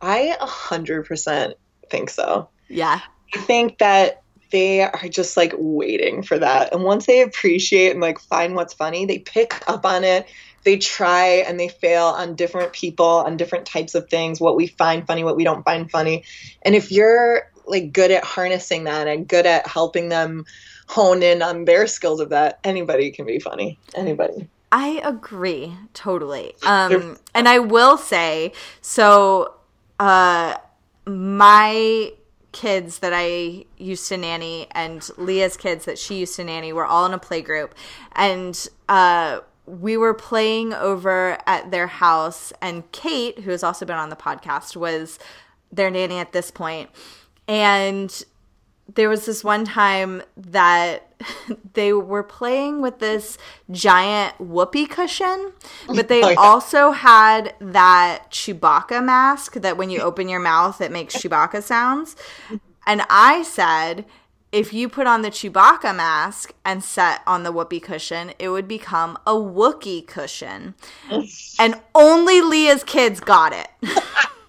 I 0.00 0.36
a 0.40 0.46
hundred 0.46 1.06
percent 1.06 1.54
think 1.92 2.10
so. 2.10 2.48
Yeah. 2.68 3.00
I 3.34 3.38
think 3.38 3.78
that 3.78 4.22
they 4.50 4.82
are 4.82 5.08
just 5.08 5.36
like 5.36 5.54
waiting 5.56 6.22
for 6.22 6.38
that. 6.38 6.72
And 6.74 6.82
once 6.82 7.06
they 7.06 7.22
appreciate 7.22 7.92
and 7.92 8.00
like 8.00 8.18
find 8.18 8.54
what's 8.56 8.74
funny, 8.74 9.06
they 9.06 9.18
pick 9.18 9.62
up 9.68 9.86
on 9.86 10.02
it. 10.04 10.26
They 10.64 10.78
try 10.78 11.26
and 11.46 11.58
they 11.58 11.68
fail 11.68 12.06
on 12.06 12.34
different 12.34 12.72
people, 12.72 13.06
on 13.06 13.36
different 13.36 13.66
types 13.66 13.94
of 13.94 14.08
things, 14.08 14.40
what 14.40 14.56
we 14.56 14.66
find 14.66 15.06
funny, 15.06 15.24
what 15.24 15.36
we 15.36 15.44
don't 15.44 15.64
find 15.64 15.90
funny. 15.90 16.24
And 16.62 16.74
if 16.74 16.92
you're 16.92 17.50
like 17.66 17.92
good 17.92 18.10
at 18.10 18.24
harnessing 18.24 18.84
that 18.84 19.06
and 19.08 19.26
good 19.26 19.46
at 19.46 19.66
helping 19.66 20.08
them 20.08 20.44
hone 20.86 21.22
in 21.22 21.42
on 21.42 21.64
their 21.64 21.86
skills 21.86 22.20
of 22.20 22.30
that, 22.30 22.58
anybody 22.64 23.10
can 23.10 23.24
be 23.24 23.38
funny. 23.38 23.78
Anybody. 23.94 24.48
I 24.70 25.00
agree 25.04 25.74
totally. 25.94 26.54
Um, 26.64 27.18
and 27.34 27.48
I 27.48 27.58
will 27.58 27.96
say 27.96 28.52
so. 28.80 29.54
Uh, 29.98 30.56
my 31.06 32.12
kids 32.52 32.98
that 32.98 33.12
I 33.14 33.64
used 33.78 34.08
to 34.08 34.16
nanny 34.16 34.66
and 34.72 35.08
Leah's 35.16 35.56
kids 35.56 35.86
that 35.86 35.98
she 35.98 36.16
used 36.16 36.36
to 36.36 36.44
nanny 36.44 36.72
were 36.72 36.84
all 36.84 37.06
in 37.06 37.14
a 37.14 37.18
play 37.18 37.40
group. 37.40 37.74
And 38.12 38.68
uh, 38.88 39.40
we 39.66 39.96
were 39.96 40.14
playing 40.14 40.74
over 40.74 41.38
at 41.46 41.70
their 41.70 41.86
house, 41.86 42.52
and 42.60 42.90
Kate, 42.92 43.40
who 43.40 43.50
has 43.50 43.62
also 43.62 43.86
been 43.86 43.96
on 43.96 44.10
the 44.10 44.16
podcast, 44.16 44.76
was 44.76 45.18
their 45.70 45.90
nanny 45.90 46.18
at 46.18 46.32
this 46.32 46.50
point. 46.50 46.90
And 47.48 48.24
there 48.94 49.08
was 49.08 49.26
this 49.26 49.42
one 49.42 49.64
time 49.64 50.22
that 50.36 51.11
they 51.74 51.92
were 51.92 52.22
playing 52.22 52.80
with 52.80 52.98
this 52.98 53.38
giant 53.70 54.38
whoopee 54.40 54.86
cushion, 54.86 55.52
but 55.86 56.08
they 56.08 56.22
oh, 56.24 56.30
yeah. 56.30 56.36
also 56.38 56.92
had 56.92 57.54
that 57.60 58.26
Chewbacca 58.30 59.04
mask 59.04 59.54
that 59.54 59.76
when 59.76 59.90
you 59.90 60.00
open 60.00 60.28
your 60.28 60.40
mouth, 60.40 60.80
it 60.80 60.92
makes 60.92 61.16
Chewbacca 61.16 61.62
sounds. 61.62 62.16
And 62.86 63.02
I 63.08 63.42
said, 63.42 64.04
if 64.52 64.74
you 64.74 64.88
put 64.88 65.06
on 65.06 65.22
the 65.22 65.30
Chewbacca 65.30 65.96
mask 65.96 66.52
and 66.64 66.84
set 66.84 67.22
on 67.26 67.42
the 67.42 67.52
whoopee 67.52 67.80
cushion, 67.80 68.32
it 68.38 68.50
would 68.50 68.68
become 68.68 69.18
a 69.26 69.32
Wookie 69.32 70.06
cushion. 70.06 70.74
and 71.58 71.80
only 71.94 72.42
Leah's 72.42 72.84
kids 72.84 73.20
got 73.20 73.52
it. 73.54 73.68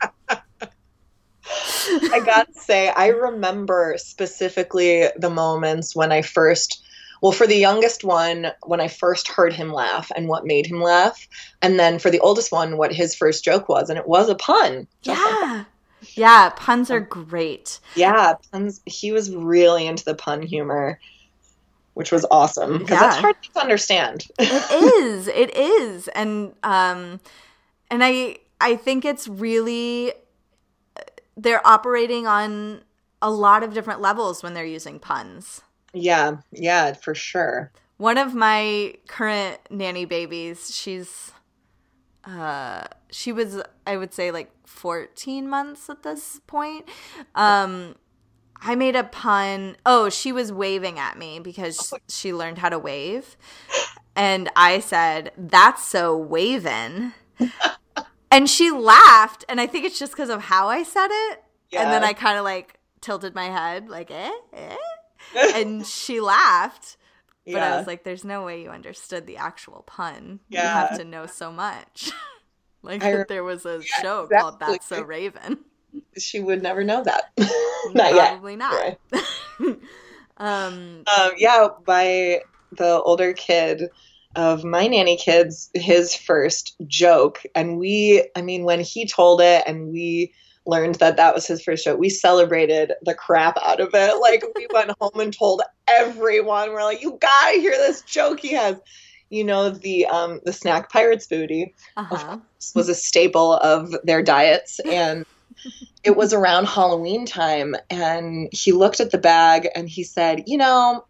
I 2.11 2.21
gotta 2.25 2.53
say, 2.53 2.89
I 2.89 3.07
remember 3.07 3.95
specifically 3.97 5.07
the 5.17 5.29
moments 5.29 5.95
when 5.95 6.11
I 6.11 6.21
first, 6.21 6.83
well, 7.21 7.31
for 7.31 7.47
the 7.47 7.55
youngest 7.55 8.03
one, 8.03 8.51
when 8.63 8.81
I 8.81 8.87
first 8.87 9.27
heard 9.27 9.53
him 9.53 9.71
laugh 9.71 10.11
and 10.15 10.27
what 10.27 10.45
made 10.45 10.65
him 10.65 10.81
laugh. 10.81 11.27
And 11.61 11.79
then 11.79 11.99
for 11.99 12.09
the 12.09 12.19
oldest 12.19 12.51
one, 12.51 12.77
what 12.77 12.93
his 12.93 13.15
first 13.15 13.43
joke 13.43 13.69
was. 13.69 13.89
And 13.89 13.97
it 13.97 14.07
was 14.07 14.29
a 14.29 14.35
pun. 14.35 14.87
Yeah. 15.03 15.65
Yeah, 16.15 16.49
puns 16.49 16.91
are 16.91 16.99
great. 16.99 17.79
Yeah, 17.95 18.33
puns. 18.51 18.81
He 18.85 19.13
was 19.13 19.33
really 19.33 19.87
into 19.87 20.03
the 20.03 20.15
pun 20.15 20.41
humor, 20.41 20.99
which 21.93 22.11
was 22.11 22.25
awesome 22.29 22.79
because 22.79 22.89
yeah. 22.91 22.99
that's 22.99 23.15
hard 23.17 23.35
to 23.41 23.61
understand. 23.61 24.25
it 24.39 25.01
is. 25.01 25.29
It 25.29 25.55
is, 25.55 26.09
and 26.09 26.53
um, 26.61 27.21
and 27.89 28.03
I 28.03 28.37
I 28.59 28.75
think 28.75 29.05
it's 29.05 29.27
really 29.27 30.13
they're 31.35 31.65
operating 31.65 32.27
on 32.27 32.83
a 33.21 33.31
lot 33.31 33.63
of 33.63 33.73
different 33.73 34.01
levels 34.01 34.43
when 34.43 34.53
they're 34.53 34.65
using 34.65 34.99
puns. 34.99 35.61
Yeah, 35.93 36.37
yeah, 36.51 36.93
for 36.93 37.15
sure. 37.15 37.71
One 37.97 38.17
of 38.17 38.33
my 38.35 38.95
current 39.07 39.59
nanny 39.69 40.05
babies, 40.05 40.75
she's 40.75 41.31
uh 42.25 42.85
she 43.11 43.31
was 43.31 43.61
I 43.85 43.97
would 43.97 44.13
say 44.13 44.31
like 44.31 44.51
14 44.65 45.47
months 45.47 45.89
at 45.89 46.03
this 46.03 46.39
point. 46.47 46.89
Um 47.35 47.95
I 48.65 48.75
made 48.75 48.95
a 48.95 49.03
pun. 49.03 49.75
Oh, 49.85 50.09
she 50.09 50.31
was 50.31 50.51
waving 50.51 50.97
at 50.97 51.17
me 51.17 51.39
because 51.39 51.93
she 52.07 52.33
learned 52.33 52.59
how 52.59 52.69
to 52.69 52.79
wave. 52.79 53.35
And 54.15 54.49
I 54.55 54.79
said, 54.79 55.33
"That's 55.37 55.85
so 55.85 56.15
waving." 56.15 57.13
and 58.33 58.49
she 58.49 58.71
laughed, 58.71 59.45
and 59.47 59.61
I 59.61 59.67
think 59.67 59.85
it's 59.85 59.99
just 59.99 60.11
because 60.11 60.29
of 60.29 60.41
how 60.41 60.67
I 60.67 60.83
said 60.83 61.07
it. 61.09 61.43
Yeah. 61.71 61.83
And 61.83 61.91
then 61.91 62.03
I 62.03 62.13
kind 62.13 62.37
of 62.37 62.43
like 62.43 62.79
tilted 63.01 63.35
my 63.35 63.45
head, 63.45 63.89
like 63.89 64.09
eh, 64.11 64.31
eh, 64.53 64.75
and 65.55 65.85
she 65.85 66.19
laughed. 66.19 66.97
But 67.45 67.55
yeah. 67.55 67.73
I 67.73 67.77
was 67.77 67.87
like, 67.87 68.03
"There's 68.03 68.23
no 68.23 68.43
way 68.43 68.63
you 68.63 68.69
understood 68.69 69.27
the 69.27 69.37
actual 69.37 69.83
pun. 69.85 70.39
Yeah. 70.49 70.61
You 70.61 70.67
have 70.67 70.97
to 70.97 71.03
know 71.03 71.25
so 71.25 71.51
much." 71.51 72.11
like 72.81 73.03
I, 73.03 73.23
there 73.27 73.43
was 73.43 73.65
a 73.65 73.81
show 73.81 74.23
exactly. 74.23 74.37
called 74.37 74.59
"That's 74.59 74.87
So 74.87 75.01
Raven." 75.01 75.59
She 76.17 76.39
would 76.39 76.63
never 76.63 76.83
know 76.83 77.03
that. 77.03 77.31
not 77.93 78.13
Probably 78.13 78.57
yet. 78.57 78.99
not. 79.11 79.77
um, 80.37 81.03
um, 81.17 81.31
yeah, 81.37 81.67
by 81.85 82.41
the 82.71 82.99
older 83.01 83.33
kid 83.33 83.89
of 84.35 84.63
my 84.63 84.87
nanny 84.87 85.17
kids 85.17 85.69
his 85.73 86.15
first 86.15 86.75
joke. 86.87 87.41
And 87.55 87.77
we 87.77 88.27
i 88.35 88.41
mean 88.41 88.63
when 88.63 88.79
he 88.79 89.07
told 89.07 89.41
it 89.41 89.63
and 89.67 89.91
we 89.91 90.33
learned 90.65 90.95
that 90.95 91.17
that 91.17 91.35
was 91.35 91.45
his 91.45 91.61
first 91.61 91.83
joke 91.83 91.99
we 91.99 92.09
celebrated 92.09 92.93
the 93.03 93.13
crap 93.13 93.57
out 93.61 93.79
of 93.79 93.89
it. 93.93 94.19
Like 94.19 94.43
we 94.55 94.67
went 94.73 94.91
home 94.99 95.19
and 95.19 95.35
told 95.35 95.61
everyone. 95.87 96.71
We're 96.71 96.83
like 96.83 97.01
you 97.01 97.17
gotta 97.19 97.59
hear 97.59 97.71
this 97.71 98.01
joke 98.01 98.39
he 98.39 98.53
has. 98.53 98.79
You 99.29 99.43
know 99.43 99.69
the 99.69 100.05
um 100.05 100.41
the 100.45 100.53
snack 100.53 100.91
pirates 100.91 101.27
booty 101.27 101.73
uh-huh. 101.97 102.37
was 102.75 102.89
a 102.89 102.95
staple 102.95 103.53
of 103.53 103.95
their 104.03 104.21
diets. 104.21 104.79
And 104.85 105.25
it 106.03 106.17
was 106.17 106.33
around 106.33 106.67
halloween 106.67 107.25
time 107.25 107.75
and 107.89 108.49
he 108.51 108.71
looked 108.71 108.99
at 108.99 109.11
the 109.11 109.17
bag 109.17 109.69
and 109.75 109.87
he 109.87 110.03
said 110.03 110.43
you 110.47 110.57
know 110.57 111.05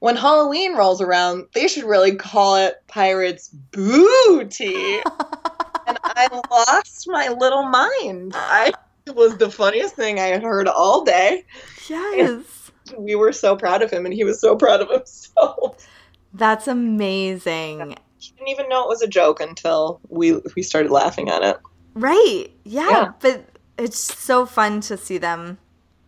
when 0.00 0.16
Halloween 0.16 0.74
rolls 0.74 1.00
around, 1.00 1.46
they 1.54 1.68
should 1.68 1.84
really 1.84 2.14
call 2.14 2.56
it 2.56 2.76
Pirates 2.86 3.48
Booty. 3.48 4.74
and 5.86 5.98
I 6.02 6.28
lost 6.50 7.06
my 7.08 7.28
little 7.28 7.64
mind. 7.64 8.32
I 8.34 8.72
it 9.06 9.16
was 9.16 9.38
the 9.38 9.50
funniest 9.50 9.96
thing 9.96 10.20
I 10.20 10.26
had 10.26 10.42
heard 10.42 10.68
all 10.68 11.02
day. 11.02 11.44
Yes. 11.88 12.70
And 12.90 13.04
we 13.04 13.14
were 13.14 13.32
so 13.32 13.56
proud 13.56 13.82
of 13.82 13.90
him 13.90 14.04
and 14.04 14.14
he 14.14 14.22
was 14.22 14.40
so 14.40 14.54
proud 14.54 14.82
of 14.82 14.90
himself. 14.90 15.88
That's 16.34 16.68
amazing. 16.68 17.96
He 18.18 18.32
didn't 18.32 18.48
even 18.48 18.68
know 18.68 18.84
it 18.84 18.88
was 18.88 19.02
a 19.02 19.08
joke 19.08 19.40
until 19.40 20.00
we 20.08 20.40
we 20.54 20.62
started 20.62 20.90
laughing 20.92 21.30
at 21.30 21.42
it. 21.42 21.56
Right. 21.94 22.48
Yeah, 22.64 22.90
yeah. 22.90 23.12
but 23.20 23.46
it's 23.78 23.98
so 23.98 24.44
fun 24.44 24.80
to 24.82 24.96
see 24.96 25.18
them 25.18 25.58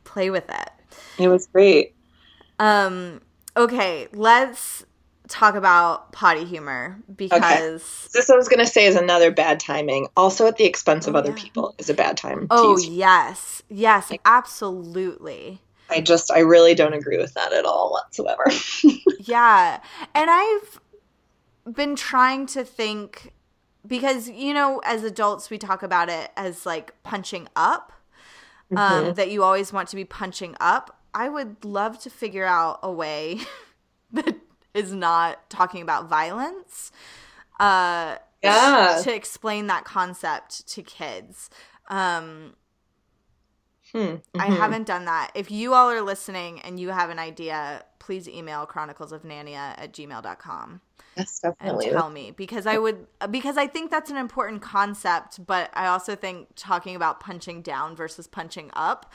play 0.05 0.28
with 0.30 0.49
it. 0.49 0.70
It 1.18 1.28
was 1.28 1.47
great. 1.47 1.95
Um 2.59 3.22
Okay, 3.61 4.08
let's 4.12 4.86
talk 5.28 5.54
about 5.54 6.12
potty 6.12 6.44
humor 6.44 6.98
because 7.14 7.42
okay. 7.42 7.61
this 8.12 8.30
I 8.30 8.36
was 8.36 8.48
going 8.48 8.58
to 8.61 8.66
say 8.66 8.86
is 8.86 8.96
another 8.96 9.30
bad 9.30 9.61
timing. 9.61 10.08
Also 10.16 10.46
at 10.46 10.56
the 10.56 10.64
expense 10.64 11.06
of 11.06 11.14
oh, 11.14 11.18
other 11.18 11.30
yeah. 11.30 11.42
people 11.42 11.74
is 11.78 11.90
a 11.90 11.94
bad 11.94 12.16
time. 12.16 12.46
Oh 12.50 12.78
yes, 12.78 13.62
yes, 13.68 14.11
like, 14.11 14.22
absolutely. 14.24 15.61
I 15.90 16.00
just 16.00 16.30
I 16.30 16.38
really 16.40 16.74
don't 16.74 16.94
agree 16.94 17.18
with 17.18 17.34
that 17.34 17.52
at 17.52 17.66
all 17.66 17.92
whatsoever. 17.92 18.46
yeah, 19.20 19.80
and 20.14 20.30
I've 20.30 20.80
been 21.70 21.96
trying 21.96 22.46
to 22.46 22.64
think 22.64 23.34
because 23.86 24.28
you 24.30 24.54
know 24.54 24.80
as 24.86 25.04
adults 25.04 25.50
we 25.50 25.58
talk 25.58 25.82
about 25.82 26.08
it 26.08 26.30
as 26.36 26.64
like 26.64 26.94
punching 27.02 27.46
up 27.54 27.92
um, 28.74 29.04
Mhm. 29.04 29.14
that 29.16 29.30
you 29.30 29.42
always 29.42 29.72
want 29.72 29.88
to 29.90 29.96
be 29.96 30.04
punching 30.04 30.56
up. 30.61 30.99
I 31.14 31.28
would 31.28 31.64
love 31.64 31.98
to 32.00 32.11
figure 32.11 32.44
out 32.44 32.78
a 32.82 32.90
way 32.92 33.40
that 34.12 34.36
is 34.74 34.92
not 34.92 35.48
talking 35.50 35.82
about 35.82 36.08
violence. 36.08 36.92
Uh, 37.58 38.16
Yeah. 38.42 39.00
to 39.02 39.14
explain 39.14 39.66
that 39.66 39.84
concept 39.84 40.66
to 40.68 40.82
kids. 40.82 41.50
Um, 41.88 42.54
Hmm. 43.92 44.16
I 44.38 44.46
Mhm. 44.48 44.56
haven't 44.56 44.84
done 44.86 45.04
that. 45.06 45.32
If 45.34 45.50
you 45.50 45.74
all 45.74 45.90
are 45.90 46.00
listening 46.00 46.61
and 46.61 46.78
you 46.78 46.90
have 46.90 47.11
an 47.11 47.18
idea, 47.18 47.84
please 47.98 48.28
email 48.28 48.64
chronicles 48.64 49.11
of 49.11 49.22
nania 49.24 49.74
at 49.76 49.92
gmail.com 49.92 50.80
Yes, 51.16 51.40
and 51.40 51.52
definitely. 51.58 51.90
tell 51.90 52.08
me 52.08 52.30
because 52.30 52.66
I 52.66 52.78
would 52.78 53.08
because 53.32 53.56
I 53.58 53.66
think 53.66 53.90
that's 53.90 54.08
an 54.11 54.16
important 54.16 54.62
concept, 54.62 55.44
but 55.44 55.70
I 55.74 55.86
also 55.88 56.14
think 56.14 56.50
talking 56.54 56.94
about 56.94 57.18
punching 57.18 57.62
down 57.62 57.96
versus 57.96 58.28
punching 58.28 58.70
up. 58.74 59.12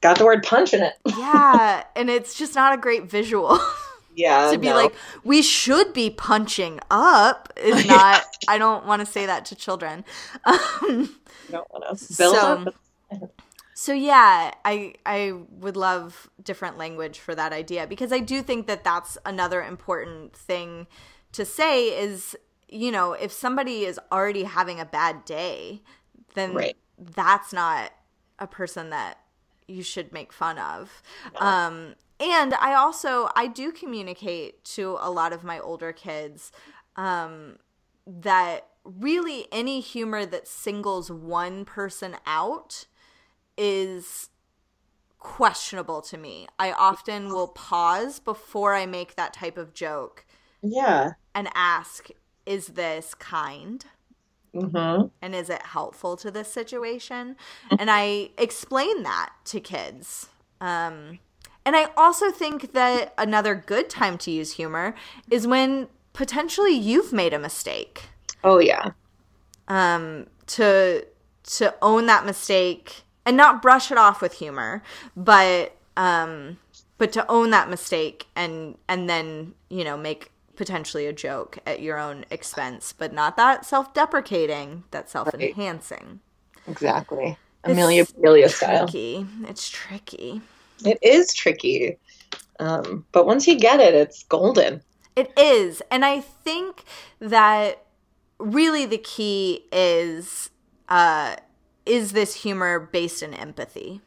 Got 0.00 0.18
the 0.18 0.24
word 0.24 0.42
punch 0.42 0.74
in 0.74 0.82
it. 0.82 0.94
Yeah, 1.18 1.84
and 1.96 2.08
it's 2.10 2.34
just 2.34 2.54
not 2.54 2.74
a 2.74 2.76
great 2.76 3.04
visual. 3.10 3.58
Yeah. 4.16 4.50
to 4.50 4.58
be 4.58 4.66
no. 4.66 4.74
like 4.74 4.92
we 5.24 5.40
should 5.40 5.92
be 5.94 6.10
punching 6.10 6.80
up 6.90 7.50
is 7.56 7.86
not 7.96 8.22
I 8.48 8.58
don't 8.58 8.84
want 8.84 9.00
to 9.00 9.06
say 9.06 9.24
that 9.24 9.44
to 9.46 9.54
children. 9.54 10.04
Um 10.44 11.16
don't 11.50 11.70
want 11.72 11.96
to 11.98 12.16
build 12.18 12.36
So- 12.36 12.64
up. 13.12 13.30
So 13.72 13.92
yeah, 13.94 14.50
I 14.64 14.94
I 15.06 15.32
would 15.60 15.76
love 15.76 16.28
different 16.42 16.76
language 16.76 17.18
for 17.20 17.34
that 17.36 17.52
idea 17.52 17.86
because 17.86 18.12
I 18.12 18.18
do 18.18 18.42
think 18.42 18.66
that 18.66 18.84
that's 18.84 19.16
another 19.24 19.62
important 19.62 20.34
thing 20.36 20.86
to 21.32 21.44
say 21.46 21.86
is 21.86 22.36
you 22.68 22.90
know 22.90 23.12
if 23.12 23.30
somebody 23.32 23.84
is 23.84 23.98
already 24.12 24.42
having 24.42 24.80
a 24.80 24.84
bad 24.84 25.24
day, 25.24 25.82
then 26.34 26.52
Right. 26.52 26.76
that's 26.98 27.52
not 27.54 27.92
a 28.40 28.46
person 28.48 28.90
that 28.90 29.18
you 29.70 29.82
should 29.82 30.12
make 30.12 30.32
fun 30.32 30.58
of. 30.58 31.02
Um, 31.36 31.94
and 32.18 32.54
I 32.54 32.74
also 32.74 33.28
I 33.34 33.46
do 33.46 33.72
communicate 33.72 34.64
to 34.76 34.98
a 35.00 35.10
lot 35.10 35.32
of 35.32 35.42
my 35.44 35.58
older 35.58 35.92
kids 35.92 36.52
um, 36.96 37.56
that 38.06 38.66
really 38.84 39.46
any 39.52 39.80
humor 39.80 40.26
that 40.26 40.48
singles 40.48 41.10
one 41.10 41.64
person 41.64 42.16
out 42.26 42.86
is 43.56 44.30
questionable 45.18 46.00
to 46.00 46.16
me. 46.16 46.46
I 46.58 46.72
often 46.72 47.28
will 47.28 47.48
pause 47.48 48.20
before 48.20 48.74
I 48.74 48.86
make 48.86 49.16
that 49.16 49.34
type 49.34 49.58
of 49.58 49.74
joke 49.74 50.24
Yeah. 50.62 51.12
and 51.34 51.48
ask, 51.54 52.08
is 52.46 52.68
this 52.68 53.14
kind? 53.14 53.84
Mm-hmm. 54.54 55.06
And 55.22 55.34
is 55.34 55.48
it 55.50 55.62
helpful 55.62 56.16
to 56.18 56.30
this 56.30 56.52
situation? 56.52 57.36
and 57.78 57.90
I 57.90 58.30
explain 58.38 59.02
that 59.04 59.32
to 59.46 59.60
kids. 59.60 60.28
Um, 60.60 61.18
and 61.64 61.76
I 61.76 61.88
also 61.96 62.30
think 62.30 62.72
that 62.72 63.14
another 63.18 63.54
good 63.54 63.88
time 63.90 64.18
to 64.18 64.30
use 64.30 64.52
humor 64.54 64.94
is 65.30 65.46
when 65.46 65.88
potentially 66.12 66.74
you've 66.74 67.12
made 67.12 67.32
a 67.32 67.38
mistake. 67.38 68.08
Oh 68.42 68.58
yeah. 68.58 68.90
um, 69.68 70.26
to 70.48 71.06
to 71.44 71.74
own 71.82 72.06
that 72.06 72.26
mistake 72.26 73.02
and 73.24 73.36
not 73.36 73.62
brush 73.62 73.90
it 73.90 73.98
off 73.98 74.20
with 74.20 74.34
humor, 74.34 74.82
but 75.16 75.76
um, 75.96 76.58
but 76.98 77.12
to 77.12 77.30
own 77.30 77.50
that 77.50 77.70
mistake 77.70 78.26
and 78.36 78.76
and 78.88 79.08
then 79.08 79.54
you 79.68 79.84
know 79.84 79.96
make 79.96 80.30
potentially 80.60 81.06
a 81.06 81.12
joke 81.14 81.56
at 81.66 81.80
your 81.80 81.98
own 81.98 82.26
expense, 82.30 82.92
but 82.92 83.14
not 83.14 83.34
that 83.38 83.64
self-deprecating, 83.64 84.84
that 84.90 85.08
self-enhancing. 85.08 86.20
Exactly. 86.68 87.38
Amelia 87.64 88.04
Bedelia 88.04 88.50
style. 88.50 88.86
Tricky. 88.86 89.26
It's 89.48 89.70
tricky. 89.70 90.42
It 90.84 90.98
is 91.00 91.32
tricky. 91.32 91.96
Um, 92.58 93.06
but 93.10 93.24
once 93.24 93.48
you 93.48 93.58
get 93.58 93.80
it, 93.80 93.94
it's 93.94 94.22
golden. 94.24 94.82
It 95.16 95.32
is. 95.38 95.80
And 95.90 96.04
I 96.04 96.20
think 96.20 96.84
that 97.20 97.86
really 98.38 98.84
the 98.84 98.98
key 98.98 99.64
is 99.72 100.50
uh 100.90 101.36
is 101.86 102.12
this 102.12 102.34
humor 102.34 102.78
based 102.80 103.22
in 103.22 103.32
empathy? 103.32 104.02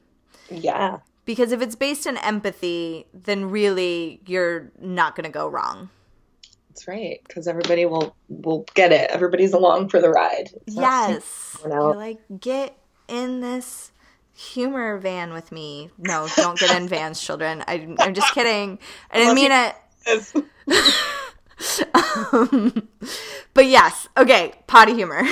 Yeah. 0.52 1.00
Because 1.26 1.52
if 1.52 1.62
it's 1.64 1.76
based 1.76 2.06
in 2.06 2.18
empathy, 2.18 3.08
then 3.12 3.50
really 3.50 4.22
you're 4.28 4.72
not 4.80 5.16
going 5.16 5.24
to 5.24 5.32
go 5.32 5.48
wrong. 5.48 5.90
That's 6.74 6.88
right. 6.88 7.22
Because 7.28 7.48
everybody 7.48 7.86
will 7.86 8.16
will 8.30 8.66
get 8.74 8.92
it. 8.92 9.12
Everybody's 9.12 9.54
along 9.54 9.90
for 9.90 10.02
the 10.02 10.10
ride. 10.10 10.50
It's 10.66 10.76
Yes. 10.76 11.58
You're 11.64 11.96
like, 11.96 12.18
get 12.40 12.76
in 13.08 13.42
this 13.42 13.92
humor 14.34 14.98
van 14.98 15.34
with 15.34 15.52
me. 15.52 15.92
No, 16.00 16.28
don't 16.36 16.58
get 16.58 16.76
in 16.76 16.88
vans, 16.88 17.22
children. 17.22 17.64
I, 17.68 17.96
I'm 18.00 18.16
just 18.16 18.34
kidding. 18.34 18.80
I 19.12 19.18
didn't 19.20 19.36
mean 19.36 19.52
it. 19.52 19.76
Um, 21.94 22.90
but 23.54 23.68
yes. 23.68 24.10
Okay. 24.18 24.54
Potty 24.68 24.96
humor. 24.96 25.24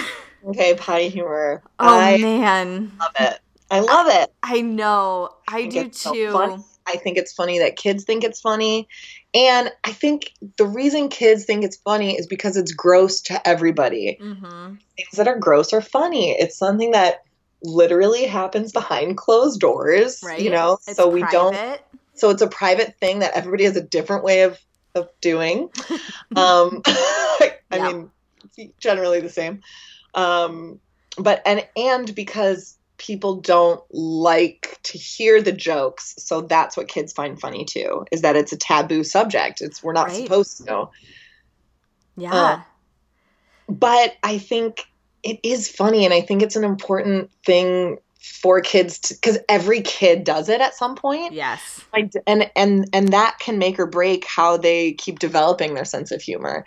okay, 0.46 0.76
potty 0.76 1.10
humor. 1.10 1.62
Oh, 1.78 2.00
I 2.00 2.18
man. 2.20 2.92
love 2.98 3.12
it. 3.20 3.40
I 3.70 3.80
love 3.82 4.08
it. 4.10 4.34
I 4.42 4.62
know. 4.62 5.32
I, 5.48 5.70
think 5.70 5.92
do 5.92 5.98
so 5.98 6.14
too. 6.14 6.32
funny. 6.32 6.64
I 6.88 6.98
think 6.98 7.18
it's 7.18 7.34
funny 7.34 7.60
that 7.60 7.76
kids 7.76 8.04
think 8.04 8.24
it's 8.24 8.42
funny. 8.42 8.88
And 9.34 9.72
I 9.84 9.92
think 9.92 10.34
the 10.58 10.66
reason 10.66 11.10
kids 11.10 11.46
think 11.46 11.64
it's 11.64 11.78
funny 11.78 12.18
is 12.18 12.28
because 12.28 12.58
it's 12.58 12.74
gross 12.74 13.22
to 13.24 13.48
everybody. 13.48 14.18
hmm 14.20 14.76
Things 14.98 15.16
that 15.18 15.28
are 15.28 15.40
gross 15.40 15.74
are 15.74 15.82
funny. 15.82 16.32
It's 16.32 16.58
something 16.58 16.92
that 16.92 17.24
literally 17.64 18.26
happens 18.26 18.72
behind 18.72 19.18
closed 19.18 19.60
doors, 19.60 20.20
Right. 20.24 20.42
you 20.42 20.50
know? 20.50 20.78
It's 20.88 20.98
so 20.98 21.08
we 21.08 21.24
don't 21.32 21.58
so 22.16 22.30
it's 22.30 22.42
a 22.42 22.48
private 22.48 22.98
thing 23.00 23.20
that 23.20 23.36
everybody 23.36 23.64
has 23.64 23.78
a 23.78 23.82
different 23.82 24.24
way 24.24 24.42
of 24.44 24.60
of 24.96 25.08
doing. 25.22 25.70
um 26.36 26.82
I 26.88 27.52
Yeah. 27.72 27.88
mean 27.94 28.12
generally 28.80 29.22
the 29.22 29.30
same. 29.30 29.62
Um 30.14 30.80
but 31.18 31.42
and 31.46 31.66
and 31.76 32.14
because 32.14 32.78
people 33.02 33.36
don't 33.42 33.82
like 33.92 34.78
to 34.84 34.98
hear 34.98 35.42
the 35.42 35.52
jokes, 35.52 36.14
so 36.20 36.42
that's 36.42 36.78
what 36.78 36.88
kids 36.88 37.12
find 37.12 37.40
funny 37.40 37.66
too, 37.66 38.06
is 38.12 38.22
that 38.22 38.36
it's 38.36 38.52
a 38.54 38.58
taboo 38.58 39.04
subject. 39.04 39.60
It's 39.62 39.82
we're 39.84 39.94
not 39.94 40.10
Right. 40.10 40.24
supposed 40.24 40.58
to 40.58 40.64
know. 40.66 40.92
Yeah. 42.16 42.34
Uh, 42.34 42.62
But 43.68 44.16
I 44.24 44.38
think 44.38 44.84
it 45.24 45.40
is 45.44 45.68
funny 45.70 46.06
and 46.06 46.14
I 46.14 46.22
think 46.22 46.42
it's 46.42 46.56
an 46.56 46.64
important 46.64 47.32
thing 47.46 47.98
for 48.42 48.62
kids 48.62 49.00
to 49.00 49.16
because 49.16 49.40
every 49.50 49.82
kid 49.82 50.24
does 50.24 50.48
it 50.48 50.62
at 50.62 50.76
some 50.76 50.96
point. 50.96 51.34
yes. 51.34 51.82
I 51.94 52.10
and 52.28 52.50
and 52.56 52.88
and 52.94 53.08
that 53.14 53.38
can 53.40 53.58
make 53.58 53.80
or 53.80 53.88
break 53.88 54.26
how 54.26 54.58
they 54.58 54.94
keep 54.94 55.18
developing 55.20 55.74
their 55.74 55.86
sense 55.86 56.12
of 56.12 56.22
humor. 56.22 56.66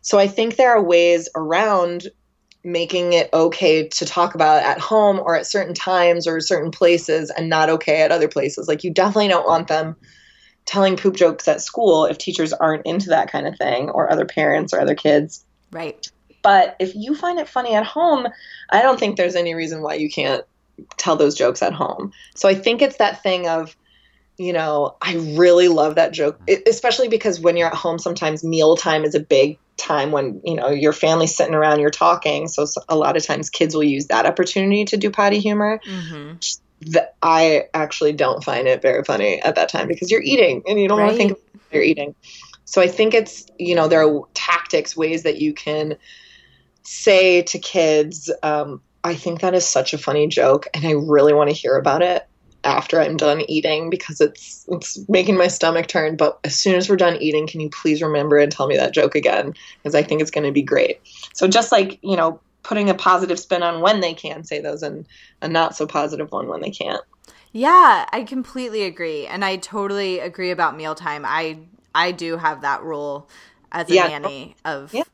So 0.00 0.18
I 0.18 0.28
think 0.28 0.56
there 0.56 0.70
are 0.70 0.82
ways 0.82 1.28
around 1.36 2.08
making 2.64 3.12
it 3.12 3.28
okay 3.34 3.86
to 3.88 4.06
talk 4.06 4.34
about 4.34 4.62
at 4.62 4.80
home 4.80 5.20
or 5.20 5.36
at 5.36 5.46
certain 5.46 5.74
times 5.74 6.26
or 6.26 6.40
certain 6.40 6.70
places 6.70 7.30
and 7.30 7.48
not 7.50 7.68
okay 7.68 8.00
at 8.00 8.10
other 8.10 8.28
places. 8.28 8.66
Like 8.66 8.82
you 8.82 8.90
definitely 8.90 9.28
don't 9.28 9.46
want 9.46 9.68
them 9.68 9.96
telling 10.64 10.96
poop 10.96 11.14
jokes 11.14 11.46
at 11.46 11.60
school 11.60 12.06
if 12.06 12.16
teachers 12.16 12.54
aren't 12.54 12.86
into 12.86 13.10
that 13.10 13.30
kind 13.30 13.46
of 13.46 13.56
thing 13.58 13.90
or 13.90 14.10
other 14.10 14.24
parents 14.24 14.72
or 14.72 14.80
other 14.80 14.94
kids. 14.94 15.44
Right. 15.70 16.10
But 16.42 16.76
if 16.80 16.94
you 16.94 17.14
find 17.14 17.38
it 17.38 17.48
funny 17.48 17.74
at 17.74 17.84
home, 17.84 18.28
I 18.70 18.80
don't 18.82 18.98
think 18.98 19.16
there's 19.16 19.36
any 19.36 19.54
reason 19.54 19.82
why 19.82 19.94
you 19.94 20.10
can't 20.10 20.42
tell 20.96 21.16
those 21.16 21.34
jokes 21.34 21.62
at 21.62 21.72
home. 21.72 22.12
So 22.34 22.48
I 22.48 22.54
think 22.54 22.80
it's 22.80 22.96
that 22.96 23.22
thing 23.22 23.46
of, 23.46 23.76
you 24.38 24.52
know, 24.52 24.96
I 25.02 25.14
really 25.36 25.68
love 25.68 25.94
that 25.94 26.12
joke, 26.12 26.40
e- 26.48 26.56
especially 26.66 27.08
because 27.08 27.40
when 27.40 27.56
you're 27.56 27.68
at 27.68 27.74
home, 27.74 27.98
sometimes 27.98 28.42
mealtime 28.42 29.04
is 29.04 29.14
a 29.14 29.20
big 29.20 29.58
time 29.76 30.12
when, 30.12 30.40
you 30.44 30.54
know, 30.54 30.68
your 30.70 30.92
family's 30.92 31.34
sitting 31.34 31.54
around, 31.54 31.80
you're 31.80 31.90
talking. 31.90 32.48
So, 32.48 32.64
so 32.64 32.80
a 32.88 32.96
lot 32.96 33.16
of 33.16 33.24
times 33.24 33.50
kids 33.50 33.74
will 33.74 33.84
use 33.84 34.06
that 34.06 34.26
opportunity 34.26 34.84
to 34.86 34.96
do 34.96 35.10
potty 35.10 35.40
humor. 35.40 35.80
hmm 35.84 36.32
That 36.92 37.14
I 37.22 37.64
actually 37.74 38.12
don't 38.12 38.44
find 38.44 38.68
it 38.68 38.82
very 38.82 39.04
funny 39.04 39.40
at 39.40 39.54
that 39.56 39.68
time 39.68 39.88
because 39.88 40.10
you're 40.10 40.22
eating 40.22 40.62
and 40.66 40.80
you 40.80 40.88
don't 40.88 41.00
want 41.00 41.12
to 41.12 41.16
think 41.16 41.32
about 41.32 41.40
what 41.52 41.62
you're 41.72 41.82
eating. 41.82 42.14
So 42.64 42.80
I 42.80 42.88
think 42.88 43.14
it's, 43.14 43.46
you 43.58 43.74
know, 43.74 43.88
there 43.88 44.06
are 44.06 44.22
tactics, 44.34 44.96
ways 44.96 45.22
that 45.24 45.38
you 45.38 45.54
can 45.54 45.96
say 46.82 47.42
to 47.42 47.58
kids, 47.58 48.32
um, 48.42 48.82
I 49.02 49.14
think 49.14 49.40
that 49.40 49.54
is 49.54 49.68
such 49.68 49.92
a 49.92 49.98
funny 49.98 50.28
joke 50.28 50.66
and 50.74 50.86
I 50.86 50.92
really 50.92 51.34
want 51.34 51.50
to 51.50 51.56
hear 51.56 51.76
about 51.76 52.02
it 52.02 52.22
after 52.64 53.00
I'm 53.00 53.16
done 53.16 53.42
eating 53.48 53.90
because 53.90 54.20
it's 54.20 54.64
it's 54.68 54.98
making 55.08 55.36
my 55.36 55.48
stomach 55.48 55.86
turn. 55.86 56.16
But 56.16 56.38
as 56.44 56.56
soon 56.56 56.74
as 56.74 56.88
we're 56.88 56.96
done 56.96 57.16
eating, 57.16 57.46
can 57.46 57.60
you 57.60 57.70
please 57.70 58.02
remember 58.02 58.38
and 58.38 58.50
tell 58.50 58.66
me 58.66 58.76
that 58.76 58.94
joke 58.94 59.14
again? 59.14 59.54
Because 59.82 59.94
I 59.94 60.02
think 60.02 60.20
it's 60.20 60.30
going 60.30 60.46
to 60.46 60.52
be 60.52 60.62
great. 60.62 61.00
So 61.34 61.46
just 61.46 61.72
like, 61.72 61.98
you 62.02 62.16
know, 62.16 62.40
putting 62.62 62.90
a 62.90 62.94
positive 62.94 63.38
spin 63.38 63.62
on 63.62 63.80
when 63.80 64.00
they 64.00 64.14
can 64.14 64.44
say 64.44 64.60
those 64.60 64.82
and 64.82 65.06
a 65.42 65.48
not 65.48 65.76
so 65.76 65.86
positive 65.86 66.32
one 66.32 66.48
when 66.48 66.60
they 66.60 66.70
can't. 66.70 67.02
Yeah, 67.52 68.06
I 68.12 68.24
completely 68.24 68.82
agree, 68.82 69.26
and 69.26 69.44
I 69.44 69.56
totally 69.56 70.18
agree 70.18 70.50
about 70.50 70.76
mealtime. 70.76 71.24
I 71.24 71.58
I 71.94 72.10
do 72.10 72.36
have 72.36 72.62
that 72.62 72.82
rule 72.82 73.28
as 73.70 73.88
a 73.90 73.94
Yeah. 73.94 74.08
nanny 74.08 74.56
of 74.64 74.92
Yeah. 74.92 75.04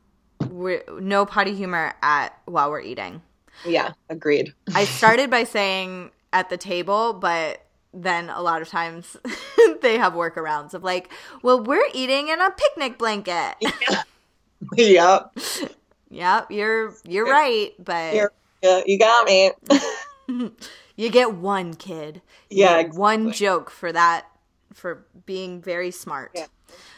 no 0.49 1.25
potty 1.25 1.53
humor 1.53 1.93
at 2.01 2.35
while 2.45 2.71
we're 2.71 2.81
eating. 2.81 3.21
Yeah, 3.65 3.91
agreed. 4.09 4.53
I 4.73 4.85
started 4.85 5.29
by 5.29 5.43
saying 5.43 6.09
at 6.33 6.49
the 6.49 6.57
table, 6.57 7.13
but 7.13 7.65
then 7.93 8.29
a 8.29 8.41
lot 8.41 8.61
of 8.61 8.69
times 8.69 9.17
they 9.81 9.97
have 9.97 10.13
workarounds 10.13 10.73
of 10.73 10.83
like, 10.83 11.11
well, 11.43 11.61
we're 11.61 11.87
eating 11.93 12.29
in 12.29 12.39
a 12.41 12.51
picnic 12.51 12.97
blanket. 12.97 13.55
yep. 14.77 15.35
yep, 16.09 16.51
you're 16.51 16.93
you're 17.07 17.25
right, 17.25 17.73
but 17.79 18.15
You're, 18.15 18.31
yeah, 18.61 18.81
you 18.85 18.99
got 18.99 19.25
me. 19.25 19.51
you 20.95 21.09
get 21.09 21.35
one 21.35 21.73
kid. 21.73 22.21
You 22.49 22.63
Yeah, 22.63 22.83
get 22.83 22.93
one 22.93 23.31
joke 23.31 23.69
for 23.69 23.91
that 23.91 24.25
for 24.73 25.05
being 25.25 25.61
very 25.61 25.91
smart. 25.91 26.31
Yeah. 26.35 26.45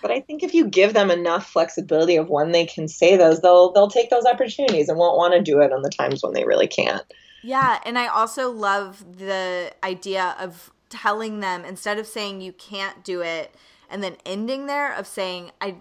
But 0.01 0.11
I 0.11 0.19
think 0.19 0.43
if 0.43 0.53
you 0.53 0.67
give 0.67 0.93
them 0.93 1.09
enough 1.09 1.47
flexibility 1.49 2.17
of 2.17 2.29
when 2.29 2.51
they 2.51 2.65
can 2.65 2.87
say 2.87 3.17
those, 3.17 3.41
they'll 3.41 3.71
they'll 3.71 3.89
take 3.89 4.09
those 4.09 4.25
opportunities 4.25 4.89
and 4.89 4.97
won't 4.97 5.17
want 5.17 5.33
to 5.33 5.41
do 5.41 5.61
it 5.61 5.71
on 5.71 5.81
the 5.81 5.89
times 5.89 6.21
when 6.21 6.33
they 6.33 6.43
really 6.43 6.67
can't. 6.67 7.03
Yeah, 7.43 7.79
and 7.85 7.99
I 7.99 8.07
also 8.07 8.49
love 8.49 9.17
the 9.17 9.73
idea 9.83 10.35
of 10.39 10.71
telling 10.89 11.39
them 11.39 11.65
instead 11.65 11.97
of 11.99 12.07
saying 12.07 12.41
you 12.41 12.53
can't 12.53 13.03
do 13.03 13.21
it 13.21 13.55
and 13.89 14.03
then 14.03 14.15
ending 14.25 14.67
there 14.67 14.93
of 14.93 15.07
saying 15.07 15.51
I 15.59 15.75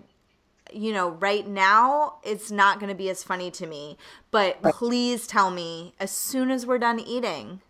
you 0.72 0.92
know, 0.92 1.10
right 1.10 1.46
now 1.46 2.14
it's 2.22 2.50
not 2.50 2.80
going 2.80 2.88
to 2.88 2.94
be 2.94 3.10
as 3.10 3.22
funny 3.22 3.50
to 3.50 3.66
me, 3.66 3.98
but 4.30 4.62
please 4.62 5.26
tell 5.26 5.50
me 5.50 5.94
as 6.00 6.10
soon 6.10 6.50
as 6.50 6.64
we're 6.64 6.78
done 6.78 6.98
eating 6.98 7.60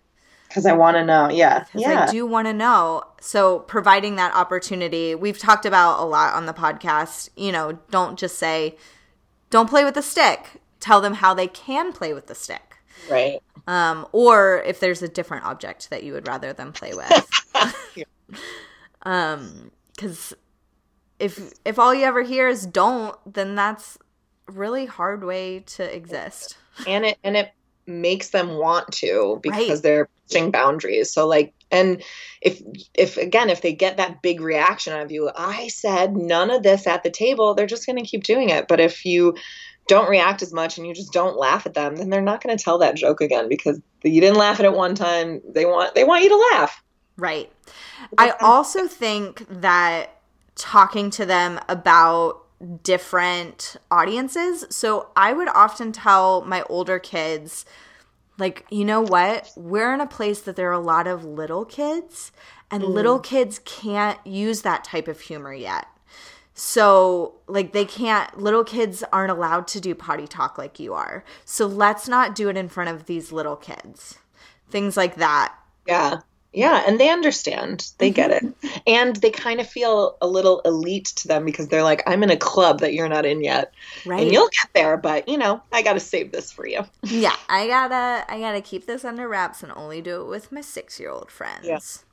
Because 0.49 0.66
I 0.66 0.72
want 0.72 0.97
to 0.97 1.05
know. 1.05 1.28
Yeah. 1.28 1.64
Yeah. 1.74 2.07
I 2.09 2.12
do 2.12 2.26
want 2.26 2.47
to 2.47 2.53
know. 2.53 3.03
So 3.20 3.61
providing 3.61 4.16
that 4.16 4.34
opportunity, 4.34 5.14
we've 5.14 5.38
talked 5.38 5.66
about 5.66 6.01
a 6.01 6.05
lot 6.05 6.34
on 6.34 6.47
the 6.47 6.53
podcast. 6.53 7.30
You 7.36 7.51
know, 7.53 7.78
don't 7.90 8.18
just 8.18 8.38
say, 8.38 8.76
"Don't 9.51 9.68
play 9.68 9.84
with 9.84 9.95
the 9.95 10.03
stick." 10.03 10.61
Tell 10.78 11.01
them 11.01 11.14
how 11.14 11.32
they 11.32 11.47
can 11.47 11.93
play 11.93 12.12
with 12.12 12.26
the 12.26 12.34
stick, 12.34 12.76
Right. 13.09 13.40
Um, 13.66 14.06
or 14.12 14.62
if 14.66 14.80
there's 14.80 15.02
a 15.02 15.08
different 15.08 15.44
object 15.44 15.90
that 15.90 16.02
you 16.04 16.12
would 16.12 16.26
rather 16.26 16.52
them 16.52 16.72
play 16.72 16.92
with. 16.94 17.28
um, 19.02 19.70
because 19.94 20.34
if 21.18 21.52
if 21.64 21.78
all 21.78 21.94
you 21.94 22.04
ever 22.04 22.22
hear 22.22 22.48
is 22.48 22.66
"don't," 22.66 23.16
then 23.32 23.54
that's 23.54 23.98
really 24.48 24.86
hard 24.86 25.24
way 25.24 25.60
to 25.60 25.94
exist. 25.94 26.56
and 26.86 27.04
it 27.04 27.18
and 27.22 27.36
it 27.36 27.50
makes 27.86 28.30
them 28.30 28.56
want 28.58 28.90
to 28.92 29.38
because 29.42 29.68
Right. 29.68 29.82
they're 29.82 30.08
pushing 30.28 30.50
boundaries 30.52 31.12
so 31.12 31.26
like 31.26 31.52
and 31.72 32.00
if 32.40 32.62
if 32.94 33.16
again 33.16 33.50
if 33.50 33.60
they 33.60 33.72
get 33.72 33.96
that 33.96 34.22
big 34.22 34.40
reaction 34.40 34.92
out 34.92 35.02
of 35.02 35.10
you 35.10 35.28
i 35.36 35.66
said 35.66 36.16
none 36.16 36.48
of 36.50 36.62
this 36.62 36.86
at 36.86 37.02
the 37.02 37.10
table 37.10 37.54
they're 37.54 37.66
just 37.66 37.84
going 37.84 37.98
to 37.98 38.04
keep 38.08 38.22
doing 38.22 38.50
it 38.50 38.68
but 38.68 38.78
if 38.78 39.04
you 39.04 39.34
don't 39.89 40.09
react 40.09 40.43
as 40.43 40.53
much 40.53 40.78
and 40.78 40.87
you 40.87 40.95
just 40.95 41.12
don't 41.12 41.37
laugh 41.37 41.66
at 41.66 41.74
them 41.74 41.97
then 41.97 42.09
they're 42.09 42.20
not 42.20 42.43
going 42.43 42.57
to 42.57 42.62
tell 42.62 42.78
that 42.78 42.97
joke 42.97 43.20
again 43.20 43.49
because 43.49 43.80
you 44.03 44.20
didn't 44.20 44.39
laugh 44.39 44.59
at 44.59 44.64
it 44.64 44.72
one 44.72 44.95
time 44.95 45.41
they 45.49 45.64
want 45.64 45.95
they 45.95 46.05
want 46.05 46.22
you 46.22 46.28
to 46.28 46.49
laugh 46.53 46.83
Right. 47.16 47.53
I 48.18 48.30
also 48.41 48.89
think 48.89 49.47
that 49.49 50.16
talking 50.55 51.11
to 51.11 51.26
them 51.26 51.61
about 51.68 52.43
different 52.83 53.76
audiences. 53.91 54.64
So 54.70 55.09
I 55.16 55.33
would 55.33 55.49
often 55.49 55.93
tell 55.93 56.43
my 56.43 56.62
older 56.64 56.99
kids, 56.99 57.64
like, 58.39 58.66
you 58.70 58.85
know 58.85 59.01
what? 59.01 59.53
We're 59.57 59.93
in 59.93 60.01
a 60.01 60.07
place 60.07 60.41
that 60.43 60.57
there 60.57 60.68
are 60.68 60.72
a 60.72 60.80
lot 60.80 61.07
of 61.07 61.24
little 61.24 61.64
kids, 61.64 62.33
and 62.70 62.83
mm. 62.83 62.89
little 62.89 63.18
kids 63.18 63.61
can't 63.64 64.24
use 64.26 64.62
that 64.62 64.85
type 64.85 65.09
of 65.09 65.20
humor 65.20 65.53
yet. 65.53 65.87
So, 66.64 67.34
like, 67.48 67.72
they 67.72 67.84
can't, 67.84 68.38
little 68.38 68.62
kids 68.62 69.02
aren't 69.12 69.32
allowed 69.32 69.66
to 69.66 69.80
do 69.80 69.96
potty 69.96 70.28
talk 70.28 70.56
like 70.56 70.78
you 70.78 70.94
are. 70.94 71.24
So, 71.44 71.66
let's 71.66 72.06
not 72.06 72.36
do 72.36 72.48
it 72.48 72.56
in 72.56 72.68
front 72.68 72.88
of 72.88 73.06
these 73.06 73.32
little 73.32 73.56
kids. 73.56 74.20
Things 74.70 74.96
like 74.96 75.16
that. 75.16 75.56
Yeah. 75.88 76.20
Yeah, 76.52 76.84
and 76.86 77.00
they 77.00 77.08
understand. 77.08 77.90
They 77.98 78.10
get 78.10 78.30
mm-hmm. 78.30 78.66
it. 78.66 78.82
And 78.86 79.16
they 79.16 79.30
kind 79.30 79.58
of 79.58 79.66
feel 79.66 80.16
a 80.22 80.28
little 80.28 80.60
elite 80.60 81.06
to 81.16 81.26
them 81.26 81.44
because 81.44 81.66
they're 81.66 81.82
like, 81.82 82.04
I'm 82.06 82.22
in 82.22 82.30
a 82.30 82.36
club 82.36 82.78
that 82.78 82.94
you're 82.94 83.08
not 83.08 83.26
in 83.26 83.42
yet. 83.42 83.72
Right. 84.06 84.22
And 84.22 84.30
you'll 84.30 84.48
get 84.50 84.72
there, 84.72 84.96
but 84.96 85.28
you 85.28 85.38
know, 85.38 85.60
I 85.72 85.82
got 85.82 85.94
to 85.94 86.00
save 86.00 86.30
this 86.30 86.52
for 86.52 86.64
you. 86.64 86.84
Yeah, 87.02 87.34
I 87.48 87.66
gotta 87.66 88.24
I 88.28 88.38
gotta 88.38 88.60
keep 88.60 88.86
this 88.86 89.04
under 89.04 89.26
wraps 89.26 89.62
and 89.64 89.72
only 89.74 90.00
do 90.00 90.20
it 90.20 90.26
with 90.26 90.52
my 90.52 90.60
six 90.60 91.00
year 91.00 91.10
old 91.10 91.30
friends. 91.30 92.04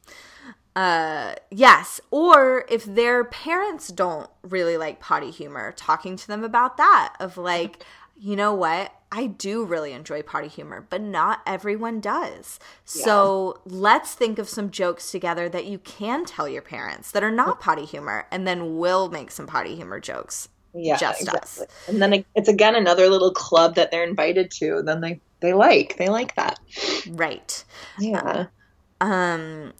Uh 0.75 1.35
yes. 1.51 1.99
Or 2.11 2.65
if 2.69 2.85
their 2.85 3.23
parents 3.23 3.89
don't 3.89 4.29
really 4.43 4.77
like 4.77 4.99
potty 4.99 5.31
humor, 5.31 5.73
talking 5.75 6.15
to 6.17 6.27
them 6.27 6.43
about 6.43 6.77
that 6.77 7.15
of 7.19 7.37
like, 7.37 7.83
you 8.15 8.35
know 8.35 8.53
what? 8.53 8.93
I 9.11 9.25
do 9.27 9.65
really 9.65 9.91
enjoy 9.93 10.21
potty 10.21 10.47
humor, 10.47 10.85
but 10.87 11.01
not 11.01 11.41
everyone 11.47 11.99
does. 11.99 12.59
So 12.85 13.59
let's 13.65 14.13
think 14.13 14.37
of 14.37 14.47
some 14.47 14.69
jokes 14.69 15.11
together 15.11 15.49
that 15.49 15.65
you 15.65 15.79
can 15.79 16.25
tell 16.25 16.47
your 16.47 16.61
parents 16.61 17.11
that 17.11 17.23
are 17.23 17.31
not 17.31 17.59
potty 17.59 17.85
humor, 17.85 18.27
and 18.31 18.47
then 18.47 18.77
we'll 18.77 19.09
make 19.09 19.31
some 19.31 19.47
potty 19.47 19.75
humor 19.75 19.99
jokes. 19.99 20.49
Yeah, 20.73 20.99
Just 20.99 21.27
us. 21.29 21.57
exactly. 21.57 21.67
And 21.87 22.01
then 22.01 22.25
it's 22.35 22.49
again 22.49 22.75
another 22.75 23.09
little 23.09 23.33
club 23.33 23.75
that 23.75 23.91
they're 23.91 24.03
invited 24.03 24.51
to. 24.59 24.81
Then 24.83 25.01
they 25.01 25.21
they 25.41 25.53
like 25.53 25.97
they 25.97 26.09
like 26.09 26.35
that. 26.35 26.59
Right. 27.05 27.63
Yeah. 27.97 28.47
Um, 29.01 29.73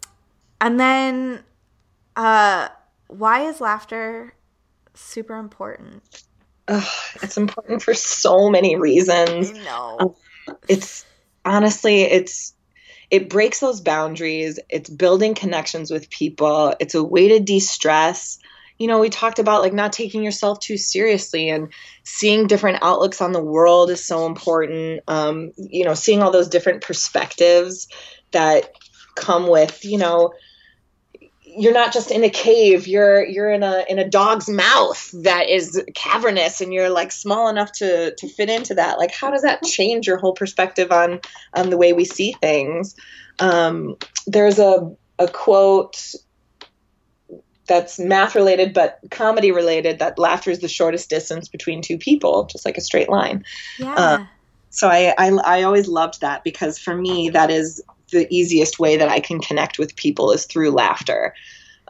and 0.62 0.80
then, 0.80 1.43
uh, 2.16 2.70
why 3.07 3.47
is 3.47 3.60
laughter 3.62 4.34
super 4.93 5.36
important? 5.36 6.24
Ugh, 6.68 6.88
it's 7.24 7.38
important 7.38 7.82
for 7.82 7.93
so 7.93 8.49
many 8.49 8.76
reasons. 8.76 9.51
No. 9.51 10.16
It's 10.68 11.05
honestly 11.43 12.01
it's 12.01 12.53
it 13.10 13.30
breaks 13.30 13.60
those 13.60 13.82
boundaries. 13.82 14.60
It's 14.70 14.89
building 14.89 15.34
connections 15.34 15.89
with 15.89 16.12
people. 16.12 16.76
It's 16.80 16.93
a 16.93 17.03
way 17.03 17.30
to 17.30 17.39
de-stress. 17.39 18.38
You 18.78 18.88
know, 18.88 18.99
we 18.99 19.10
talked 19.10 19.39
about 19.39 19.62
like 19.62 19.74
not 19.74 19.93
taking 19.93 20.22
yourself 20.22 20.60
too 20.60 20.78
seriously 20.78 21.49
and 21.49 21.74
seeing 22.03 22.45
different 22.45 22.84
outlooks 22.84 23.20
on 23.20 23.32
the 23.32 23.43
world 23.43 23.89
is 23.89 24.05
so 24.05 24.28
important. 24.28 25.01
Um, 25.07 25.51
you 25.57 25.86
know, 25.86 25.95
seeing 25.95 26.22
all 26.22 26.32
those 26.32 26.49
different 26.49 26.84
perspectives 26.84 27.88
that 28.32 28.72
come 29.16 29.47
with, 29.47 29.84
you 29.84 29.97
know, 29.97 30.34
you're 31.58 31.74
not 31.74 31.93
just 31.93 32.12
in 32.12 32.24
a 32.24 32.30
cave 32.30 32.88
you're 32.88 33.26
you're 33.26 33.52
in 33.52 33.64
a 33.64 33.84
in 33.89 34.00
a 34.00 34.08
dog's 34.08 34.47
mouth 34.47 35.10
that 35.24 35.50
is 35.50 35.84
cavernous 35.95 36.62
and 36.62 36.74
you're 36.74 36.89
like 36.89 37.12
small 37.12 37.50
enough 37.50 37.72
to 37.72 38.14
to 38.16 38.28
fit 38.28 38.50
into 38.50 38.76
that. 38.76 38.97
Like 38.97 39.12
how 39.12 39.32
does 39.32 39.41
that 39.41 39.64
change 39.64 40.08
your 40.08 40.18
whole 40.18 40.34
perspective 40.34 40.91
on 40.91 41.20
on 41.54 41.70
the 41.70 41.78
way 41.78 41.93
we 41.93 42.06
see 42.06 42.34
things? 42.34 42.95
Um 43.39 43.95
there's 44.28 44.60
a 44.60 44.95
a 45.18 45.28
quote 45.28 46.14
that's 47.68 48.00
math 48.00 48.36
related 48.36 48.74
but 48.74 49.00
comedy 49.12 49.52
related 49.52 50.00
that 50.00 50.18
laughter 50.18 50.50
is 50.52 50.60
the 50.60 50.68
shortest 50.68 51.10
distance 51.10 51.47
between 51.47 51.82
two 51.82 51.97
people 51.97 52.45
just 52.45 52.66
like 52.66 52.78
a 52.78 52.82
straight 52.82 53.10
line. 53.10 53.43
Yeah. 53.78 53.93
uh, 53.95 54.26
so 54.72 54.88
I, 54.88 55.14
I 55.18 55.32
I 55.43 55.64
always 55.64 55.88
loved 55.88 56.22
that 56.22 56.43
because 56.43 56.78
for 56.78 56.95
me 56.95 57.30
that 57.30 57.50
is 57.50 57.84
the 58.12 58.28
easiest 58.36 58.80
way 58.80 58.97
that 58.97 59.10
I 59.10 59.20
can 59.20 59.39
connect 59.41 59.80
with 59.80 59.95
people 59.95 60.32
is 60.32 60.45
through 60.45 60.72
laughter. 60.72 61.34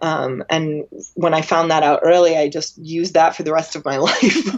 Um, 0.01 0.43
and 0.49 0.86
when 1.15 1.34
I 1.34 1.41
found 1.41 1.72
that 1.72 1.84
out 1.84 2.01
early, 2.03 2.38
I 2.38 2.49
just 2.49 2.78
used 2.78 3.15
that 3.15 3.36
for 3.36 3.43
the 3.43 3.53
rest 3.53 3.76
of 3.76 3.86
my 3.86 3.97
life, 3.99 4.57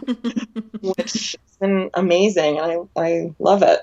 which 0.81 1.35
has 1.47 1.57
been 1.59 1.89
amazing, 1.93 2.59
and 2.59 2.71
I 2.97 3.01
I 3.01 3.35
love 3.39 3.63
it. 3.63 3.81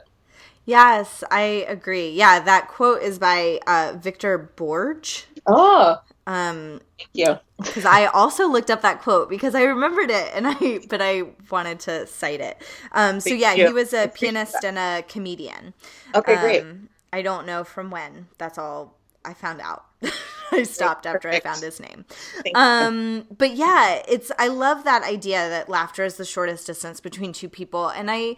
yes, 0.64 1.24
I 1.30 1.64
agree. 1.68 2.10
Yeah, 2.10 2.40
that 2.40 2.68
quote 2.68 3.02
is 3.02 3.18
by 3.18 3.60
uh, 3.66 3.94
Victor 3.98 4.50
Borge. 4.56 5.24
Oh, 5.46 6.00
Um, 6.26 6.80
thank 6.98 7.10
you. 7.14 7.38
because 7.68 7.84
I 7.86 8.06
also 8.06 8.48
looked 8.48 8.70
up 8.70 8.82
that 8.82 9.02
quote 9.02 9.28
because 9.30 9.54
I 9.54 9.62
remembered 9.64 10.10
it 10.10 10.30
and 10.34 10.46
I 10.48 10.80
but 10.88 11.02
I 11.02 11.24
wanted 11.50 11.80
to 11.80 12.06
cite 12.06 12.40
it. 12.40 12.62
Um, 12.92 13.20
so 13.20 13.34
yeah, 13.34 13.54
he 13.56 13.72
was 13.72 13.92
a 13.94 14.08
pianist 14.08 14.64
and 14.64 14.78
a 14.78 15.04
comedian. 15.08 15.74
Okay, 16.14 16.36
great. 16.36 16.66
Um, 16.68 16.87
I 17.12 17.22
don't 17.22 17.46
know 17.46 17.64
from 17.64 17.90
when. 17.90 18.28
That's 18.38 18.58
all 18.58 18.98
I 19.24 19.34
found 19.34 19.60
out. 19.60 19.84
I 20.52 20.62
stopped 20.62 21.06
after 21.06 21.28
I 21.28 21.40
found 21.40 21.62
his 21.62 21.80
name. 21.80 22.04
Um, 22.54 23.26
but 23.36 23.54
yeah, 23.54 24.02
it's 24.08 24.32
I 24.38 24.48
love 24.48 24.84
that 24.84 25.02
idea 25.02 25.48
that 25.48 25.68
laughter 25.68 26.04
is 26.04 26.16
the 26.16 26.24
shortest 26.24 26.66
distance 26.66 27.00
between 27.00 27.32
two 27.32 27.48
people, 27.48 27.88
and 27.88 28.10
I 28.10 28.36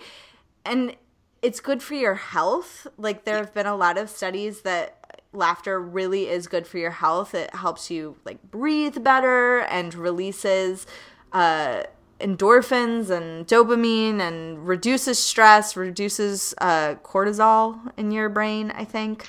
and 0.65 0.97
it's 1.43 1.61
good 1.61 1.83
for 1.83 1.95
your 1.95 2.15
health. 2.17 2.87
Like 2.97 3.25
there 3.25 3.37
have 3.37 3.55
been 3.55 3.67
a 3.67 3.77
lot 3.77 3.97
of 3.97 4.11
studies 4.11 4.63
that 4.63 5.23
laughter 5.33 5.81
really 5.81 6.29
is 6.29 6.47
good 6.49 6.67
for 6.67 6.79
your 6.79 6.91
health. 6.91 7.35
It 7.35 7.55
helps 7.55 7.91
you 7.91 8.17
like 8.25 8.43
breathe 8.51 9.03
better 9.05 9.61
and 9.61 9.95
releases 9.95 10.87
uh 11.33 11.85
endorphins 12.21 13.11
and 13.11 13.47
dopamine 13.47 14.21
and 14.21 14.67
reduces 14.67 15.19
stress, 15.19 15.77
reduces 15.77 16.55
uh 16.61 16.95
cortisol 16.97 17.93
in 17.97 18.11
your 18.11 18.29
brain, 18.29 18.71
I 18.71 18.85
think. 18.85 19.27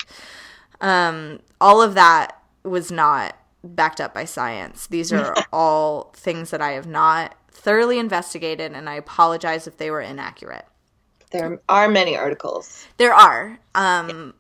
Um 0.79 1.39
all 1.59 1.81
of 1.81 1.93
that 1.95 2.41
was 2.63 2.91
not 2.91 3.35
backed 3.63 4.01
up 4.01 4.13
by 4.13 4.25
science. 4.25 4.87
These 4.87 5.13
are 5.13 5.35
all 5.53 6.13
things 6.15 6.51
that 6.51 6.61
I 6.61 6.71
have 6.71 6.87
not 6.87 7.35
thoroughly 7.51 7.99
investigated 7.99 8.73
and 8.73 8.89
I 8.89 8.95
apologize 8.95 9.67
if 9.67 9.77
they 9.77 9.91
were 9.91 10.01
inaccurate. 10.01 10.65
There 11.31 11.61
are 11.69 11.87
many 11.87 12.17
articles. 12.17 12.87
There 12.97 13.13
are. 13.13 13.59
Um 13.75 14.33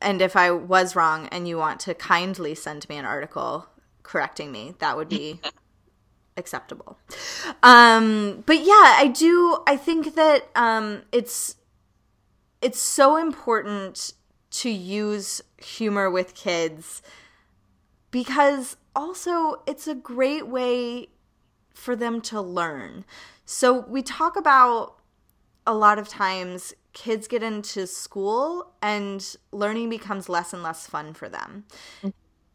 and 0.00 0.20
if 0.20 0.36
I 0.36 0.50
was 0.50 0.96
wrong 0.96 1.28
and 1.28 1.46
you 1.46 1.56
want 1.56 1.80
to 1.80 1.94
kindly 1.94 2.54
send 2.54 2.88
me 2.88 2.96
an 2.96 3.04
article 3.04 3.66
correcting 4.02 4.50
me, 4.50 4.74
that 4.80 4.96
would 4.96 5.08
be 5.08 5.40
acceptable. 6.36 6.98
Um, 7.62 8.42
but 8.46 8.60
yeah, 8.60 8.96
I 8.96 9.12
do. 9.14 9.58
I 9.66 9.76
think 9.76 10.14
that 10.14 10.48
um, 10.54 11.02
it's 11.12 11.56
it's 12.60 12.80
so 12.80 13.16
important 13.16 14.12
to 14.50 14.70
use 14.70 15.42
humor 15.58 16.10
with 16.10 16.34
kids 16.34 17.02
because 18.10 18.76
also 18.94 19.62
it's 19.66 19.88
a 19.88 19.94
great 19.94 20.46
way 20.46 21.08
for 21.74 21.96
them 21.96 22.20
to 22.20 22.40
learn. 22.40 23.04
So 23.44 23.80
we 23.80 24.02
talk 24.02 24.36
about 24.36 24.96
a 25.66 25.74
lot 25.74 25.98
of 25.98 26.08
times 26.08 26.74
kids 26.92 27.26
get 27.26 27.42
into 27.42 27.86
school 27.86 28.72
and 28.82 29.36
learning 29.50 29.88
becomes 29.88 30.28
less 30.28 30.52
and 30.52 30.62
less 30.62 30.86
fun 30.86 31.14
for 31.14 31.28
them. 31.28 31.64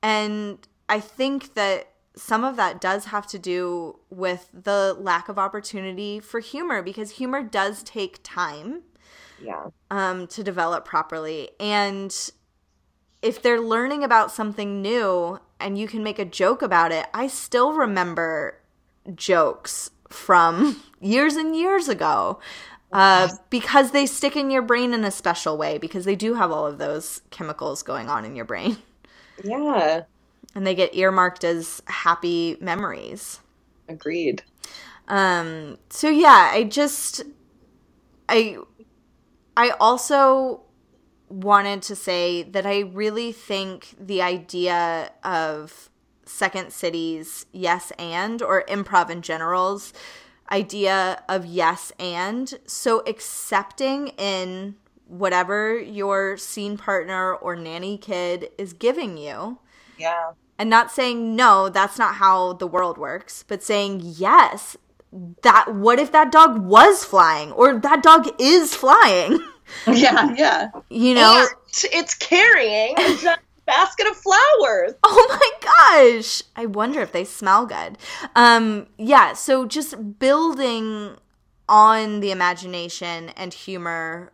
And 0.03 0.65
I 0.88 0.99
think 0.99 1.55
that 1.55 1.91
some 2.18 2.43
of 2.43 2.55
that 2.57 2.82
does 2.82 3.05
have 3.05 3.28
to 3.28 3.39
do 3.39 3.99
with 4.09 4.49
the 4.53 4.95
lack 4.99 5.30
of 5.30 5.39
opportunity 5.39 6.20
for 6.20 6.39
humor 6.41 6.82
because 6.82 7.11
humor 7.11 7.43
does 7.43 7.84
take 7.84 8.20
time 8.24 8.84
Yeah. 9.38 9.70
um, 9.91 10.28
to 10.28 10.43
develop 10.43 10.86
properly. 10.86 11.49
And 11.59 12.15
if 13.22 13.41
they're 13.41 13.61
learning 13.61 14.03
about 14.03 14.32
something 14.32 14.82
new 14.82 15.39
and 15.59 15.78
you 15.78 15.88
can 15.88 16.03
make 16.03 16.20
a 16.20 16.26
joke 16.26 16.61
about 16.61 16.91
it, 16.91 17.07
I 17.13 17.28
still 17.28 17.74
remember 17.74 18.59
jokes 19.15 19.91
from 20.09 20.84
years 21.01 21.36
and 21.36 21.55
years 21.55 21.88
ago 21.89 22.39
uh, 22.93 23.30
because 23.49 23.91
they 23.91 24.05
stick 24.05 24.36
in 24.36 24.51
your 24.51 24.61
brain 24.61 24.93
in 24.93 25.03
a 25.03 25.11
special 25.11 25.57
way 25.57 25.78
because 25.78 26.05
they 26.05 26.15
do 26.15 26.36
have 26.36 26.51
all 26.51 26.65
of 26.65 26.78
those 26.78 27.22
chemicals 27.32 27.84
going 27.84 28.09
on 28.09 28.26
in 28.26 28.36
your 28.36 28.45
brain 28.45 28.78
Yeah. 29.43 30.05
And 30.57 30.65
they 30.65 30.73
get 30.73 30.95
earmarked 30.95 31.43
as 31.43 31.83
happy 31.85 32.57
memories. 32.59 33.41
Agreed. 33.87 34.41
Um, 35.07 35.77
so 35.91 36.09
yeah, 36.09 36.49
I 36.51 36.63
just 36.63 37.21
I 38.27 38.57
I 39.55 39.69
also 39.79 40.61
wanted 41.29 41.83
to 41.83 41.95
say 41.95 42.41
that 42.41 42.65
I 42.65 42.79
really 42.79 43.31
think 43.31 43.93
the 43.99 44.23
idea 44.23 45.11
of 45.23 45.91
Second 46.25 46.73
City's 46.73 47.45
yes 47.51 47.91
and 47.99 48.41
or 48.41 48.63
improv 48.67 49.11
in 49.11 49.21
general's 49.21 49.93
idea 50.51 51.23
of 51.29 51.45
yes 51.45 51.91
and 51.99 52.57
so 52.65 53.03
accepting 53.05 54.07
in 54.17 54.75
whatever 55.05 55.77
your 55.77 56.35
scene 56.35 56.77
partner 56.77 57.35
or 57.35 57.55
nanny 57.55 57.95
kid 57.97 58.49
is 58.57 58.73
giving 58.73 59.17
you 59.17 59.59
Yeah. 59.97 60.31
And 60.59 60.69
not 60.69 60.91
saying 60.91 61.35
no 61.35 61.69
that's 61.69 61.97
not 61.97 62.15
how 62.15 62.53
the 62.53 62.67
world 62.67 62.97
works 62.97 63.43
but 63.47 63.63
saying 63.63 63.99
yes 64.03 64.75
that 65.41 65.73
what 65.73 65.99
if 65.99 66.11
that 66.11 66.31
dog 66.31 66.59
was 66.59 67.03
flying 67.03 67.51
or 67.53 67.79
that 67.79 68.03
dog 68.03 68.27
is 68.39 68.73
flying 68.75 69.39
Yeah. 69.87 70.33
Yeah. 70.37 70.69
you 70.89 71.13
know 71.13 71.45
And 71.49 71.49
it's 71.93 72.13
carrying 72.13 72.95
a 72.97 73.37
basket 73.65 74.07
of 74.07 74.15
flowers. 74.15 74.93
oh 75.03 75.27
my 75.29 75.51
gosh 76.21 76.41
i 76.55 76.65
wonder 76.65 77.01
if 77.01 77.11
they 77.11 77.25
smell 77.25 77.65
good 77.65 77.97
um 78.35 78.87
yeah 78.97 79.33
so 79.33 79.65
just 79.65 80.19
building 80.19 81.15
on 81.67 82.21
the 82.21 82.31
imagination 82.31 83.29
and 83.35 83.53
humor 83.53 84.31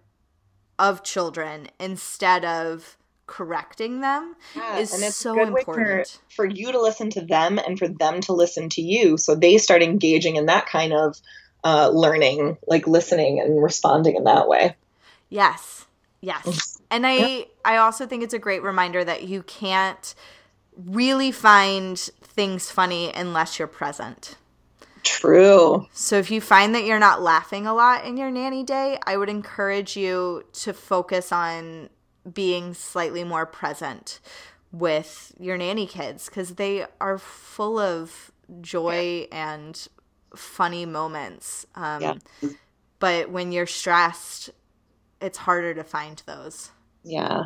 of 0.77 1.03
children 1.03 1.67
instead 1.79 2.45
of 2.45 2.95
correcting 3.27 4.01
them 4.01 4.35
Yeah, 4.55 4.79
is 4.79 4.91
and 4.91 5.03
it's 5.03 5.21
so 5.21 5.33
a 5.35 5.45
good 5.45 5.51
way 5.51 5.61
important 5.61 5.73
For, 5.73 6.05
for 6.35 6.45
you 6.45 6.71
to 6.71 6.81
listen 6.81 7.09
to 7.11 7.21
them 7.21 7.59
and 7.59 7.77
for 7.79 7.87
them 7.87 8.21
to 8.21 8.33
listen 8.33 8.69
to 8.69 8.81
you. 8.81 9.17
So 9.17 9.35
they 9.35 9.57
start 9.57 9.83
engaging 9.83 10.35
in 10.35 10.47
that 10.47 10.67
kind 10.67 10.93
of 10.93 11.15
uh, 11.63 11.89
learning, 11.89 12.57
like 12.67 12.87
listening 12.87 13.39
and 13.39 13.61
responding 13.63 14.15
in 14.15 14.25
that 14.25 14.47
way. 14.47 14.75
Yes. 15.29 15.87
Yes. 16.21 16.79
And 16.91 17.05
I 17.07 17.47
I 17.65 17.77
also 17.77 18.05
think 18.05 18.23
it's 18.23 18.33
a 18.33 18.39
great 18.39 18.63
reminder 18.63 19.03
that 19.03 19.23
you 19.23 19.43
can't 19.43 20.13
really 20.75 21.31
find 21.31 21.97
things 21.99 22.69
funny 22.71 23.11
unless 23.13 23.59
you're 23.59 23.67
present. 23.67 24.37
True. 25.03 25.87
So 25.91 26.17
if 26.17 26.31
you 26.31 26.41
find 26.41 26.73
that 26.75 26.85
you're 26.85 26.99
not 26.99 27.21
laughing 27.21 27.67
a 27.67 27.73
lot 27.73 28.05
in 28.05 28.17
your 28.17 28.31
nanny 28.31 28.63
day, 28.63 28.97
I 29.05 29.17
would 29.17 29.29
encourage 29.29 29.95
you 29.95 30.43
to 30.53 30.73
focus 30.73 31.31
on 31.31 31.89
being 32.31 32.73
slightly 32.73 33.23
more 33.23 33.45
present 33.45 34.19
with 34.71 35.33
your 35.39 35.57
nanny 35.57 35.87
kids 35.87 36.29
cuz 36.29 36.55
they 36.55 36.85
are 37.01 37.17
full 37.17 37.79
of 37.79 38.31
joy 38.61 39.27
and 39.31 39.87
funny 40.35 40.85
moments. 40.85 41.65
Um 41.75 42.01
Yeah. 42.01 42.15
but 42.99 43.29
when 43.29 43.51
you're 43.51 43.67
stressed, 43.67 44.51
it's 45.21 45.39
harder 45.39 45.73
to 45.75 45.83
find 45.83 46.23
those. 46.25 46.71
Yeah. 47.03 47.45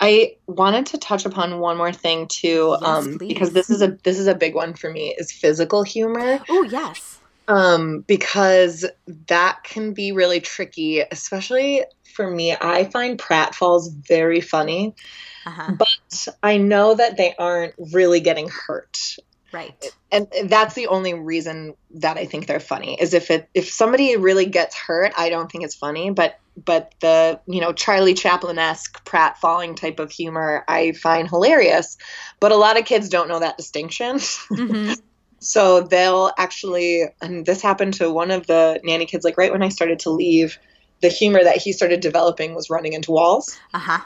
I 0.00 0.36
wanted 0.46 0.86
to 0.86 0.98
touch 0.98 1.26
upon 1.26 1.60
one 1.60 1.76
more 1.78 1.92
thing 1.92 2.28
too, 2.28 2.76
Yes, 2.78 3.08
um, 3.08 3.18
because 3.28 3.52
this 3.52 3.70
is 3.70 3.82
a 3.82 3.98
this 4.04 4.18
is 4.18 4.26
a 4.26 4.34
big 4.34 4.54
one 4.54 4.74
for 4.74 4.90
me 4.90 5.14
is 5.18 5.32
physical 5.32 5.84
humor. 5.84 6.40
Oh, 6.48 6.62
yes. 6.64 7.21
Um, 7.52 8.00
because 8.00 8.86
that 9.28 9.58
can 9.62 9.92
be 9.92 10.12
really 10.12 10.40
tricky, 10.40 11.00
especially 11.00 11.84
for 12.14 12.30
me. 12.30 12.56
I 12.58 12.84
find 12.84 13.18
pratfalls 13.18 13.92
very 14.08 14.40
funny, 14.40 14.94
Uh-huh. 15.44 15.72
but 15.78 16.28
I 16.42 16.56
know 16.56 16.94
that 16.94 17.18
they 17.18 17.34
aren't 17.38 17.74
really 17.92 18.20
getting 18.20 18.48
hurt. 18.48 18.98
Right. 19.52 19.84
And 20.10 20.28
that's 20.44 20.74
the 20.74 20.86
only 20.86 21.12
reason 21.12 21.74
that 21.96 22.16
I 22.16 22.24
think 22.24 22.46
they're 22.46 22.58
funny 22.58 22.96
is 22.98 23.12
if 23.12 23.30
it 23.30 23.50
if 23.52 23.68
somebody 23.70 24.16
really 24.16 24.46
gets 24.46 24.74
hurt, 24.74 25.12
I 25.18 25.28
don't 25.28 25.52
think 25.52 25.64
it's 25.64 25.74
funny. 25.74 26.10
But 26.10 26.38
but 26.64 26.94
the 27.00 27.38
you 27.46 27.60
know 27.60 27.74
Charlie 27.74 28.14
Chaplin 28.14 28.58
esque 28.58 29.04
pratfalling 29.04 29.76
type 29.76 29.98
of 29.98 30.10
humor 30.10 30.64
I 30.68 30.92
find 30.92 31.28
hilarious. 31.28 31.98
But 32.40 32.52
a 32.52 32.56
lot 32.56 32.78
of 32.78 32.86
kids 32.86 33.10
don't 33.10 33.28
know 33.28 33.40
that 33.40 33.58
distinction. 33.58 34.16
Mhm. 34.50 34.98
So 35.42 35.80
they'll 35.80 36.30
actually, 36.38 37.04
and 37.20 37.44
this 37.44 37.60
happened 37.62 37.94
to 37.94 38.10
one 38.10 38.30
of 38.30 38.46
the 38.46 38.80
nanny 38.84 39.06
kids, 39.06 39.24
like 39.24 39.36
right 39.36 39.52
when 39.52 39.62
I 39.62 39.68
started 39.68 39.98
to 40.00 40.10
leave, 40.10 40.56
the 41.02 41.08
humor 41.08 41.42
that 41.42 41.56
he 41.56 41.72
started 41.72 42.00
developing 42.00 42.54
was 42.54 42.70
running 42.70 42.92
into 42.92 43.10
walls, 43.10 43.58
Uh-huh. 43.74 43.98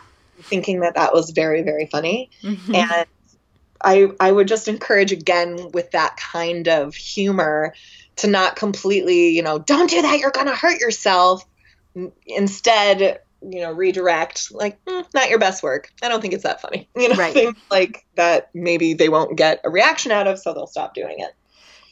thinking 0.45 0.80
that 0.80 0.95
that 0.95 1.12
was 1.12 1.30
very, 1.30 1.62
very 1.62 1.87
funny. 1.87 2.30
Mhm. 2.43 2.74
And 2.74 3.07
I, 3.84 4.09
I 4.18 4.32
would 4.32 4.49
just 4.49 4.68
encourage 4.68 5.12
again 5.12 5.70
with 5.72 5.91
that 5.91 6.16
kind 6.16 6.68
of 6.68 6.95
humor 6.95 7.74
to 8.16 8.26
not 8.26 8.57
completely, 8.57 9.28
you 9.28 9.43
know, 9.43 9.59
don't 9.59 9.91
do 9.91 10.01
that, 10.03 10.18
you're 10.18 10.30
going 10.30 10.47
to 10.47 10.55
hurt 10.55 10.80
yourself. 10.80 11.45
Instead, 12.26 13.20
you 13.43 13.61
know, 13.61 13.72
redirect, 13.72 14.53
like, 14.53 14.82
"Mm, 14.87 15.07
not 15.14 15.30
your 15.30 15.39
best 15.39 15.62
work. 15.62 15.91
I 16.03 16.09
don't 16.09 16.20
think 16.20 16.34
it's 16.34 16.43
that 16.45 16.61
funny. 16.61 16.89
You 16.97 17.11
know, 17.11 17.16
Right. 17.16 17.32
things 17.32 17.57
like 17.70 18.05
that 18.16 18.51
maybe 18.55 18.95
they 18.95 19.09
won't 19.09 19.37
get 19.37 19.61
a 19.64 19.70
reaction 19.70 20.12
out 20.12 20.26
of, 20.26 20.39
so 20.39 20.53
they'll 20.55 20.66
stop 20.66 20.95
doing 20.95 21.16
it. 21.20 21.32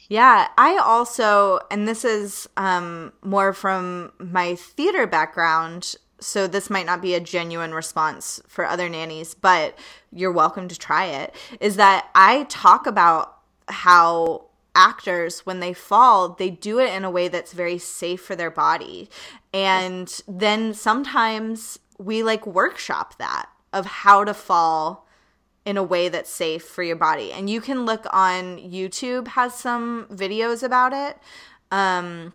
Yeah, 0.07 0.47
I 0.57 0.77
also, 0.77 1.59
and 1.71 1.87
this 1.87 2.05
is 2.05 2.47
um, 2.57 3.11
more 3.23 3.53
from 3.53 4.11
my 4.19 4.55
theater 4.55 5.07
background, 5.07 5.95
so 6.19 6.45
this 6.47 6.69
might 6.69 6.85
not 6.85 7.01
be 7.01 7.15
a 7.15 7.19
genuine 7.19 7.73
response 7.73 8.39
for 8.47 8.65
other 8.65 8.87
nannies, 8.87 9.33
but 9.33 9.77
you're 10.11 10.31
welcome 10.31 10.67
to 10.67 10.77
try 10.77 11.05
it. 11.05 11.33
Is 11.59 11.75
that 11.77 12.09
I 12.13 12.43
talk 12.49 12.85
about 12.85 13.37
how 13.67 14.44
actors, 14.75 15.45
when 15.45 15.59
they 15.59 15.73
fall, 15.73 16.29
they 16.29 16.49
do 16.49 16.79
it 16.79 16.93
in 16.93 17.03
a 17.03 17.09
way 17.09 17.27
that's 17.27 17.53
very 17.53 17.77
safe 17.77 18.21
for 18.21 18.35
their 18.35 18.51
body. 18.51 19.09
And 19.53 20.21
then 20.27 20.73
sometimes 20.73 21.79
we 21.97 22.21
like 22.23 22.45
workshop 22.45 23.17
that 23.17 23.49
of 23.73 23.85
how 23.85 24.23
to 24.23 24.33
fall 24.33 25.07
in 25.65 25.77
a 25.77 25.83
way 25.83 26.09
that's 26.09 26.29
safe 26.29 26.63
for 26.63 26.83
your 26.83 26.95
body. 26.95 27.31
And 27.31 27.49
you 27.49 27.61
can 27.61 27.85
look 27.85 28.05
on 28.11 28.57
YouTube 28.59 29.29
has 29.29 29.55
some 29.55 30.07
videos 30.11 30.61
about 30.61 30.93
it. 30.93 31.17
Um 31.71 32.33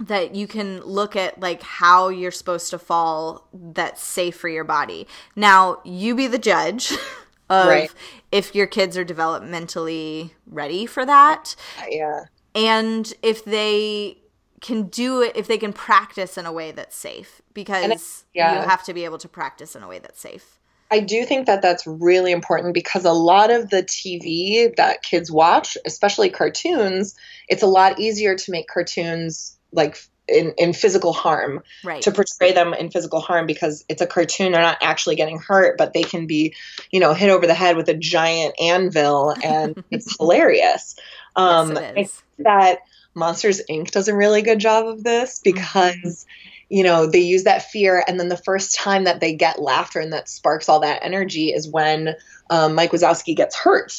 that 0.00 0.34
you 0.34 0.46
can 0.46 0.80
look 0.80 1.14
at 1.14 1.38
like 1.38 1.62
how 1.62 2.08
you're 2.08 2.32
supposed 2.32 2.70
to 2.70 2.78
fall 2.78 3.46
that's 3.52 4.02
safe 4.02 4.36
for 4.36 4.48
your 4.48 4.64
body. 4.64 5.06
Now, 5.36 5.80
you 5.84 6.14
be 6.14 6.26
the 6.26 6.38
judge 6.38 6.92
of 7.50 7.68
Right. 7.68 7.90
if 8.32 8.54
your 8.54 8.66
kids 8.66 8.96
are 8.96 9.04
developmentally 9.04 10.30
ready 10.46 10.86
for 10.86 11.04
that 11.06 11.54
Yeah. 11.90 12.24
and 12.54 13.12
if 13.22 13.44
they 13.44 14.18
can 14.60 14.84
do 14.84 15.20
it 15.20 15.36
if 15.36 15.46
they 15.46 15.58
can 15.58 15.72
practice 15.72 16.38
in 16.38 16.46
a 16.46 16.52
way 16.52 16.72
that's 16.72 16.96
safe 16.96 17.42
because 17.52 18.24
yeah. 18.32 18.62
you 18.62 18.68
have 18.68 18.82
to 18.84 18.94
be 18.94 19.04
able 19.04 19.18
to 19.18 19.28
practice 19.28 19.76
in 19.76 19.82
a 19.82 19.88
way 19.88 19.98
that's 19.98 20.20
safe. 20.20 20.58
I 20.90 21.00
do 21.00 21.24
think 21.24 21.46
that 21.46 21.60
that's 21.60 21.86
really 21.86 22.30
important 22.30 22.72
because 22.72 23.04
a 23.04 23.12
lot 23.12 23.50
of 23.50 23.70
the 23.70 23.82
TV 23.82 24.74
that 24.76 25.02
kids 25.02 25.30
watch, 25.30 25.76
especially 25.84 26.30
cartoons, 26.30 27.14
it's 27.48 27.62
a 27.62 27.66
lot 27.66 27.98
easier 27.98 28.36
to 28.36 28.50
make 28.50 28.68
cartoons 28.68 29.58
like 29.72 29.98
in, 30.28 30.54
in 30.56 30.72
physical 30.72 31.12
harm 31.12 31.62
Right. 31.84 32.02
to 32.02 32.10
portray 32.12 32.52
them 32.52 32.72
in 32.74 32.90
physical 32.90 33.20
harm 33.20 33.46
because 33.46 33.84
it's 33.88 34.00
a 34.02 34.06
cartoon 34.06 34.52
they're 34.52 34.62
not 34.62 34.78
actually 34.82 35.16
getting 35.16 35.38
hurt 35.38 35.76
but 35.76 35.92
they 35.92 36.02
can 36.02 36.26
be 36.26 36.54
you 36.90 37.00
know 37.00 37.12
hit 37.14 37.30
over 37.30 37.46
the 37.46 37.54
head 37.54 37.76
with 37.76 37.88
a 37.88 37.94
giant 37.94 38.54
anvil 38.60 39.34
and 39.42 39.74
it's 39.90 40.16
hilarious 40.16 40.96
um 41.36 41.72
yes, 41.72 41.78
I 41.78 41.82
it 41.86 41.94
think 41.94 42.10
that 42.38 42.78
monsters 43.14 43.60
inc 43.70 43.90
does 43.90 44.08
a 44.08 44.16
really 44.16 44.42
good 44.42 44.58
job 44.58 44.86
of 44.86 45.04
this 45.04 45.40
because 45.44 46.26
you 46.68 46.82
know 46.82 47.06
they 47.06 47.20
use 47.20 47.44
that 47.44 47.70
fear 47.70 48.02
and 48.06 48.18
then 48.18 48.28
the 48.28 48.36
first 48.36 48.74
time 48.74 49.04
that 49.04 49.20
they 49.20 49.34
get 49.34 49.60
laughter 49.60 50.00
and 50.00 50.12
that 50.12 50.28
sparks 50.28 50.68
all 50.68 50.80
that 50.80 51.04
energy 51.04 51.48
is 51.48 51.70
when 51.70 52.14
um, 52.50 52.74
mike 52.74 52.90
wazowski 52.92 53.36
gets 53.36 53.54
hurt 53.54 53.92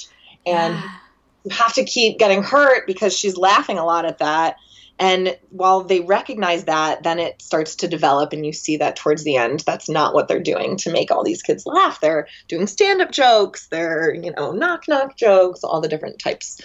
and 0.46 0.74
Yeah. 0.76 0.90
you 1.46 1.52
have 1.52 1.74
to 1.76 1.86
keep 1.86 2.18
getting 2.18 2.42
hurt 2.44 2.88
because 2.88 3.16
she's 3.16 3.38
laughing 3.38 3.78
a 3.78 3.86
lot 3.86 4.06
at 4.06 4.18
that. 4.18 4.56
And 4.98 5.38
while 5.50 5.82
they 5.82 6.00
recognize 6.00 6.66
that, 6.66 7.04
then 7.04 7.20
it 7.20 7.41
starts 7.41 7.76
to 7.78 7.88
develop, 7.88 8.32
and 8.32 8.46
you 8.46 8.54
see 8.54 8.78
that 8.78 8.96
towards 8.96 9.24
the 9.24 9.36
end, 9.36 9.62
that's 9.66 9.89
not 9.89 10.14
what 10.14 10.28
they're 10.28 10.39
doing 10.41 10.78
to 10.78 10.91
make 10.91 11.12
all 11.12 11.24
these 11.24 11.41
kids 11.41 11.66
laugh. 11.66 12.00
They're 12.00 12.28
doing 12.48 12.66
stand 12.66 13.02
up 13.02 13.12
jokes, 13.12 13.68
they're, 13.68 14.14
you 14.14 14.32
know, 14.32 14.52
knock 14.52 14.88
knock 14.88 15.18
jokes, 15.18 15.64
all 15.64 15.82
the 15.82 15.89
different 15.89 16.20
types. 16.20 16.62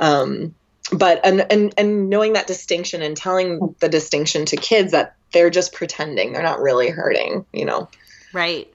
Um, 0.00 0.54
but, 0.92 1.20
and, 1.24 1.46
and, 1.50 1.74
and 1.76 2.08
knowing 2.08 2.34
that 2.34 2.46
distinction 2.46 3.02
and 3.02 3.16
telling 3.16 3.74
the 3.80 3.88
distinction 3.88 4.46
to 4.46 4.56
kids 4.56 4.92
that 4.92 5.16
they're 5.32 5.50
just 5.50 5.72
pretending, 5.72 6.32
they're 6.32 6.42
not 6.42 6.60
really 6.60 6.88
hurting, 6.88 7.44
you 7.52 7.64
know. 7.64 7.88
right. 8.32 8.73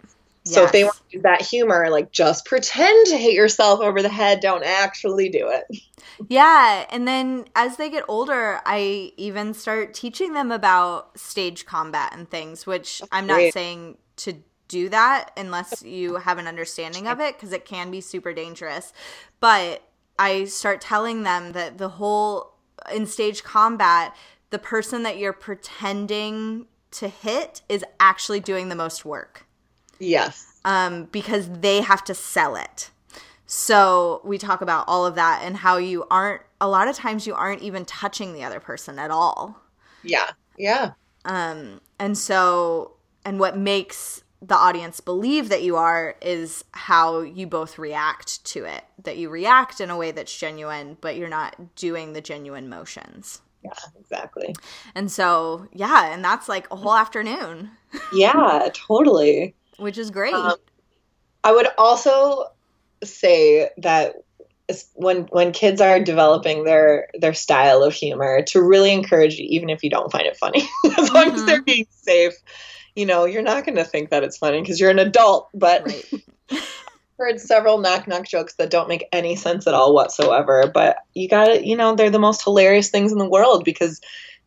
So 0.53 0.63
if 0.65 0.71
they 0.71 0.83
want 0.83 0.95
to 0.95 1.17
use 1.17 1.23
that 1.23 1.41
humor, 1.41 1.89
like 1.89 2.11
just 2.11 2.45
pretend 2.45 3.07
to 3.07 3.17
hit 3.17 3.33
yourself 3.33 3.79
over 3.79 4.01
the 4.01 4.09
head, 4.09 4.39
don't 4.39 4.63
actually 4.63 5.29
do 5.29 5.49
it. 5.49 5.81
Yeah, 6.27 6.85
and 6.89 7.07
then 7.07 7.45
as 7.55 7.77
they 7.77 7.89
get 7.89 8.03
older, 8.07 8.59
I 8.65 9.11
even 9.17 9.53
start 9.53 9.93
teaching 9.93 10.33
them 10.33 10.51
about 10.51 11.17
stage 11.17 11.65
combat 11.65 12.13
and 12.13 12.29
things, 12.29 12.67
which 12.67 13.01
I'm 13.11 13.27
not 13.27 13.35
great. 13.35 13.53
saying 13.53 13.97
to 14.17 14.33
do 14.67 14.89
that 14.89 15.31
unless 15.35 15.81
you 15.81 16.15
have 16.15 16.37
an 16.37 16.47
understanding 16.47 17.07
of 17.07 17.19
it 17.19 17.35
because 17.35 17.53
it 17.53 17.65
can 17.65 17.91
be 17.91 18.01
super 18.01 18.33
dangerous. 18.33 18.93
But 19.39 19.83
I 20.17 20.45
start 20.45 20.81
telling 20.81 21.23
them 21.23 21.53
that 21.53 21.77
the 21.77 21.89
whole 21.89 22.53
in 22.93 23.05
stage 23.05 23.43
combat, 23.43 24.15
the 24.49 24.59
person 24.59 25.03
that 25.03 25.17
you're 25.17 25.33
pretending 25.33 26.67
to 26.91 27.07
hit 27.07 27.61
is 27.69 27.83
actually 27.99 28.39
doing 28.39 28.69
the 28.69 28.75
most 28.75 29.05
work 29.05 29.45
Yes. 29.99 30.45
um, 30.65 31.05
because 31.05 31.49
they 31.49 31.81
have 31.81 32.03
to 32.05 32.13
sell 32.13 32.55
it. 32.55 32.91
So 33.45 34.21
we 34.23 34.37
talk 34.37 34.61
about 34.61 34.85
all 34.87 35.05
of 35.05 35.15
that 35.15 35.41
and 35.43 35.57
how 35.57 35.77
you 35.77 36.05
aren't, 36.11 36.41
a 36.61 36.67
lot 36.67 36.87
of 36.87 36.95
times 36.95 37.25
you 37.25 37.33
aren't 37.33 37.61
even 37.61 37.85
touching 37.85 38.33
the 38.33 38.43
other 38.43 38.59
person 38.59 38.99
at 38.99 39.11
all. 39.11 39.61
Yeah. 40.03 40.31
Yeah. 40.57 40.91
Um, 41.25 41.81
and 41.99 42.17
so, 42.17 42.93
and 43.25 43.39
what 43.39 43.57
makes 43.57 44.23
the 44.41 44.55
audience 44.55 44.99
believe 45.01 45.49
that 45.49 45.63
you 45.63 45.75
are 45.75 46.15
is 46.21 46.63
how 46.71 47.21
you 47.21 47.45
both 47.47 47.77
react 47.77 48.43
to 48.45 48.63
it. 48.65 48.83
That 49.03 49.17
you 49.17 49.29
react 49.29 49.81
in 49.81 49.89
a 49.89 49.97
way 49.97 50.11
that's 50.11 50.35
genuine, 50.37 50.97
but 51.01 51.17
you're 51.17 51.27
not 51.29 51.75
doing 51.75 52.13
the 52.13 52.21
genuine 52.21 52.69
motions. 52.69 53.41
Yeah, 53.63 53.71
exactly. 53.99 54.55
And 54.95 55.11
so, 55.11 55.67
yeah, 55.73 56.13
and 56.13 56.23
that's 56.23 56.47
like 56.47 56.67
a 56.71 56.75
whole 56.77 56.93
afternoon, 56.95 57.71
Yeah, 58.11 58.69
totally. 58.73 59.55
Which 59.79 59.97
is 59.97 60.11
great. 60.11 60.33
Um, 60.33 60.55
I 61.43 61.51
would 61.51 61.67
also 61.77 62.45
say 63.03 63.69
that 63.77 64.15
when 64.93 65.23
when 65.31 65.51
kids 65.51 65.81
are 65.81 65.99
developing 65.99 66.63
their 66.63 67.07
their 67.19 67.33
style 67.33 67.83
of 67.83 67.93
humor, 67.93 68.41
to 68.47 68.61
really 68.61 68.91
encourage 68.91 69.37
you, 69.37 69.45
even 69.49 69.69
if 69.69 69.83
you 69.83 69.89
don't 69.89 70.11
find 70.11 70.25
it 70.27 70.37
funny, 70.37 70.69
as 70.97 71.11
long 71.11 71.33
as 71.33 71.41
Mhm. 71.41 71.45
they're 71.45 71.63
being 71.63 71.87
safe, 71.91 72.33
you 72.95 73.05
know, 73.05 73.25
you're 73.25 73.41
not 73.41 73.65
going 73.65 73.77
to 73.77 73.83
think 73.85 74.09
that 74.09 74.23
it's 74.23 74.37
funny 74.37 74.61
because 74.61 74.79
you're 74.79 74.91
an 74.91 74.99
adult. 74.99 75.49
But 75.53 75.85
right. 75.85 76.05
I've 76.51 76.61
heard 77.17 77.39
several 77.39 77.79
knock 77.79 78.07
knock 78.07 78.27
jokes 78.27 78.55
that 78.55 78.69
don't 78.69 78.87
make 78.89 79.05
any 79.11 79.35
sense 79.35 79.67
at 79.67 79.73
all 79.73 79.93
whatsoever. 79.93 80.69
But 80.73 80.97
you 81.13 81.27
got 81.27 81.45
to, 81.45 81.65
you 81.65 81.75
know, 81.75 81.95
they're 81.95 82.09
the 82.09 82.19
most 82.19 82.43
hilarious 82.43 82.89
things 82.89 83.11
in 83.11 83.17
the 83.17 83.29
world 83.29 83.63
because 83.63 83.99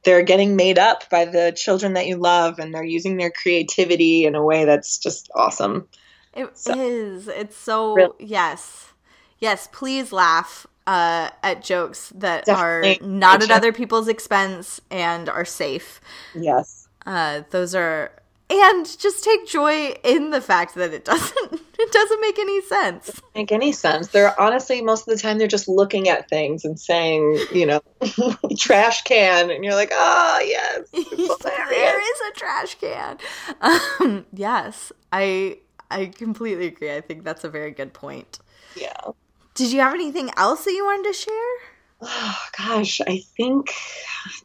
they're 0.05 0.23
getting 0.23 0.57
made 0.57 0.79
up 0.79 1.09
by 1.11 1.25
the 1.25 1.53
children 1.57 1.93
that 1.95 2.07
you 2.07 2.17
love 2.17 2.59
and 2.59 2.75
they're 2.75 2.85
using 2.85 3.17
their 3.17 3.31
creativity 3.31 4.25
in 4.25 4.35
a 4.35 4.43
way 4.45 4.65
that's 4.65 4.99
just 4.99 5.31
awesome. 5.35 5.89
It 6.35 6.51
is. 6.67 7.25
So- 7.27 7.33
It's 7.33 7.57
so 7.57 7.95
Really? 7.95 8.15
yes, 8.19 8.93
yes. 9.39 9.69
Please 9.73 10.13
laugh 10.13 10.67
uh, 10.87 11.31
at 11.43 11.63
jokes 11.63 12.11
that 12.17 12.45
Definitely 12.47 12.99
are 13.01 13.07
not 13.07 13.43
at 13.43 13.51
other 13.51 13.73
people's 13.73 14.09
expense 14.09 14.81
and 14.91 15.29
are 15.29 15.45
safe. 15.45 16.01
Yes. 16.35 16.89
Uh, 17.07 17.43
those 17.51 17.75
are 17.75 18.11
and 18.53 18.99
just 18.99 19.25
take 19.25 19.47
joy 19.47 19.95
in 20.05 20.31
the 20.31 20.41
fact 20.41 20.75
that 20.75 20.93
it 20.93 21.05
doesn't 21.05 21.53
it 21.79 21.93
doesn't 21.93 22.21
make 22.21 22.39
any 22.39 22.61
sense. 22.63 23.21
Make 23.35 23.53
any 23.53 23.73
sense. 23.73 24.09
They're 24.09 24.39
honestly 24.41 24.83
most 24.83 25.09
of 25.09 25.15
the 25.15 25.21
time 25.21 25.39
they're 25.39 25.49
just 25.49 25.69
looking 25.69 26.09
at 26.09 26.29
things 26.29 26.65
and 26.65 26.79
saying, 26.79 27.39
you 27.53 27.67
know, 27.67 27.81
trash 28.59 29.03
can, 29.03 29.51
and 29.51 29.65
you're 29.65 29.75
like, 29.75 29.91
oh 29.93 30.41
yes, 30.45 30.91
there 30.93 32.01
is 32.01 32.21
a 32.31 32.33
trash 32.39 32.75
can. 32.77 33.19
Um, 33.61 34.27
yes, 34.33 34.93
I 35.13 35.59
I 35.91 36.07
completely 36.07 36.67
agree. 36.67 36.95
I 36.95 37.01
think 37.01 37.25
that's 37.25 37.45
a 37.45 37.51
very 37.51 37.71
good 37.71 37.93
point. 37.93 38.39
yeah. 38.77 39.13
Did 39.55 39.71
you 39.71 39.81
have 39.81 39.93
anything 39.93 40.31
else 40.39 40.65
that 40.65 40.73
you 40.73 40.85
wanted 40.85 41.09
to 41.09 41.13
share? 41.13 41.55
Oh 42.01 42.39
gosh, 42.57 43.01
I 43.07 43.19
think 43.37 43.73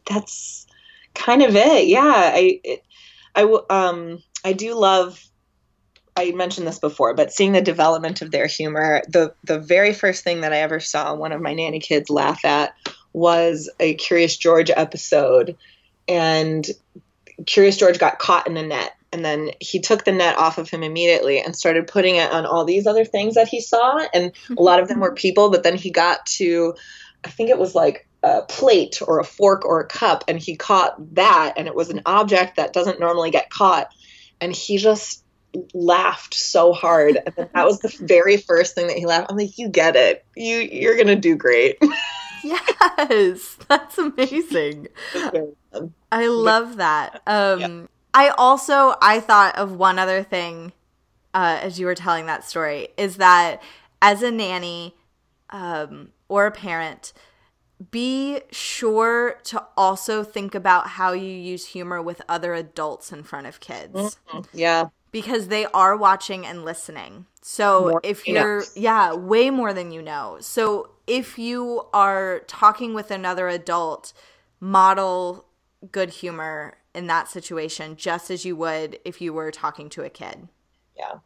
that's 0.08 0.66
kind 1.14 1.42
of 1.42 1.56
it. 1.56 1.86
Yeah, 1.88 2.02
I 2.34 2.60
it, 2.62 2.82
I 3.38 3.42
w- 3.42 3.64
um 3.70 4.18
I 4.44 4.52
do 4.52 4.74
love 4.74 5.24
I 6.16 6.32
mentioned 6.32 6.66
this 6.66 6.80
before, 6.80 7.14
but 7.14 7.32
seeing 7.32 7.52
the 7.52 7.60
development 7.60 8.20
of 8.20 8.32
their 8.32 8.48
humor, 8.48 9.02
the 9.06 9.32
the 9.44 9.60
very 9.60 9.94
first 9.94 10.24
thing 10.24 10.40
that 10.40 10.52
I 10.52 10.58
ever 10.58 10.80
saw 10.80 11.14
one 11.14 11.30
of 11.30 11.40
my 11.40 11.54
nanny 11.54 11.78
kids 11.78 12.10
laugh 12.10 12.44
at 12.44 12.74
was 13.12 13.70
a 13.78 13.94
Curious 13.94 14.36
George 14.36 14.72
episode. 14.74 15.56
And 16.08 16.66
Curious 17.46 17.76
George 17.76 18.00
got 18.00 18.18
caught 18.18 18.48
in 18.48 18.56
a 18.56 18.66
net 18.66 18.96
and 19.12 19.24
then 19.24 19.52
he 19.60 19.78
took 19.78 20.04
the 20.04 20.10
net 20.10 20.36
off 20.36 20.58
of 20.58 20.68
him 20.68 20.82
immediately 20.82 21.40
and 21.40 21.54
started 21.54 21.86
putting 21.86 22.16
it 22.16 22.32
on 22.32 22.44
all 22.44 22.64
these 22.64 22.88
other 22.88 23.04
things 23.04 23.36
that 23.36 23.46
he 23.46 23.60
saw. 23.60 24.04
And 24.12 24.32
a 24.56 24.62
lot 24.62 24.80
of 24.80 24.88
them 24.88 24.98
were 24.98 25.14
people 25.14 25.48
but 25.50 25.62
then 25.62 25.76
he 25.76 25.90
got 25.92 26.26
to 26.38 26.74
I 27.24 27.30
think 27.30 27.50
it 27.50 27.58
was 27.58 27.76
like 27.76 28.07
a 28.22 28.42
plate 28.42 29.00
or 29.06 29.20
a 29.20 29.24
fork 29.24 29.64
or 29.64 29.80
a 29.80 29.86
cup, 29.86 30.24
and 30.28 30.38
he 30.38 30.56
caught 30.56 31.14
that, 31.14 31.54
and 31.56 31.66
it 31.66 31.74
was 31.74 31.90
an 31.90 32.02
object 32.06 32.56
that 32.56 32.72
doesn't 32.72 33.00
normally 33.00 33.30
get 33.30 33.50
caught, 33.50 33.92
and 34.40 34.52
he 34.52 34.78
just 34.78 35.24
laughed 35.72 36.34
so 36.34 36.72
hard, 36.72 37.16
and 37.16 37.48
that 37.54 37.66
was 37.66 37.80
the 37.80 37.94
very 38.00 38.36
first 38.36 38.74
thing 38.74 38.88
that 38.88 38.96
he 38.96 39.06
laughed. 39.06 39.30
I'm 39.30 39.36
like, 39.36 39.58
you 39.58 39.68
get 39.68 39.96
it, 39.96 40.24
you 40.36 40.58
you're 40.58 40.96
gonna 40.96 41.16
do 41.16 41.36
great. 41.36 41.78
Yes, 42.44 43.56
that's 43.68 43.98
amazing. 43.98 44.88
I 46.12 46.26
love 46.26 46.76
that. 46.76 47.20
Um, 47.26 47.88
I 48.14 48.28
also 48.30 48.94
I 49.02 49.20
thought 49.20 49.56
of 49.56 49.72
one 49.72 49.98
other 49.98 50.22
thing 50.22 50.72
uh, 51.34 51.58
as 51.62 51.78
you 51.78 51.86
were 51.86 51.94
telling 51.94 52.26
that 52.26 52.44
story 52.44 52.88
is 52.96 53.16
that 53.16 53.62
as 54.00 54.22
a 54.22 54.30
nanny 54.30 54.94
um, 55.50 56.10
or 56.28 56.46
a 56.46 56.50
parent, 56.50 57.12
be 57.90 58.40
sure 58.50 59.38
to 59.44 59.64
also 59.76 60.24
think 60.24 60.54
about 60.54 60.88
how 60.88 61.12
you 61.12 61.30
use 61.30 61.66
humor 61.66 62.02
with 62.02 62.22
other 62.28 62.54
adults 62.54 63.12
in 63.12 63.22
front 63.22 63.46
of 63.46 63.60
kids 63.60 64.18
yeah, 64.52 64.88
because 65.12 65.48
they 65.48 65.66
are 65.66 65.96
watching 65.96 66.46
and 66.46 66.64
listening. 66.64 67.26
So 67.42 67.90
More 67.90 68.02
if 68.02 68.28
you're, 68.28 68.70
yeah, 68.74 69.14
way 69.14 69.50
more 69.50 69.72
than 69.72 69.90
you 69.90 70.02
know. 70.02 70.38
So 70.40 70.90
if 71.06 71.38
you 71.38 71.84
are 71.92 72.40
talking 72.46 72.94
with 72.94 73.10
another 73.10 73.48
adult, 73.48 74.12
model 74.60 75.46
good 75.92 76.10
humor 76.10 76.78
in 76.94 77.06
that 77.06 77.28
situation 77.28 77.96
just 77.96 78.30
as 78.30 78.44
you 78.44 78.56
would 78.56 78.98
if 79.04 79.20
you 79.20 79.32
were 79.32 79.50
talking 79.52 79.88
to 79.90 80.02
a 80.02 80.10
kid. 80.10 80.48
yeah, 80.96 81.20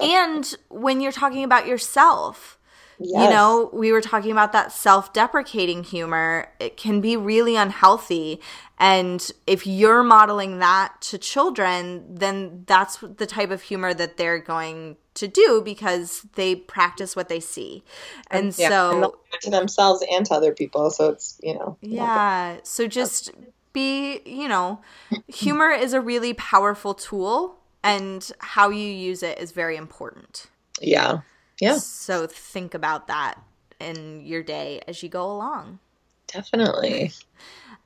And 0.00 0.54
when 0.68 1.00
you're 1.00 1.12
talking 1.12 1.44
about 1.44 1.66
yourself, 1.66 2.58
you 3.06 3.30
know, 3.30 3.70
we 3.72 3.92
were 3.92 4.00
talking 4.00 4.32
about 4.32 4.52
that 4.52 4.72
self 4.72 5.12
deprecating 5.12 5.84
humor. 5.84 6.48
It 6.58 6.76
can 6.76 7.00
be 7.00 7.16
really 7.16 7.56
unhealthy. 7.56 8.40
And 8.78 9.30
if 9.46 9.66
you're 9.66 10.02
modeling 10.02 10.58
that 10.58 10.94
to 11.02 11.18
children, 11.18 12.04
then 12.08 12.64
that's 12.66 12.96
the 12.98 13.26
type 13.26 13.50
of 13.50 13.62
humor 13.62 13.94
that 13.94 14.16
they're 14.16 14.38
going 14.38 14.96
to 15.14 15.28
do 15.28 15.62
because 15.64 16.26
they 16.34 16.56
practice 16.56 17.14
what 17.14 17.28
they 17.28 17.40
see. 17.40 17.84
And 18.30 18.56
yeah. 18.58 18.68
so, 18.68 18.90
and 18.92 19.02
they'll 19.02 19.10
do 19.10 19.18
it 19.32 19.40
to 19.42 19.50
themselves 19.50 20.04
and 20.10 20.26
to 20.26 20.34
other 20.34 20.52
people. 20.52 20.90
So 20.90 21.10
it's 21.10 21.38
you 21.42 21.54
know, 21.54 21.76
yeah. 21.80 22.58
So 22.62 22.88
just 22.88 23.30
be, 23.72 24.20
you 24.24 24.48
know, 24.48 24.80
humor 25.28 25.70
is 25.70 25.92
a 25.92 26.00
really 26.00 26.34
powerful 26.34 26.94
tool, 26.94 27.56
and 27.82 28.30
how 28.38 28.70
you 28.70 28.86
use 28.86 29.22
it 29.22 29.38
is 29.38 29.52
very 29.52 29.76
important. 29.76 30.46
yeah, 30.80 31.20
yeah, 31.64 31.80
So 31.80 32.26
think 32.26 32.74
about 32.74 33.06
that 33.08 33.42
in 33.80 34.20
your 34.24 34.42
day 34.42 34.82
as 34.88 35.02
you 35.02 35.08
go 35.08 35.30
along. 35.30 35.80
definitely. 36.26 37.12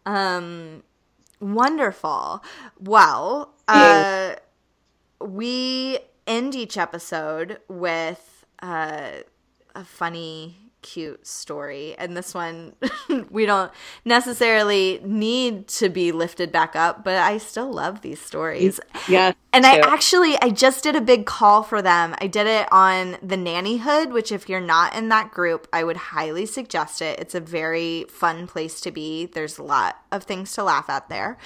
Um 0.06 0.82
Wonderful. 1.40 2.42
Well, 2.80 3.54
uh, 3.68 4.36
we 5.20 5.98
end 6.26 6.54
each 6.54 6.78
episode 6.78 7.60
with 7.68 8.46
uh, 8.62 9.10
a 9.74 9.84
funny 9.84 10.56
cute 10.82 11.26
story. 11.26 11.94
And 11.98 12.16
this 12.16 12.34
one, 12.34 12.74
we 13.30 13.46
don't 13.46 13.72
necessarily 14.04 15.00
need 15.04 15.68
to 15.68 15.88
be 15.88 16.12
lifted 16.12 16.52
back 16.52 16.76
up, 16.76 17.04
but 17.04 17.16
I 17.16 17.38
still 17.38 17.72
love 17.72 18.02
these 18.02 18.20
stories. 18.20 18.80
Yeah. 19.06 19.32
And 19.50 19.64
I 19.64 19.78
actually, 19.78 20.36
I 20.42 20.50
just 20.50 20.84
did 20.84 20.94
a 20.94 21.00
big 21.00 21.24
call 21.24 21.62
for 21.62 21.80
them. 21.80 22.14
I 22.20 22.26
did 22.26 22.46
it 22.46 22.68
on 22.70 23.16
the 23.22 23.36
Nannyhood, 23.36 24.12
which, 24.12 24.30
if 24.30 24.48
you're 24.48 24.60
not 24.60 24.94
in 24.94 25.08
that 25.08 25.30
group, 25.30 25.66
I 25.72 25.84
would 25.84 25.96
highly 25.96 26.44
suggest 26.44 27.00
it. 27.00 27.18
It's 27.18 27.34
a 27.34 27.40
very 27.40 28.04
fun 28.10 28.46
place 28.46 28.80
to 28.82 28.90
be. 28.90 29.26
There's 29.26 29.58
a 29.58 29.62
lot 29.62 29.96
of 30.12 30.24
things 30.24 30.52
to 30.52 30.64
laugh 30.64 30.90
at 30.90 31.08
there. 31.08 31.38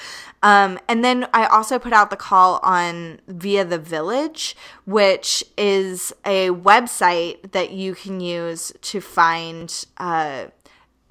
Um, 0.43 0.81
and 0.89 1.05
then 1.05 1.29
I 1.33 1.47
also 1.47 1.79
put 1.79 1.93
out 1.93 2.11
the 2.11 2.17
call 2.17 2.59
on 2.65 3.21
Via 3.29 3.65
the 3.65 3.79
Village, 3.79 4.57
which 4.85 5.45
is 5.57 6.13
a 6.25 6.51
website 6.51 7.53
that 7.53 7.71
you 7.71 7.95
can 7.95 8.21
use 8.21 8.73
to 8.83 9.01
find. 9.01 9.87
Uh, 9.97 10.47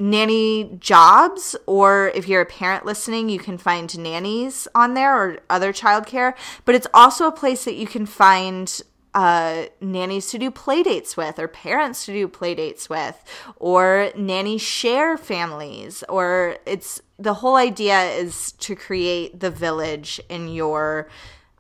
nanny 0.02 0.78
jobs 0.80 1.56
or 1.68 2.12
if 2.16 2.28
you're 2.28 2.41
a 2.41 2.45
parent 2.45 2.86
listening 2.86 3.30
you 3.30 3.38
can 3.38 3.58
find 3.58 3.97
nannies 3.99 4.68
on 4.74 4.95
there 4.95 5.16
or 5.16 5.38
other 5.49 5.72
childcare. 5.72 6.34
But 6.66 6.76
it's 6.76 6.88
also 6.93 7.28
a 7.28 7.32
place 7.32 7.66
that 7.66 7.76
you 7.76 7.86
can 7.86 8.06
find 8.06 8.82
uh, 9.14 9.66
nannies 9.80 10.28
to 10.32 10.39
do 10.39 10.49
play 10.49 10.82
dates 10.84 11.16
with 11.16 11.38
or 11.38 11.47
parents 11.47 12.06
to 12.06 12.14
do 12.14 12.28
play 12.28 12.56
dates 12.56 12.89
with 12.89 13.24
or 13.58 14.10
nanny 14.16 14.58
share 14.58 15.18
families 15.18 16.04
or 16.10 16.58
it's 16.66 17.02
the 17.20 17.36
whole 17.36 17.56
idea 17.56 18.04
is 18.06 18.54
to 18.54 18.76
create 18.76 19.39
the 19.39 19.52
village 19.52 20.20
in 20.30 20.47
your 20.47 21.10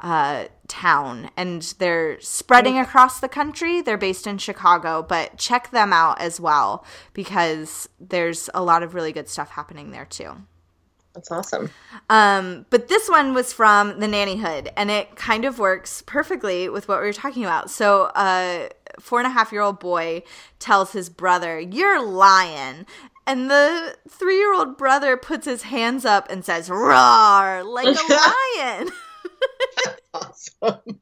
uh, 0.01 0.45
town 0.67 1.29
and 1.37 1.61
they're 1.79 2.19
spreading 2.19 2.77
across 2.77 3.19
the 3.19 3.29
country. 3.29 3.81
They're 3.81 3.97
based 3.97 4.25
in 4.25 4.37
Chicago, 4.37 5.05
but 5.07 5.37
check 5.37 5.71
them 5.71 5.93
out 5.93 6.19
as 6.19 6.39
well 6.39 6.85
because 7.13 7.87
there's 7.99 8.49
a 8.53 8.63
lot 8.63 8.83
of 8.83 8.95
really 8.95 9.11
good 9.11 9.29
stuff 9.29 9.51
happening 9.51 9.91
there 9.91 10.05
too. 10.05 10.33
That's 11.13 11.29
awesome. 11.29 11.71
Um, 12.09 12.65
but 12.69 12.87
this 12.87 13.09
one 13.09 13.33
was 13.33 13.51
from 13.51 13.99
the 13.99 14.07
Nannyhood, 14.07 14.71
and 14.77 14.89
it 14.89 15.17
kind 15.17 15.43
of 15.43 15.59
works 15.59 16.01
perfectly 16.01 16.69
with 16.69 16.87
what 16.87 17.01
we 17.01 17.05
were 17.05 17.13
talking 17.13 17.43
about. 17.43 17.69
So, 17.69 18.11
a 18.15 18.69
uh, 18.69 18.69
four 18.99 19.19
and 19.19 19.27
a 19.27 19.31
half 19.31 19.51
year 19.51 19.61
old 19.61 19.79
boy 19.79 20.23
tells 20.59 20.93
his 20.93 21.09
brother, 21.09 21.59
You're 21.59 22.01
lying. 22.01 22.85
And 23.27 23.51
the 23.51 23.97
three 24.09 24.37
year 24.37 24.53
old 24.53 24.77
brother 24.77 25.17
puts 25.17 25.45
his 25.45 25.63
hands 25.63 26.05
up 26.05 26.29
and 26.29 26.45
says, 26.45 26.69
Roar, 26.69 27.63
like 27.63 27.87
a 27.87 28.13
lion. 28.57 28.89
awesome. 30.13 30.99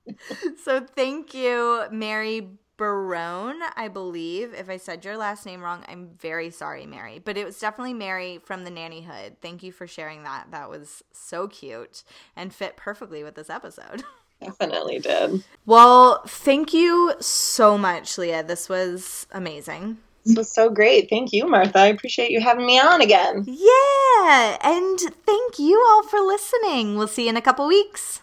so 0.63 0.85
thank 0.95 1.33
you, 1.33 1.85
Mary 1.91 2.49
Barone, 2.79 3.59
I 3.75 3.89
believe. 3.89 4.53
If 4.53 4.69
I 4.69 4.77
said 4.77 5.03
your 5.03 5.17
last 5.17 5.45
name 5.45 5.61
wrong, 5.61 5.83
I'm 5.89 6.11
very 6.17 6.49
sorry, 6.49 6.85
Mary. 6.85 7.19
But 7.19 7.37
it 7.37 7.45
was 7.45 7.59
definitely 7.59 7.93
Mary 7.93 8.39
from 8.45 8.63
the 8.63 8.71
Nannyhood. 8.71 9.35
Thank 9.41 9.63
you 9.63 9.73
for 9.73 9.85
sharing 9.85 10.23
that. 10.23 10.47
That 10.51 10.69
was 10.69 11.03
so 11.11 11.49
cute 11.49 12.03
and 12.37 12.53
fit 12.53 12.77
perfectly 12.77 13.23
with 13.23 13.35
this 13.35 13.49
episode. 13.49 14.03
Definitely 14.41 14.99
did. 14.99 15.43
Well, 15.65 16.23
thank 16.25 16.73
you 16.73 17.13
so 17.19 17.77
much, 17.77 18.17
Leah. 18.17 18.43
This 18.43 18.69
was 18.69 19.27
amazing. 19.33 19.97
This 20.23 20.37
was 20.37 20.53
so 20.53 20.69
great. 20.69 21.09
Thank 21.09 21.33
you, 21.33 21.45
Martha. 21.45 21.79
I 21.79 21.87
appreciate 21.87 22.31
you 22.31 22.39
having 22.39 22.65
me 22.65 22.79
on 22.79 23.01
again. 23.01 23.43
Yeah. 23.45 24.57
And 24.63 24.97
thank 25.25 25.59
you 25.59 25.83
all 25.89 26.03
for 26.03 26.21
listening. 26.21 26.95
We'll 26.95 27.07
see 27.07 27.23
you 27.23 27.29
in 27.29 27.35
a 27.35 27.41
couple 27.41 27.67
weeks. 27.67 28.21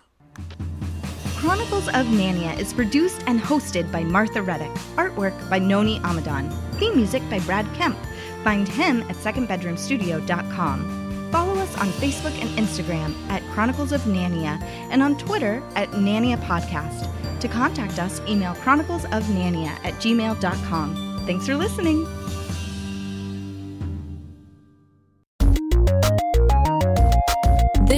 Chronicles 1.37 1.89
of 1.89 2.07
Nania 2.07 2.59
is 2.59 2.73
produced 2.73 3.23
and 3.27 3.41
hosted 3.41 3.91
by 3.93 4.03
Martha 4.03 4.43
Reddick. 4.43 4.73
Artwork 4.97 5.51
by 5.51 5.59
Noni 5.59 6.01
Amadan. 6.01 6.51
Theme 6.75 6.97
music 6.97 7.23
by 7.31 7.39
Brad 7.41 7.67
Kemp. 7.75 7.97
Find 8.43 8.67
him 8.67 9.03
at 9.03 9.17
secondbedroomstudio.com. 9.17 11.29
Follow 11.31 11.55
us 11.61 11.77
on 11.79 11.89
Facebook 11.89 12.33
and 12.41 12.49
Instagram 12.59 13.15
at 13.29 13.43
Chronicles 13.53 13.93
of 13.93 14.01
Nania 14.03 14.61
and 14.91 15.03
on 15.03 15.19
Twitter 15.19 15.63
at 15.75 15.91
Nania 15.91 16.39
Podcast. 16.39 17.11
To 17.41 17.49
contact 17.49 17.99
us, 17.99 18.21
email 18.29 18.55
chroniclesofnania 18.55 19.69
at 19.85 19.95
gmail.com. 19.95 21.23
Thanks 21.27 21.47
for 21.47 21.57
listening. 21.57 22.07